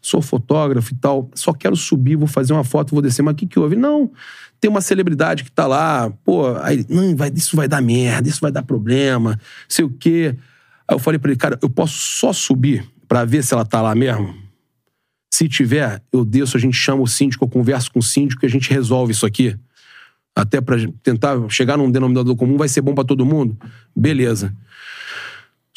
[0.00, 3.22] sou fotógrafo e tal, só quero subir, vou fazer uma foto, vou descer.
[3.22, 3.76] Mas o que que houve?
[3.76, 4.10] Não,
[4.60, 8.40] tem uma celebridade que tá lá, pô, aí, não, vai, isso vai dar merda, isso
[8.40, 9.38] vai dar problema,
[9.68, 10.36] sei o quê.
[10.86, 13.80] Aí eu falei pra ele, cara, eu posso só subir pra ver se ela tá
[13.80, 14.34] lá mesmo?
[15.30, 18.46] Se tiver, eu desço, a gente chama o síndico, eu converso com o síndico e
[18.46, 19.56] a gente resolve isso aqui.
[20.34, 23.56] Até pra tentar chegar num denominador comum, vai ser bom pra todo mundo?
[23.94, 24.54] Beleza.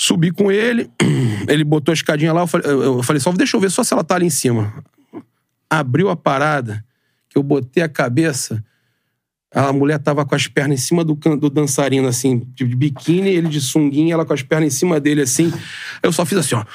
[0.03, 0.89] Subi com ele,
[1.47, 3.93] ele botou a escadinha lá, eu falei, eu- falei só deixa eu ver só se
[3.93, 4.73] ela tá ali em cima.
[5.69, 6.83] Abriu a parada,
[7.29, 8.63] que eu botei a cabeça,
[9.53, 13.47] a mulher tava com as pernas em cima do, do dançarino, assim, de biquíni, ele
[13.47, 15.53] de sunguinha, ela com as pernas em cima dele, assim.
[16.01, 16.65] Eu só fiz assim, ó.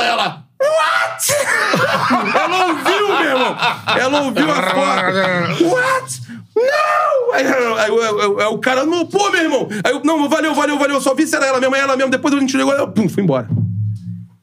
[0.00, 0.46] Ela.
[0.58, 1.32] What?
[2.40, 3.56] Ela ouviu, meu irmão.
[3.98, 5.64] Ela ouviu a foto.
[5.64, 6.20] What?
[6.56, 6.99] Não!
[7.32, 9.68] Aí, aí- aí- o cara, não, pô, meu irmão.
[9.84, 10.96] Aí eu, não, valeu, valeu, valeu.
[10.96, 12.10] Eu só vi se era ela mesmo, é ela mesmo.
[12.10, 13.48] Depois a gente ligou, eu, pum, fui embora.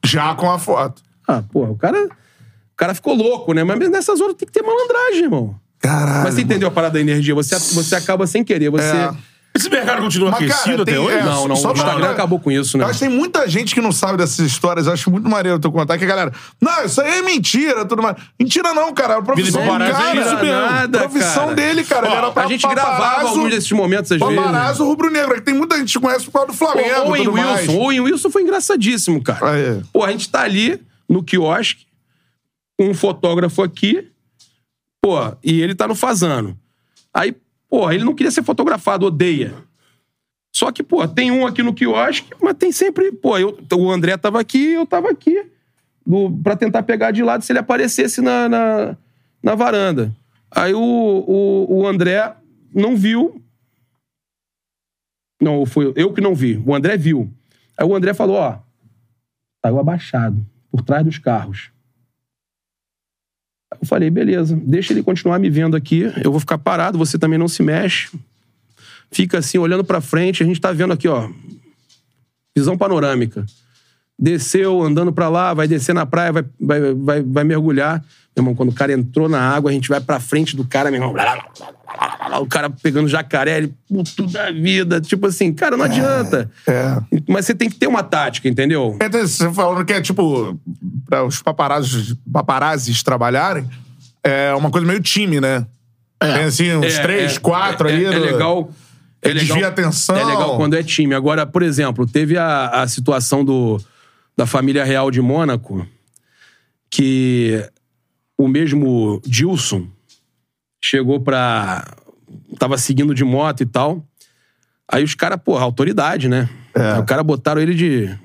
[0.04, 1.02] Já com a foto.
[1.26, 3.62] Ah, porra, o cara, o cara ficou louco, né?
[3.64, 5.54] Mas nessas horas tem que ter malandragem, irmão.
[5.80, 6.24] Caralho.
[6.24, 7.34] Mas você entendeu a parada da energia?
[7.34, 8.84] Você, você acaba sem querer, você...
[8.84, 9.10] É.
[9.58, 11.16] Esse mercado continua Mas, cara, aquecido até tem- hoje?
[11.16, 12.88] é, Não, não, só o Instagram pra- acabou com isso, né?
[12.90, 14.86] Que tem muita gente que não sabe dessas histórias.
[14.86, 16.32] Eu acho muito maneiro tu contar que a galera.
[16.60, 18.16] Não, isso aí é mentira, tudo mais.
[18.38, 19.18] Mentira não, cara.
[19.18, 20.18] A profissão Vida de do paparazzi cara.
[20.18, 20.60] é isso mesmo.
[20.60, 21.54] Nada, a profissão cara.
[21.54, 22.06] dele, cara.
[22.06, 24.34] ele era A gente gravava alguns desses momentos, às vezes.
[24.36, 25.32] Paparazzo rubro-negro.
[25.32, 27.00] é que Tem muita gente que conhece por causa do Flamengo.
[27.00, 27.60] O Owen tudo mais.
[27.62, 27.72] Wilson.
[27.72, 29.50] O Owen Wilson foi engraçadíssimo, cara.
[29.50, 29.80] Ah, é.
[29.92, 31.86] Pô, a gente tá ali no quiosque,
[32.78, 34.06] com um fotógrafo aqui,
[35.02, 36.56] pô, e ele tá no fazano.
[37.14, 37.34] Aí,
[37.68, 39.54] pô, ele não queria ser fotografado, odeia.
[40.54, 43.12] Só que, pô, tem um aqui no quiosque, mas tem sempre.
[43.12, 45.46] Pô, eu, o André tava aqui, eu tava aqui.
[46.04, 48.96] Do, pra tentar pegar de lado se ele aparecesse na, na,
[49.42, 50.14] na varanda.
[50.50, 52.34] Aí o, o, o André
[52.74, 53.42] não viu.
[55.40, 56.62] Não, foi eu que não vi.
[56.66, 57.30] O André viu.
[57.76, 58.58] Aí o André falou: ó,
[59.64, 61.70] saiu abaixado, por trás dos carros.
[63.80, 67.38] Eu falei, beleza, deixa ele continuar me vendo aqui, eu vou ficar parado, você também
[67.38, 68.10] não se mexe.
[69.10, 71.30] Fica assim, olhando pra frente, a gente tá vendo aqui, ó,
[72.56, 73.44] visão panorâmica.
[74.18, 78.02] Desceu, andando pra lá, vai descer na praia, vai, vai, vai, vai mergulhar.
[78.36, 80.90] Meu irmão, quando o cara entrou na água, a gente vai pra frente do cara,
[80.90, 81.14] meu irmão.
[82.40, 85.00] O cara pegando jacaré, ele, puto da vida.
[85.00, 86.50] Tipo assim, cara, não adianta.
[86.66, 86.96] É.
[87.28, 88.96] Mas você tem que ter uma tática, entendeu?
[89.00, 90.58] É, Você falando que é tipo,
[91.06, 93.68] pra os paparazzis, paparazzis trabalharem,
[94.22, 95.66] é uma coisa meio time, né?
[96.20, 98.04] Tem assim, uns É, três, é, quatro é, aí.
[98.04, 98.70] É, no- legal.
[99.20, 100.16] É legal, desvia a atenção.
[100.16, 101.14] É legal quando é time.
[101.14, 103.80] Agora, por exemplo, teve a, a situação do,
[104.38, 105.84] da família real de Mônaco,
[106.88, 107.68] que
[108.38, 109.88] o mesmo Dilson
[110.80, 111.84] chegou pra.
[112.56, 114.06] tava seguindo de moto e tal.
[114.90, 116.48] Aí os caras, porra, autoridade, né?
[116.72, 118.16] Aí O cara botaram ele de.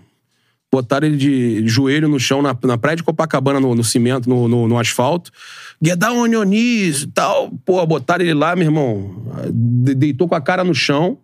[0.71, 4.47] Botaram ele de joelho no chão, na, na praia de Copacabana, no, no cimento, no,
[4.47, 5.31] no, no asfalto.
[5.81, 7.49] Get down e tal.
[7.65, 9.15] Pô, botaram ele lá, meu irmão.
[9.51, 11.17] de- Deitou com a cara no chão.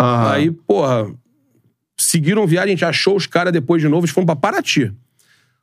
[0.00, 0.30] Aham.
[0.32, 1.10] Aí, porra,
[2.02, 4.92] seguiram viagem, a gente achou os caras depois de novo, eles foram pra Paraty.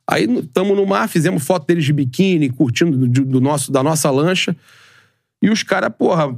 [0.06, 4.10] Aí tamo no mar, fizemos foto deles de biquíni, curtindo do, do nosso, da nossa
[4.10, 4.56] lancha.
[5.42, 6.34] E os caras, porra,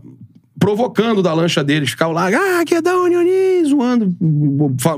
[0.59, 1.91] provocando da lancha deles.
[1.91, 4.15] Ficavam lá, ah, que dá Unioni, zoando,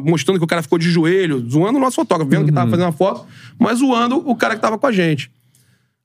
[0.02, 2.86] mostrando que o cara ficou de joelho, zoando o nosso fotógrafo, vendo que tava fazendo
[2.86, 3.26] uma foto,
[3.58, 5.30] mas zoando o cara que tava com a gente.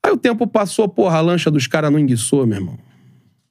[0.03, 2.86] Aí o tempo passou, porra, a lancha dos caras não enguiçou, meu irmão.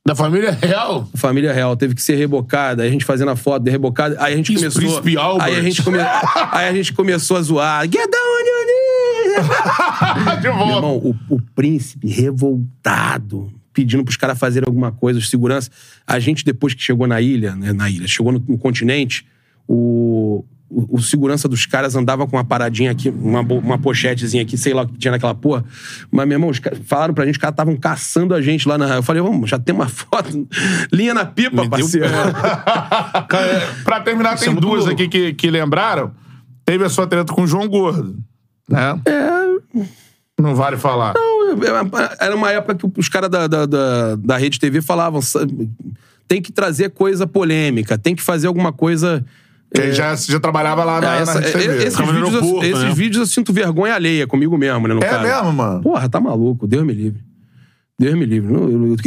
[0.06, 1.08] Da família real?
[1.12, 4.16] A família real teve que ser rebocada, aí a gente fazendo a foto de rebocada,
[4.20, 4.80] aí a gente Isso, começou.
[4.80, 5.46] Príncipe Albert.
[5.48, 5.98] Aí a, gente come...
[6.52, 7.82] aí a gente começou a zoar.
[7.84, 8.36] Get down!
[10.40, 10.66] De volta.
[10.66, 15.70] Meu irmão, o, o príncipe revoltado, pedindo pros caras fazerem alguma coisa, os segurança.
[16.06, 19.26] A gente, depois que chegou na ilha, né, na ilha, chegou no, no continente,
[19.68, 24.58] o, o, o segurança dos caras andava com uma paradinha aqui, uma, uma pochetezinha aqui,
[24.58, 25.64] sei lá o que tinha naquela porra.
[26.10, 28.68] Mas, meu irmão, os caras falaram pra gente que os caras estavam caçando a gente
[28.68, 28.96] lá na.
[28.96, 30.48] Eu falei, vamos, já tem uma foto.
[30.92, 32.08] Linha na pipa, Me parceiro.
[33.28, 36.12] Cara, pra terminar, Isso tem é duas aqui que, que lembraram.
[36.64, 38.18] Teve a sua treta com o João Gordo,
[38.68, 39.00] né?
[39.06, 39.86] É.
[40.40, 41.14] Não vale falar.
[42.20, 45.70] Era uma época que os caras da, da, da, da Rede TV falavam: "Sabe,
[46.28, 49.24] tem que trazer coisa polêmica, tem que fazer alguma coisa.
[49.72, 51.76] Porque já, já trabalhava lá na, Ah, essa- na TV.
[51.78, 52.94] esses Ficava no vídeos, aeroporto, esses né?
[52.94, 54.94] vídeos eu sinto vergonha alheia comigo mesmo, né?
[54.94, 55.22] No É caso.
[55.22, 55.80] mesmo, mano?
[55.82, 57.20] Porra, tá maluco, Deus me livre.
[57.98, 58.52] Deus me livre.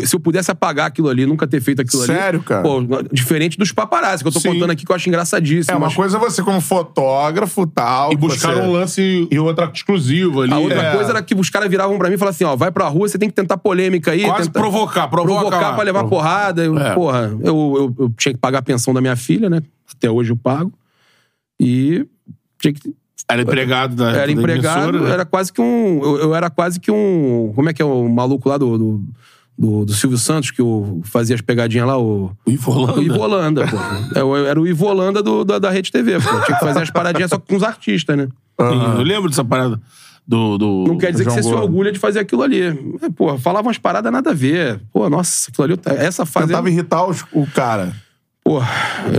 [0.07, 2.11] Se eu pudesse apagar aquilo ali, nunca ter feito aquilo ali.
[2.11, 2.63] Sério, cara?
[2.63, 2.79] Pô,
[3.11, 4.53] diferente dos paparazzi, que eu tô Sim.
[4.53, 5.71] contando aqui que eu acho engraçadíssimo.
[5.75, 8.11] É uma mas coisa você como fotógrafo tal.
[8.11, 8.67] E buscaram você...
[8.67, 10.51] um lance E outra exclusivo ali.
[10.53, 10.95] A outra É.
[10.95, 13.07] coisa era que os caras viravam pra mim e falavam assim: ó, vai pra rua,
[13.07, 14.23] você tem que tentar polêmica aí.
[14.25, 15.73] Quase tenta- provocar, provoca provocar lá.
[15.75, 16.63] pra levar porrada.
[16.65, 16.95] Eu, É.
[16.95, 19.61] Porra, eu, eu, eu tinha que pagar a pensão da minha filha, né?
[19.95, 20.73] Até hoje eu pago.
[21.59, 22.07] E
[22.59, 22.91] tinha que.
[23.29, 25.13] Era empregado da Era da empregado, emissora, né?
[25.13, 26.01] era quase que um.
[26.03, 27.51] Eu, eu era quase que um.
[27.55, 28.77] Como é que é o maluco lá do.
[28.77, 29.03] do,
[29.57, 32.31] do- do Silvio Santos, que o, fazia as pegadinhas lá, o.
[32.45, 32.99] O Ivo Holanda.
[32.99, 34.19] O Ivo Holanda, pô.
[34.19, 36.29] Eu era o Ivo Holanda do, da, da Rede TV, pô.
[36.45, 38.27] Tinha que fazer as paradinhas só com os artistas, né?
[38.59, 39.79] Sim, Eu lembro dessa parada
[40.27, 40.57] do...
[40.57, 40.83] do...
[40.87, 41.63] Não quer dizer João que você se Gordo.
[41.65, 42.61] orgulha de fazer aquilo ali.
[42.61, 44.79] É, pô, falava umas paradas nada a ver.
[44.93, 45.79] Pô, nossa, aquilo ali.
[45.97, 46.47] Essa fase.
[46.47, 47.93] Tentava irritar os- o cara.
[48.49, 48.59] Pô,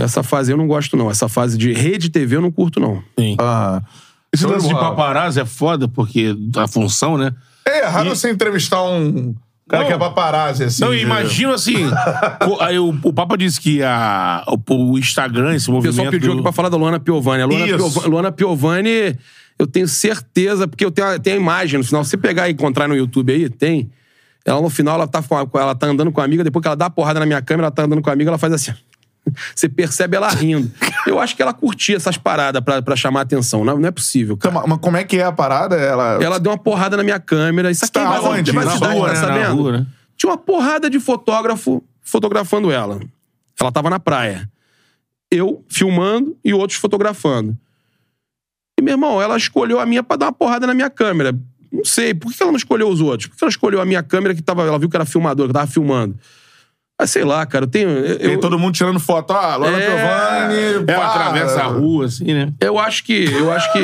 [0.03, 1.09] essa fase eu não gosto, não.
[1.09, 3.01] Essa fase de rede TV eu não curto, não.
[3.17, 3.37] Sim.
[3.39, 3.81] Ah.
[4.33, 7.31] Esse lance de paparazzi é foda, porque a função, né?
[7.65, 9.33] É errado você entrevistar um
[9.69, 9.87] cara Não.
[9.87, 10.83] que é paparazzi, assim.
[10.83, 11.89] Não, de- imagina assim.
[12.45, 15.95] co- aí o, o Papa disse que a, o, o Instagram, esse O movimento.
[15.95, 17.43] pessoal pediu aqui pra falar da Luana Piovani.
[17.43, 17.77] A Luana, Isso.
[17.77, 19.15] Piova- Luana Piovani,
[19.57, 22.03] eu tenho certeza, porque eu tenho, a- tem a imagem no final.
[22.03, 23.89] Se você pegar e encontrar no YouTube aí, tem.
[24.45, 26.87] Ela no final, ela tá, ela tá andando com a amiga, depois que ela dá
[26.87, 28.73] a porrada na minha câmera, ela tá andando com a amiga, ela faz assim.
[29.55, 30.71] Você percebe ela rindo.
[31.05, 33.63] Eu acho que ela curtia essas paradas pra, pra chamar atenção.
[33.63, 34.55] Não, não é possível, cara.
[34.55, 35.75] Então, mas como é que é a parada?
[35.75, 36.21] Ela.
[36.21, 37.71] Ela deu uma porrada na minha câmera.
[37.71, 38.51] Isso aqui Tá é mais onde?
[38.51, 39.13] Na rua, tá né?
[39.13, 39.55] Na sabendo?
[39.61, 39.87] rua, né?
[40.17, 42.99] Tinha uma porrada de fotógrafo fotografando ela.
[43.59, 44.49] Ela tava na praia.
[45.29, 47.57] Eu filmando e outros fotografando.
[48.77, 51.33] E, meu irmão, ela escolheu a minha pra dar uma porrada na minha câmera.
[51.71, 53.29] Não sei, por que ela não escolheu os outros?
[53.29, 54.63] Por que ela escolheu a minha câmera que tava.
[54.63, 56.15] Ela viu que era filmadora, que eu tava filmando.
[57.01, 57.89] Ah, sei lá, cara, eu tenho.
[57.89, 59.31] Eu, Tem todo mundo tirando foto.
[59.33, 59.87] Ah, Laura É.
[59.87, 60.85] Piovani.
[60.85, 61.05] Pá.
[61.07, 62.53] atravessa a rua, assim, né?
[62.59, 63.25] Eu acho que.
[63.31, 63.79] Eu acho que.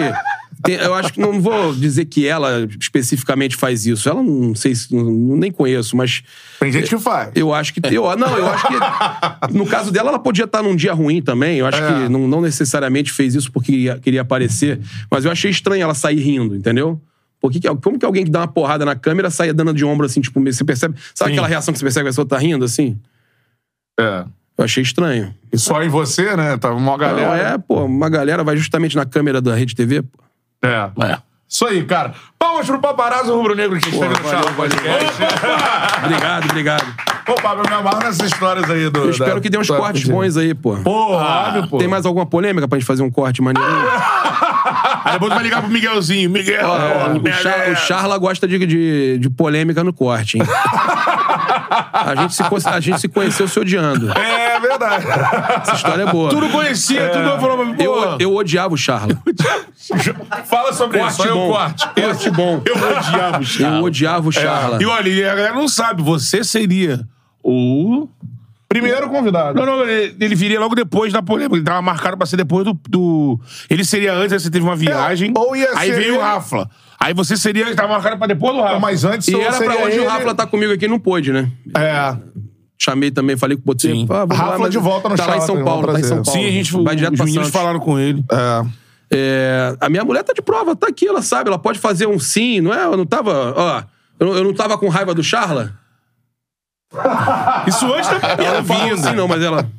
[0.63, 4.07] tem- eu acho que não vou dizer que ela especificamente faz isso.
[4.07, 4.93] Ela não sei se.
[4.93, 6.21] não- nem conheço, mas
[6.59, 7.31] Tem gente que faz.
[7.35, 7.81] eu acho que.
[7.91, 9.53] Eu, não, eu acho que.
[9.57, 11.57] No caso dela, ela podia estar num dia ruim também.
[11.57, 11.87] Eu acho É.
[12.03, 14.79] que não, não necessariamente fez isso porque queria, queria aparecer.
[15.09, 17.01] Mas eu achei estranho ela sair rindo, entendeu?
[17.39, 20.05] Porque que, como que alguém que dá uma porrada na câmera saia dando de ombro
[20.05, 20.95] assim, tipo, você percebe.
[21.13, 21.37] Sabe Sim.
[21.37, 22.99] aquela reação que você percebe que a pessoa tá rindo assim?
[23.99, 24.25] É.
[24.57, 25.33] Eu achei estranho.
[25.53, 26.57] E só em você, né?
[26.57, 27.53] Tava uma Não, galera.
[27.53, 30.01] é, pô, uma galera vai justamente na câmera da Rede TV.
[30.01, 30.23] pô.
[30.63, 30.89] É.
[31.05, 31.17] É.
[31.47, 32.13] Isso aí, cara.
[32.37, 35.23] Palmas pro paparazzo rubro-negro que esteve no Charla Podcast.
[36.03, 36.95] Obrigado, obrigado.
[37.25, 38.99] Pô, Pablo, eu me amarro nessas histórias aí do.
[38.99, 40.75] Eu espero que dê uns cortes bons aí, pô.
[40.77, 41.77] Pô, óbvio, pô.
[41.77, 43.69] Tem mais alguma polêmica pra gente fazer um corte maneirinho?
[45.07, 46.29] Aí depois vai ligar pro Miguelzinho.
[46.29, 47.75] Miguel, Ó, o, merda Char- é o?
[47.75, 50.43] Charla gosta de, de, de polêmica no corte, hein?
[51.93, 54.11] a, gente se, a gente se conheceu se odiando.
[54.11, 55.05] É verdade.
[55.61, 56.29] Essa história é boa.
[56.29, 57.81] Tudo conhecia, tudo eu falava, pô.
[57.83, 59.17] Eu, eu odiava o Charla.
[60.45, 61.17] Fala sobre isso.
[61.17, 61.51] Corte Aí o bom.
[61.51, 61.87] corte.
[61.87, 62.61] Corte bom.
[62.65, 63.81] Eu odiava o Eu Charla.
[63.81, 64.79] odiava o Charla.
[64.81, 67.01] E olha, e a galera não sabe, você seria
[67.43, 68.07] o.
[68.69, 69.57] Primeiro convidado.
[69.57, 71.55] Não, não, ele, ele viria logo depois da polêmica.
[71.55, 72.73] Ele tava marcado pra ser depois do.
[72.89, 73.39] do-
[73.69, 75.31] Ele seria antes, aí você teve uma viagem.
[75.35, 76.69] ou ia aí ser veio o Rafla.
[76.99, 77.65] Aí você seria.
[77.65, 78.79] Ele tava marcado pra depois do Rafla.
[78.79, 80.05] Mas antes E eu era seria pra hoje ele...
[80.05, 81.49] o Rafla tá comigo aqui, não pôde, né?
[81.77, 82.17] É.
[82.77, 83.91] Chamei também, falei que botei.
[83.91, 84.07] Sim.
[84.09, 86.21] Ah, Rafla mas de volta no Tá lá em São Paulo, vamos tá em São
[86.21, 86.31] trazer.
[86.37, 86.39] Paulo.
[86.41, 86.83] Sim, a gente.
[86.83, 88.23] Vai direto os pra meninos falaram com ele.
[88.31, 88.65] É.
[89.09, 92.19] É, a minha mulher tá de prova, tá aqui, ela sabe, ela pode fazer um
[92.19, 92.83] sim, não é?
[92.83, 93.83] Eu não tava, ó,
[94.19, 95.73] eu, eu não tava com raiva do Charla?
[97.67, 98.93] Isso antes da Ela vinda.
[98.93, 99.69] assim não, mas ela...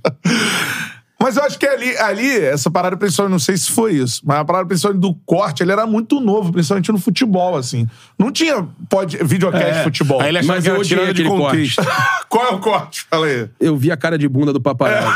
[1.21, 4.39] Mas eu acho que ali, ali essa parada, principalmente, não sei se foi isso, mas
[4.39, 7.89] a parada principalmente do corte, ele era muito novo, principalmente no futebol, assim.
[8.17, 10.21] Não tinha pod, videocast de futebol.
[10.21, 11.83] Aí ele achava Mas que eu era tirado de contexto.
[12.31, 13.05] Qual é o corte?
[13.11, 13.49] Fala aí.
[13.59, 15.13] Eu vi a cara de bunda do paparazzo.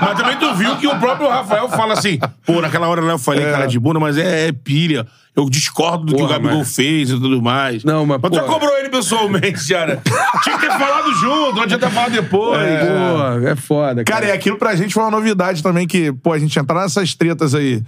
[0.00, 3.18] Mas também tu viu que o próprio Rafael fala assim, pô, naquela hora lá eu
[3.18, 5.06] falei cara de bunda, mas é, é pilha.
[5.36, 7.82] Eu discordo do que o Porra, Gabigol mas- fez e tudo mais.
[7.82, 8.52] Não, mas, Mas tu porra.
[8.52, 10.00] cobrou ele pessoalmente, cara.
[10.44, 12.58] Tinha que ter falado junto, não adianta falar depois.
[12.60, 14.20] Pô, é foda, cara.
[14.20, 17.14] Cara, e aquilo pra gente foi uma novidade também, que, pô, a gente entrar nessas
[17.14, 17.82] tretas aí,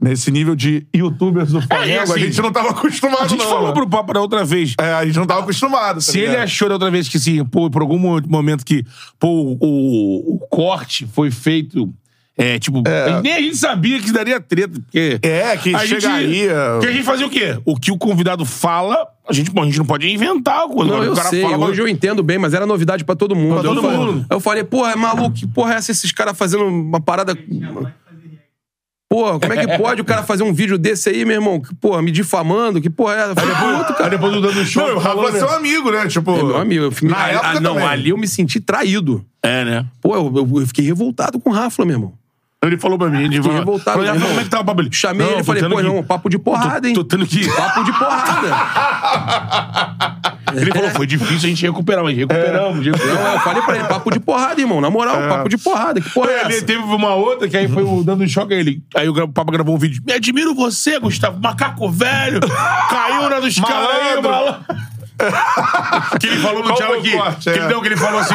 [0.00, 3.48] nesse nível de youtubers do Flamengo, assim, a gente não tava acostumado, A gente não,
[3.50, 3.74] falou né?
[3.74, 4.74] pro Papo da outra vez.
[4.80, 5.96] É, a gente não tava acostumado.
[5.96, 6.42] tá Se ele ligado?
[6.44, 8.84] achou da outra vez que, sim, pô, por algum mo- momento que,
[9.20, 11.92] pô, o, o corte foi feito
[12.40, 12.82] É, tipo,
[13.20, 15.18] nem a gente sabia que daria treta, porque...
[15.22, 17.58] É, que a gente- chegaria- Porque a gente fazia o quê?
[17.64, 20.68] O que o convidado fala, a gente, bom, a gente não pode inventar.
[20.68, 21.42] Quando Não, o eu cara sei.
[21.42, 23.54] fala, Hoje eu entendo bem, mas era novidade pra todo mundo.
[23.54, 24.26] Pra todo eu falei- mundo.
[24.30, 25.90] Eu falei, porra, é maluco, que porra é essa?
[25.90, 27.36] Esses caras fazendo uma parada.
[29.10, 31.58] Porra, como é que pode o cara fazer um vídeo desse aí, meu irmão?
[31.60, 32.78] Que, Porra, me difamando?
[32.78, 33.30] Que porra é essa?
[33.30, 34.10] Eu falei, puto, Aí cara.
[34.10, 34.82] depois do dando Não, show.
[34.94, 36.06] o Rafa é seu amigo, né?
[36.06, 36.30] Tipo.
[36.32, 36.84] É meu amigo.
[36.84, 37.88] Eu, Na ah, época ah, não, também.
[37.88, 39.24] ali eu me senti traído.
[39.42, 39.86] É, né?
[40.02, 42.12] Pô, eu, eu- eu fiquei revoltado com o Rafa, meu irmão.
[42.60, 43.84] Ele falou pra mim, ele falou, revoltado.
[43.84, 44.28] falou, meu "Rafa, irmão.
[44.30, 44.88] como é que tá o papo ali?
[44.92, 46.94] Chamei Não, ele e falei, pô, que- irmão, papo de porrada, hein?
[46.94, 47.46] Tô tendo que...
[47.48, 48.48] Papo de porrada.
[50.54, 52.76] Ele falou, foi difícil a gente recuperar, mas recuperamos.
[52.84, 53.32] Não, recuperamos.
[53.34, 54.80] eu falei pra ele, papo de porrada, irmão.
[54.80, 56.00] Na moral, papo de porrada.
[56.00, 56.66] Que porra é Ele essa?
[56.66, 58.82] teve uma outra que aí foi o dando choque a ele.
[58.96, 60.02] Aí o Papa gravou um vídeo.
[60.04, 61.38] Me admiro você, Gustavo.
[61.40, 62.40] Macaco velho.
[62.90, 64.30] Caiu na dos caras aí, Malandro.
[64.30, 64.64] malandro.
[66.20, 67.12] que ele falou no Qual tchau aqui.
[67.12, 67.44] corte?
[67.44, 67.68] Que ele, É.
[67.68, 68.34] não, que ele falou assim.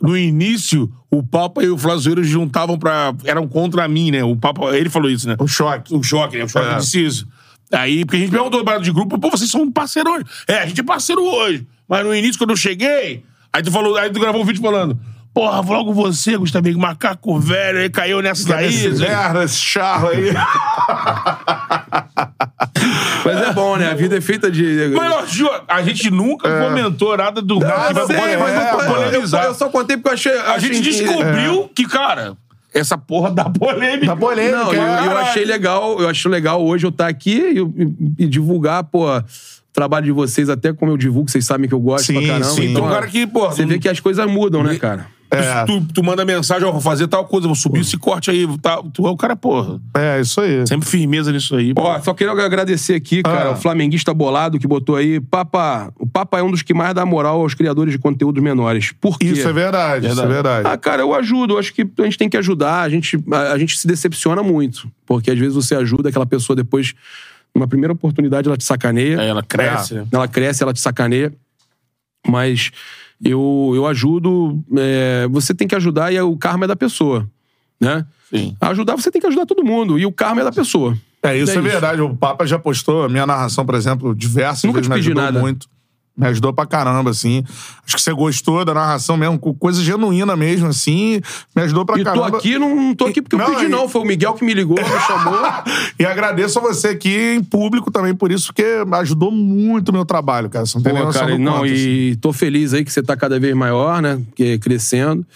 [0.00, 3.14] No início, o Papa e o Flazoeiro juntavam pra.
[3.24, 4.22] eram contra mim, né?
[4.22, 4.76] O Papa.
[4.76, 5.36] Ele falou isso, né?
[5.38, 5.94] O choque.
[5.94, 6.44] O choque, né?
[6.44, 6.76] O choque É.
[6.76, 7.26] disse isso.
[7.72, 10.24] Aí, porque a gente perguntou no de grupo, pô, vocês são parceiro hoje.
[10.46, 11.66] É, a gente é parceiro hoje.
[11.88, 14.98] Mas no início, quando eu cheguei, aí tu falou, aí tu gravou um vídeo falando.
[15.34, 18.68] Porra, logo você, Gustavinho, macaco velho, aí caiu nessa daí.
[18.68, 20.32] Esse merda, esse charro aí.
[23.24, 23.90] Mas é bom, né?
[23.90, 24.92] A vida é feita de.
[24.94, 28.78] Mas, ó, Gil, a gente nunca comentou nada do Ah, que sei, mas é, eu,
[28.78, 29.44] eu- polemizar.
[29.44, 30.38] eu só contei porque eu achei.
[30.38, 32.34] A gente descobriu que, cara,
[32.72, 34.06] essa porra da polêmica.
[34.06, 34.56] Da polêmica.
[34.56, 38.26] Não, eu, eu achei legal, eu acho legal hoje eu estar aqui e, e- e
[38.26, 39.22] divulgar, pô, o
[39.72, 42.44] trabalho de vocês, até como eu divulgo, vocês sabem que eu gosto Sim, pra caramba.
[42.44, 42.70] sim.
[42.70, 45.08] Então, Então, cara que, porra, você não- vê que as coisas mudam, né, cara?
[45.30, 45.64] É.
[45.64, 48.46] Tu, tu manda mensagem, ó, vou fazer tal coisa, vou subir esse corte aí.
[48.58, 49.80] Tá, tu é o cara, porra.
[49.94, 50.66] É, isso aí.
[50.66, 51.72] Sempre firmeza nisso aí.
[51.76, 53.52] Ó, só queria agradecer aqui, cara, Ah.
[53.52, 55.20] o flamenguista bolado que botou aí.
[55.20, 58.92] Papa, o Papa é um dos que mais dá moral aos criadores de conteúdos menores.
[59.00, 59.26] Por quê?
[59.26, 60.68] Isso é verdade, isso é verdade.
[60.68, 61.54] Ah, cara, eu ajudo.
[61.54, 62.82] Eu acho que a gente tem que ajudar.
[62.82, 64.90] A gente, a, a gente se decepciona muito.
[65.04, 66.94] Porque às vezes você ajuda aquela pessoa depois,
[67.54, 69.20] numa primeira oportunidade, ela te sacaneia.
[69.20, 70.06] Aí ela cresce, né?
[70.12, 71.32] Ela cresce, ela te sacaneia.
[72.26, 72.70] Mas
[73.24, 74.62] eu, eu ajudo.
[74.76, 77.28] é, você tem que ajudar e o karma é da pessoa.
[77.80, 78.06] Né?
[78.30, 78.56] Sim.
[78.60, 79.98] Ajudar, você tem que ajudar todo mundo.
[79.98, 80.96] E o karma é da pessoa.
[81.22, 81.62] É, isso é, É isso.
[81.62, 82.00] verdade.
[82.00, 85.08] O Papa já postou a minha narração, por exemplo, diversas Nunca vezes te me pedi
[85.08, 85.38] ajudou nada.
[85.40, 85.68] muito.
[86.16, 87.44] Me ajudou pra caramba, assim.
[87.86, 91.20] Acho que você gostou da narração mesmo, coisa genuína mesmo, assim.
[91.54, 92.38] Me ajudou pra E tô caramba.
[92.38, 93.86] aqui, não, não tô aqui porque eu Não, pedi, e- não.
[93.86, 95.36] Foi o Miguel que me ligou, me chamou.
[95.98, 100.04] E agradeço a você aqui em público também por isso, porque ajudou muito o meu
[100.06, 100.64] trabalho, cara.
[100.64, 101.74] Você não tem Pô, noção cara, não, quanto, assim.
[101.74, 104.18] e tô feliz aí que você tá cada vez maior, né?
[104.34, 105.26] Que crescendo.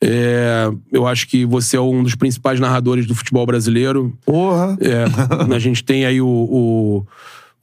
[0.00, 4.12] É, eu acho que você é um dos principais narradores do futebol brasileiro.
[4.26, 4.76] Porra.
[4.80, 5.04] É,
[5.54, 7.06] a gente tem aí o, o,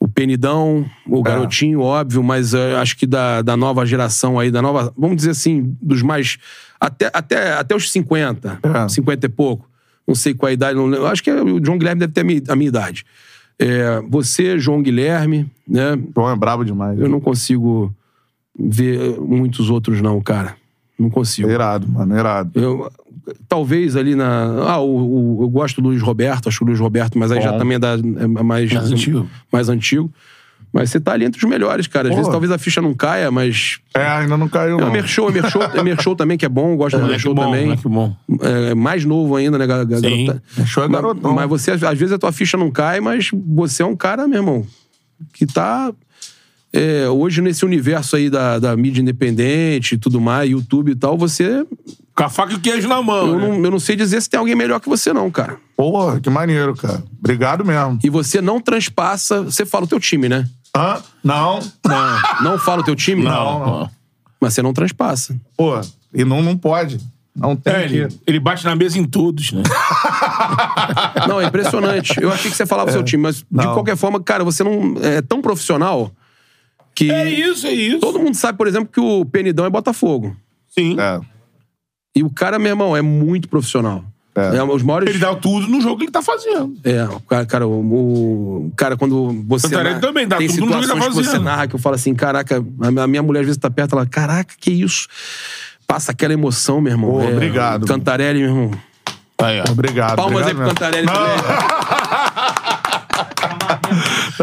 [0.02, 4.60] o Penidão, o Garotinho, óbvio, mas é, acho que da, da nova geração aí, da
[4.60, 6.38] nova, vamos dizer assim, dos mais.
[6.80, 8.88] Até, até, até os 50, É.
[8.88, 9.70] 50 e pouco.
[10.04, 11.06] Não sei qual a idade, não lembro.
[11.06, 13.04] Acho que o João Guilherme deve ter a minha, a minha idade.
[13.56, 15.96] É, você, João Guilherme, né?
[16.12, 16.98] João é brabo demais.
[16.98, 17.94] Eu não consigo
[18.58, 20.56] ver muitos outros, não, cara.
[20.98, 21.48] Não consigo.
[21.48, 22.58] Irado, mano, irado.
[22.58, 22.90] Eu,
[23.48, 24.64] talvez ali na.
[24.68, 27.40] Ah, o, o- eu gosto do Luiz Roberto, acho que o Luiz Roberto, mas aí
[27.40, 27.58] já Bom.
[27.58, 29.28] também é, da, é mais, Mais antigo.
[29.52, 30.12] mais antigo.
[30.74, 32.08] Mas você tá ali entre os melhores, cara.
[32.08, 32.16] Às Pô.
[32.16, 33.78] vezes talvez a ficha não caia, mas.
[33.94, 34.88] É, ainda não caiu, É não.
[34.88, 37.64] o Emershow, Emershow, Emershow também, que é bom, eu gosto do Moleque Emershow bom, também.
[37.66, 38.16] moleque bom.
[38.40, 40.24] É, mais novo ainda, né, gar- gar- Sim.
[40.26, 40.42] garota?
[40.56, 41.34] Emershow é Mas- garotão.
[41.34, 44.38] Mas você, às vezes, a tua ficha não cai, mas você é um cara, meu
[44.40, 44.66] irmão,
[45.34, 45.92] que tá.
[46.72, 51.18] é, hoje, nesse universo aí da, da mídia independente e tudo mais, YouTube e tal,
[51.18, 51.66] você.
[52.14, 53.26] Com a faca e o queijo na mão.
[53.26, 53.48] Eu né?
[53.48, 55.56] não, eu não sei dizer se tem alguém melhor que você, não, cara.
[55.76, 57.02] Porra, que maneiro, cara.
[57.18, 57.98] Obrigado mesmo.
[58.04, 59.42] E você não transpassa.
[59.42, 60.46] Você fala o teu time, né?
[60.76, 61.00] Hã?
[61.24, 61.60] Não.
[61.86, 63.22] Não, não fala o teu time?
[63.22, 63.90] Não, não.
[64.40, 65.34] Mas você não transpassa.
[65.56, 65.80] Pô,
[66.12, 67.00] e não, não pode.
[67.34, 68.18] Não tem É, ele, que...
[68.26, 69.62] ele bate na mesa em todos, né?
[71.26, 72.14] Não, é impressionante.
[72.20, 73.72] Eu achei que você falava o seu time, mas de Não.
[73.72, 76.12] qualquer forma, cara, você não é tão profissional
[76.94, 77.10] que.
[77.10, 78.00] É isso, é isso.
[78.00, 80.36] Todo mundo sabe, por exemplo, que o Penidão é Botafogo.
[80.68, 80.96] Sim.
[81.00, 81.20] É.
[82.14, 84.04] E o cara, meu irmão, é muito profissional.
[84.34, 84.56] É.
[84.56, 85.10] É, os maiores.
[85.10, 86.74] Ele dá tudo no jogo que ele tá fazendo.
[86.84, 89.68] É, o cara, cara, o, o- cara, quando você.
[89.68, 91.44] Narra- também dá tem tudo no que ele tá situações que você fazendo.
[91.44, 92.64] narra que eu falo assim, caraca,
[93.02, 95.06] a minha mulher às vezes tá perto, ela, caraca, que isso?
[95.86, 97.10] Passa aquela emoção, meu irmão.
[97.12, 97.86] Pô, É, obrigado.
[97.86, 98.70] Cantarelli, meu irmão.
[99.42, 99.70] Aí, ó.
[99.70, 100.16] Obrigado.
[100.16, 100.74] Palmas aí obrigado pro mesmo.
[100.74, 102.32] Cantarelli também.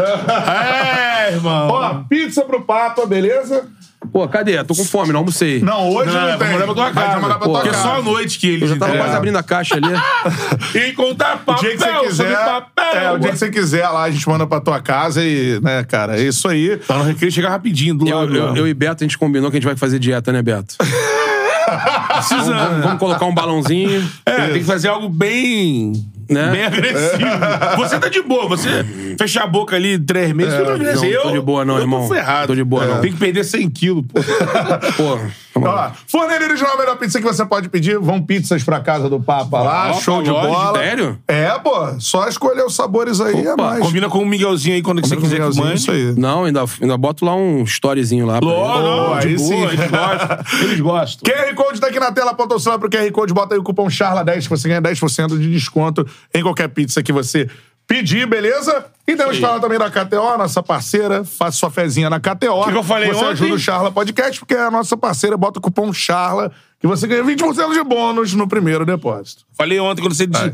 [0.56, 1.68] É, irmão.
[1.68, 3.68] Ó, pizza pro Papa, beleza?
[4.12, 4.62] Pô, cadê?
[4.64, 5.60] Tô com fome, não almocei.
[5.60, 6.48] Não, hoje não, Não, tem.
[6.48, 7.20] vou mandar pra tua Vai casa.
[7.20, 7.84] mandar pra Pô, tua Porque é casa.
[7.84, 9.88] só à noite que eles Eu já tava quase abrindo a caixa ali.
[10.74, 12.84] E contar O papel dia que você quiser, papel.
[13.02, 15.84] é, o dia que você quiser lá, a gente manda pra tua casa e, né,
[15.84, 16.76] cara, é isso aí.
[16.78, 18.34] Tá no recreio, chega rapidinho do Eu, lado.
[18.36, 18.56] eu, lá.
[18.56, 20.76] eu e Beto, a gente combinou que a gente vai fazer dieta, né, Beto?
[22.14, 22.56] Precisando.
[22.56, 24.08] Vamos, vamos colocar um balãozinho.
[24.26, 25.92] É, tem que fazer algo bem.
[26.30, 26.50] Né?
[26.50, 27.76] Bem agressivo.
[27.76, 28.84] Você tá de boa, você
[29.18, 31.12] fechar a boca ali três meses, tudo agressivo.
[31.14, 32.06] não tô de boa não, eu irmão.
[32.08, 32.46] Tô ferrado.
[32.48, 33.00] Tô de boa não.
[33.00, 34.20] Tem que perder 100 quilos, pô.
[35.52, 37.98] Pô, Ó, Forneira Original é a melhor pizza que você pode pedir.
[37.98, 40.78] Vão pizzas pra casa do Papa lá, show de bola.
[40.78, 41.18] sério?
[41.26, 41.72] É, pô.
[41.98, 43.80] Só escolher os sabores aí é Opa, mais.
[43.84, 45.80] Combina com o Miguelzinho aí quando você Combina com quiser o que mande.
[45.80, 46.14] Isso aí.
[46.16, 48.34] Não, ainda, ainda boto lá um storyzinho lá.
[48.34, 49.64] não, Boa, de aí boa, sim.
[49.64, 50.38] eles gostam.
[50.62, 51.20] Eles gostam.
[51.34, 53.62] QR Code tá aqui na tela, aponta o celular pro QR Code, bota aí o
[53.64, 57.48] cupom CHARLA10 que você ganha 10% de desconto em qualquer pizza que você
[57.86, 58.86] pedir, beleza?
[59.06, 61.24] E temos que falar também da KTO, nossa parceira.
[61.24, 62.64] Faça sua fezinha na KTO.
[62.70, 63.32] que eu falei Você ontem?
[63.32, 65.36] ajuda o Charla Podcast, porque é a nossa parceira.
[65.36, 69.44] Bota o cupom CHARLA que você ganha 20% de bônus no primeiro depósito.
[69.52, 70.52] Falei ontem, quando você disse.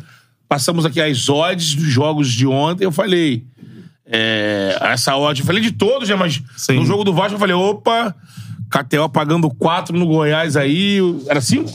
[0.48, 3.44] Passamos aqui as odds dos jogos de ontem, eu falei.
[4.06, 6.14] É, essa odd, eu falei de todos, né?
[6.14, 6.76] Mas Sim.
[6.76, 8.14] no jogo do Vasco eu falei, opa,
[8.70, 10.98] KTO pagando 4 no Goiás aí.
[11.28, 11.70] Era 5?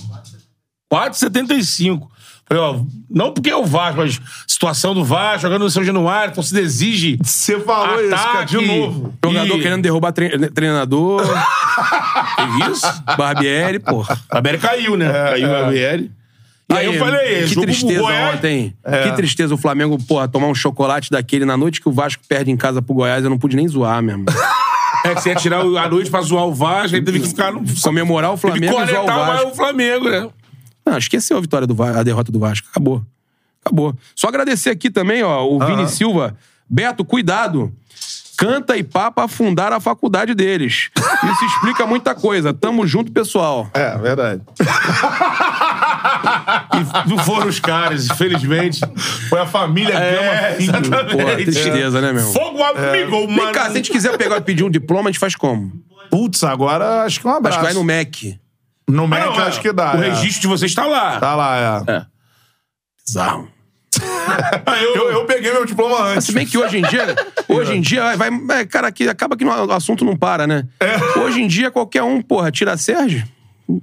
[0.92, 2.08] 4,75.
[2.52, 2.80] Falei, ó,
[3.10, 6.60] não porque é o Vasco, mas situação do Vasco, jogando no São Januário, então se
[6.60, 7.18] exige.
[7.24, 8.68] Você falou isso, cara, de Ataque.
[8.78, 9.14] novo.
[9.24, 11.22] Jogador E- querendo derrubar tre- treinador.
[12.36, 13.04] Que isso?
[13.18, 14.20] Barbieri, porra.
[14.30, 15.10] Barbieri caiu, né?
[15.12, 16.12] caiu o Barbieri.
[16.70, 18.74] E aí, eu falei, que tristeza Goiás- ontem.
[19.04, 22.52] Que tristeza o Flamengo, porra, tomar um chocolate daquele na noite que o Vasco perde
[22.52, 23.24] em casa pro Goiás.
[23.24, 24.26] Eu não pude nem zoar mesmo.
[25.04, 27.52] É que você ia tirar a noite pra zoar o Vasco, aí teve que ficar
[27.52, 27.64] no.
[27.82, 30.30] Comemorar o Teve que Flamengo e zoar o o Flamengo, né?
[30.86, 32.68] Não, esqueceu a vitória do a derrota do Vasco.
[32.70, 33.04] Acabou.
[33.64, 33.96] Acabou.
[34.16, 36.36] Só agradecer aqui também, ó, o Vini Silva.
[36.70, 37.72] Beto, cuidado.
[38.38, 40.90] Canta e papa afundaram a faculdade deles.
[40.98, 42.52] Isso explica muita coisa.
[42.52, 43.70] Tamo junto, pessoal.
[43.74, 44.42] É, verdade.
[46.74, 48.80] E não foram os caras, infelizmente.
[49.30, 51.36] Foi a família É, Gama Filho.
[51.46, 52.24] tristeza, né, meu?
[52.32, 53.52] Fogo amigo, Vem mano.
[53.52, 55.72] cá, se a gente quiser pegar e pedir um diploma, a gente faz como?
[56.10, 57.60] Putz, agora acho que um abraço.
[57.60, 58.40] Acho que vai no MEC.
[58.92, 59.48] No Ah, Mac não, é.
[59.48, 59.96] acho que dá.
[59.96, 60.10] O é.
[60.10, 61.20] registro de vocês tá lá.
[61.20, 61.92] Tá lá, é.
[61.92, 62.06] É.
[63.06, 63.48] Bizarro.
[64.82, 66.26] Eu, Eu, eu peguei meu diploma Mas antes.
[66.28, 67.14] se bem que hoje em dia,
[67.50, 70.66] hoje em dia, vai, vai- cara, aqui, acaba que o assunto não para, né?
[71.18, 73.24] Hoje em dia, qualquer um, porra, tira Sérgio.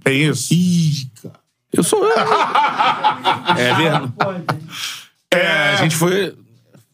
[0.02, 0.52] Tem isso.
[0.54, 1.34] Ih, cara.
[1.72, 2.16] Eu sou eu.
[3.58, 4.12] É verdade.
[5.32, 6.34] É, a gente foi.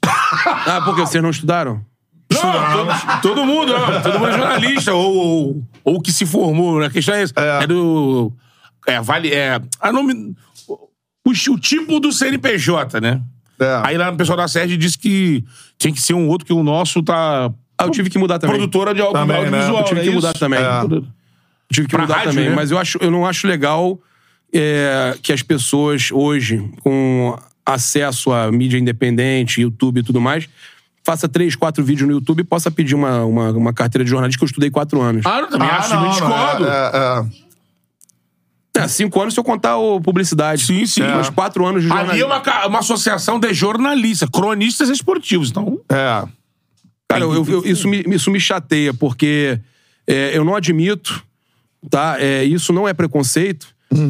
[0.05, 1.85] Ah, porque vocês não estudaram?
[2.43, 4.03] Não, todo, todo mundo, não.
[4.03, 6.81] Todo mundo é jornalista, ou, ou, ou que se formou.
[6.81, 6.87] né?
[6.87, 7.33] A questão é essa.
[7.37, 7.65] É.
[7.65, 8.33] É, do.
[8.87, 9.33] É, vale.
[9.33, 10.35] É, a nome,
[10.69, 10.89] o,
[11.25, 13.23] o tipo do CNPJ, né?
[13.61, 13.81] É.
[13.85, 15.45] Aí lá no pessoal da Sérgio disse que
[15.79, 17.51] tinha que ser um outro, que o nosso tá.
[17.79, 18.57] Ah, eu tive que mudar também.
[18.57, 19.59] Produtora de audio, Também, né?
[19.59, 19.79] audiovisual.
[19.81, 20.39] Eu tive não que é mudar isso?
[20.39, 20.59] também.
[20.61, 21.03] É.
[21.73, 22.49] Tive que Pra mudar rádio, também.
[22.51, 22.55] né?
[22.55, 23.99] Mas eu, acho, eu não acho legal
[24.53, 27.37] é, que as pessoas hoje, com
[27.67, 30.49] acesso à mídia independente, YouTube e tudo mais,
[31.05, 34.39] faça três, quatro vídeos no YouTube e possa pedir uma, uma, uma carteira de jornalista
[34.39, 35.25] que eu estudei quatro anos.
[35.27, 36.67] Ah, eu também Ah, acho, não, não, não, discordo.
[36.67, 36.91] é,
[38.77, 40.65] é, É, cinco anos se eu contar o publicidade.
[40.65, 41.03] Sim, sim.
[41.03, 42.13] Mas quatro anos de jornalismo.
[42.13, 45.51] Ali é uma, uma associação de jornalistas, cronistas esportivos.
[45.51, 45.95] Então, é.
[45.95, 46.25] É.
[47.07, 49.61] Cara, eu- eu- isso, me, isso me chateia, porque
[50.07, 51.23] é, eu não admito,
[51.89, 52.17] tá?
[52.19, 53.69] É, isso não é preconceito.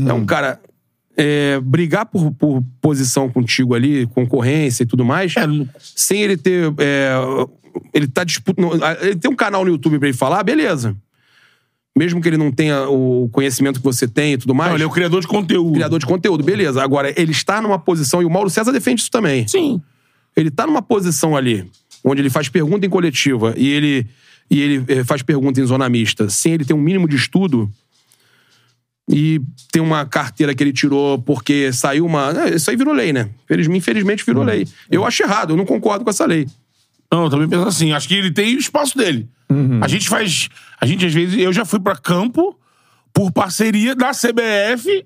[0.08, 0.58] É um cara.
[1.16, 5.42] É, brigar por, por posição contigo ali, concorrência e tudo mais, é,
[5.78, 6.72] sem ele ter.
[6.78, 7.14] é,
[7.92, 8.80] ele tá disputando.
[9.00, 10.96] Ele tem um canal no YouTube pra ele falar, beleza.
[11.96, 14.70] Mesmo que ele não tenha o conhecimento que você tem e tudo mais.
[14.70, 15.74] não, ele é o criador de conteúdo.
[15.74, 16.82] criador de conteúdo, beleza.
[16.82, 19.46] Agora, ele está numa posição, e o Mauro César defende isso também.
[19.46, 19.80] Sim.
[20.36, 21.70] Ele tá numa posição ali,
[22.04, 24.06] onde ele faz pergunta em coletiva e ele,
[24.50, 27.70] e ele eh, faz pergunta em zona mista, sem ele ter um mínimo de estudo.
[29.10, 29.40] E
[29.70, 32.30] tem uma carteira que ele tirou porque saiu uma.
[32.46, 33.28] É, Isso aí virou lei, né?
[33.44, 34.66] Infelizmente, infelizmente virou lei.
[34.90, 36.46] Eu acho errado, eu não concordo com essa lei.
[37.12, 37.92] Não, eu também penso assim.
[37.92, 39.28] Acho que ele tem o espaço dele.
[39.80, 40.48] A gente faz.
[40.80, 42.58] A gente, às vezes, eu já fui pra campo
[43.12, 45.04] por parceria da CBF.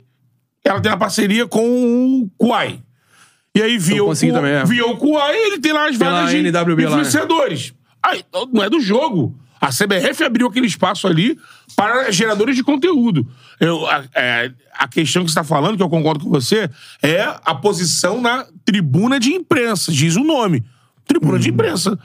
[0.64, 1.60] Ela tem uma parceria com
[2.22, 2.80] o Kuai.
[3.54, 4.64] E aí via Eu o, também, é.
[4.64, 6.76] via o Kuai e ele tem lá as Tem lá vagas a de NWB lá,
[6.76, 6.86] né?
[6.86, 7.74] influenciadores.
[8.02, 9.34] Aí, não é do jogo.
[9.60, 11.38] A CBF abriu aquele espaço ali
[11.76, 13.26] para geradores de conteúdo.
[13.58, 16.70] Eu, a, é, a questão que você está falando, que eu concordo com você,
[17.02, 19.90] é a posição na tribuna de imprensa.
[19.92, 20.64] Diz o nome.
[21.06, 21.38] Tribuna Uhum.
[21.38, 21.98] de imprensa.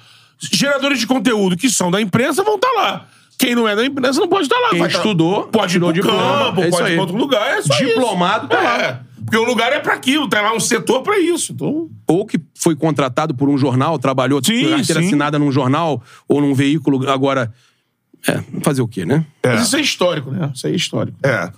[0.51, 3.05] Geradores de conteúdo que são da imprensa vão estar lá.
[3.37, 4.69] Quem não é da imprensa não pode estar lá.
[4.69, 7.17] Quem Vai tá- estudou, pode ir tirou pro diploma, campo, é pode ir pra outro
[7.17, 7.47] lugar.
[7.57, 8.47] É Diplomado isso.
[8.49, 9.01] tá lá.
[9.33, 9.35] É.
[9.35, 11.53] Porque o lugar é pra aquilo, tem lá um setor pra isso.
[11.53, 11.89] Então.
[12.07, 15.07] Ou que foi contratado por um jornal, trabalhou, Sim, carteira sim.
[15.07, 17.09] assinada num jornal ou num veículo.
[17.09, 17.51] Agora,
[18.27, 19.25] é, fazer o quê, né?
[19.43, 20.51] Mas isso é histórico, né?
[20.53, 21.17] Isso é histórico.
[21.23, 21.51] É.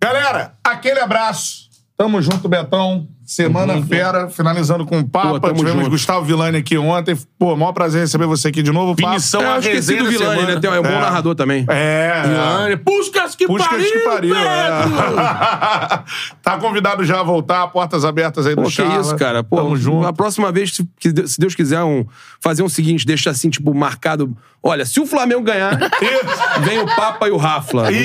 [0.00, 1.68] Galera, aquele abraço.
[2.02, 3.06] Tamo junto, Betão.
[3.24, 5.38] Semana fera, finalizando com o Papa.
[5.40, 5.90] Pô, Tivemos junto.
[5.90, 7.16] Gustavo Villani aqui ontem.
[7.38, 8.96] Pô, maior prazer receber você aqui de novo.
[8.96, 9.10] Papa.
[9.10, 10.60] Finição É, a eu esqueci resenha do Villani, semana.
[10.60, 10.76] né?
[10.76, 11.00] É um bom É.
[11.00, 11.64] narrador também.
[11.68, 12.22] É.
[12.26, 12.76] Villani.
[12.78, 14.34] Puskas que Puskas pariu, que pariu.
[14.36, 14.82] é.
[14.82, 16.04] Pedro!
[16.42, 19.00] tá convidado já a voltar, portas abertas aí do Pô, que Charla.
[19.00, 19.44] isso, cara.
[19.44, 20.04] Pô, Tamo junto.
[20.04, 22.04] A próxima vez, se, que Deus- se Deus quiser, um,
[22.40, 24.36] fazer um seguinte, deixar assim, tipo, marcado.
[24.60, 25.78] Olha, se o Flamengo ganhar,
[26.62, 27.96] vem o Papa e o dois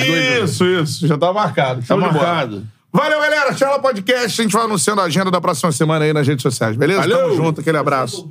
[0.52, 1.08] Isso, isso.
[1.08, 1.82] Já tá marcado.
[1.86, 2.12] Tá bola.
[2.14, 2.68] marcado.
[2.98, 3.56] Valeu, galera.
[3.56, 4.42] Charla Podcast.
[4.42, 7.02] A gente vai anunciando a agenda da próxima semana aí nas redes sociais, beleza?
[7.02, 7.20] Valeu.
[7.20, 7.62] Tamo junto.
[7.62, 8.28] Aquele abraço.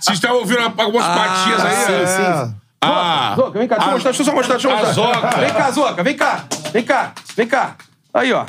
[0.00, 1.76] Vocês estavam ouvindo algumas patias aí?
[1.86, 2.06] sim, né?
[2.46, 2.54] sim.
[2.82, 4.92] Ah, Zoca, vem cá, deixa eu mostrar, deixa eu só mostrar, deixa eu mostrar.
[4.92, 5.40] Zoca.
[5.40, 7.76] Vem cá, Zoca, vem cá, vem cá, vem cá.
[8.12, 8.46] Aí, ó.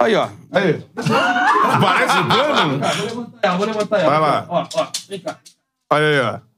[0.00, 0.28] Aí, ó.
[0.52, 0.86] Aí.
[1.80, 2.78] parece plano?
[2.78, 4.10] Vou levantar ela, vou levantar ela.
[4.10, 4.46] Vai lá.
[4.48, 5.38] Ó, ó, vem cá.
[5.92, 6.53] Olha aí, ó.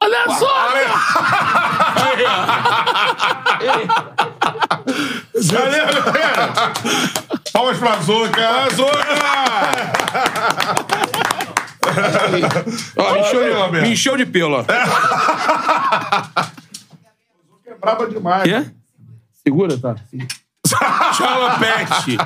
[0.00, 0.46] Olha só!
[5.34, 6.72] Valeu, galera.
[7.52, 8.48] Palmas pra Zuca.
[12.96, 14.64] Ó, me encheu, de, me encheu de pelo, ó.
[17.66, 18.42] É braba demais.
[18.44, 18.70] Quê?
[19.42, 19.96] Segura, tá?
[20.66, 22.16] Tchau, Pet!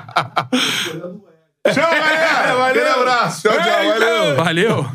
[1.73, 2.55] Tchau, galera.
[2.55, 2.93] Valeu.
[3.01, 3.43] Abraço.
[3.43, 3.89] Tchau, tchau.
[3.89, 4.37] Valeu.
[4.37, 4.87] Valeu.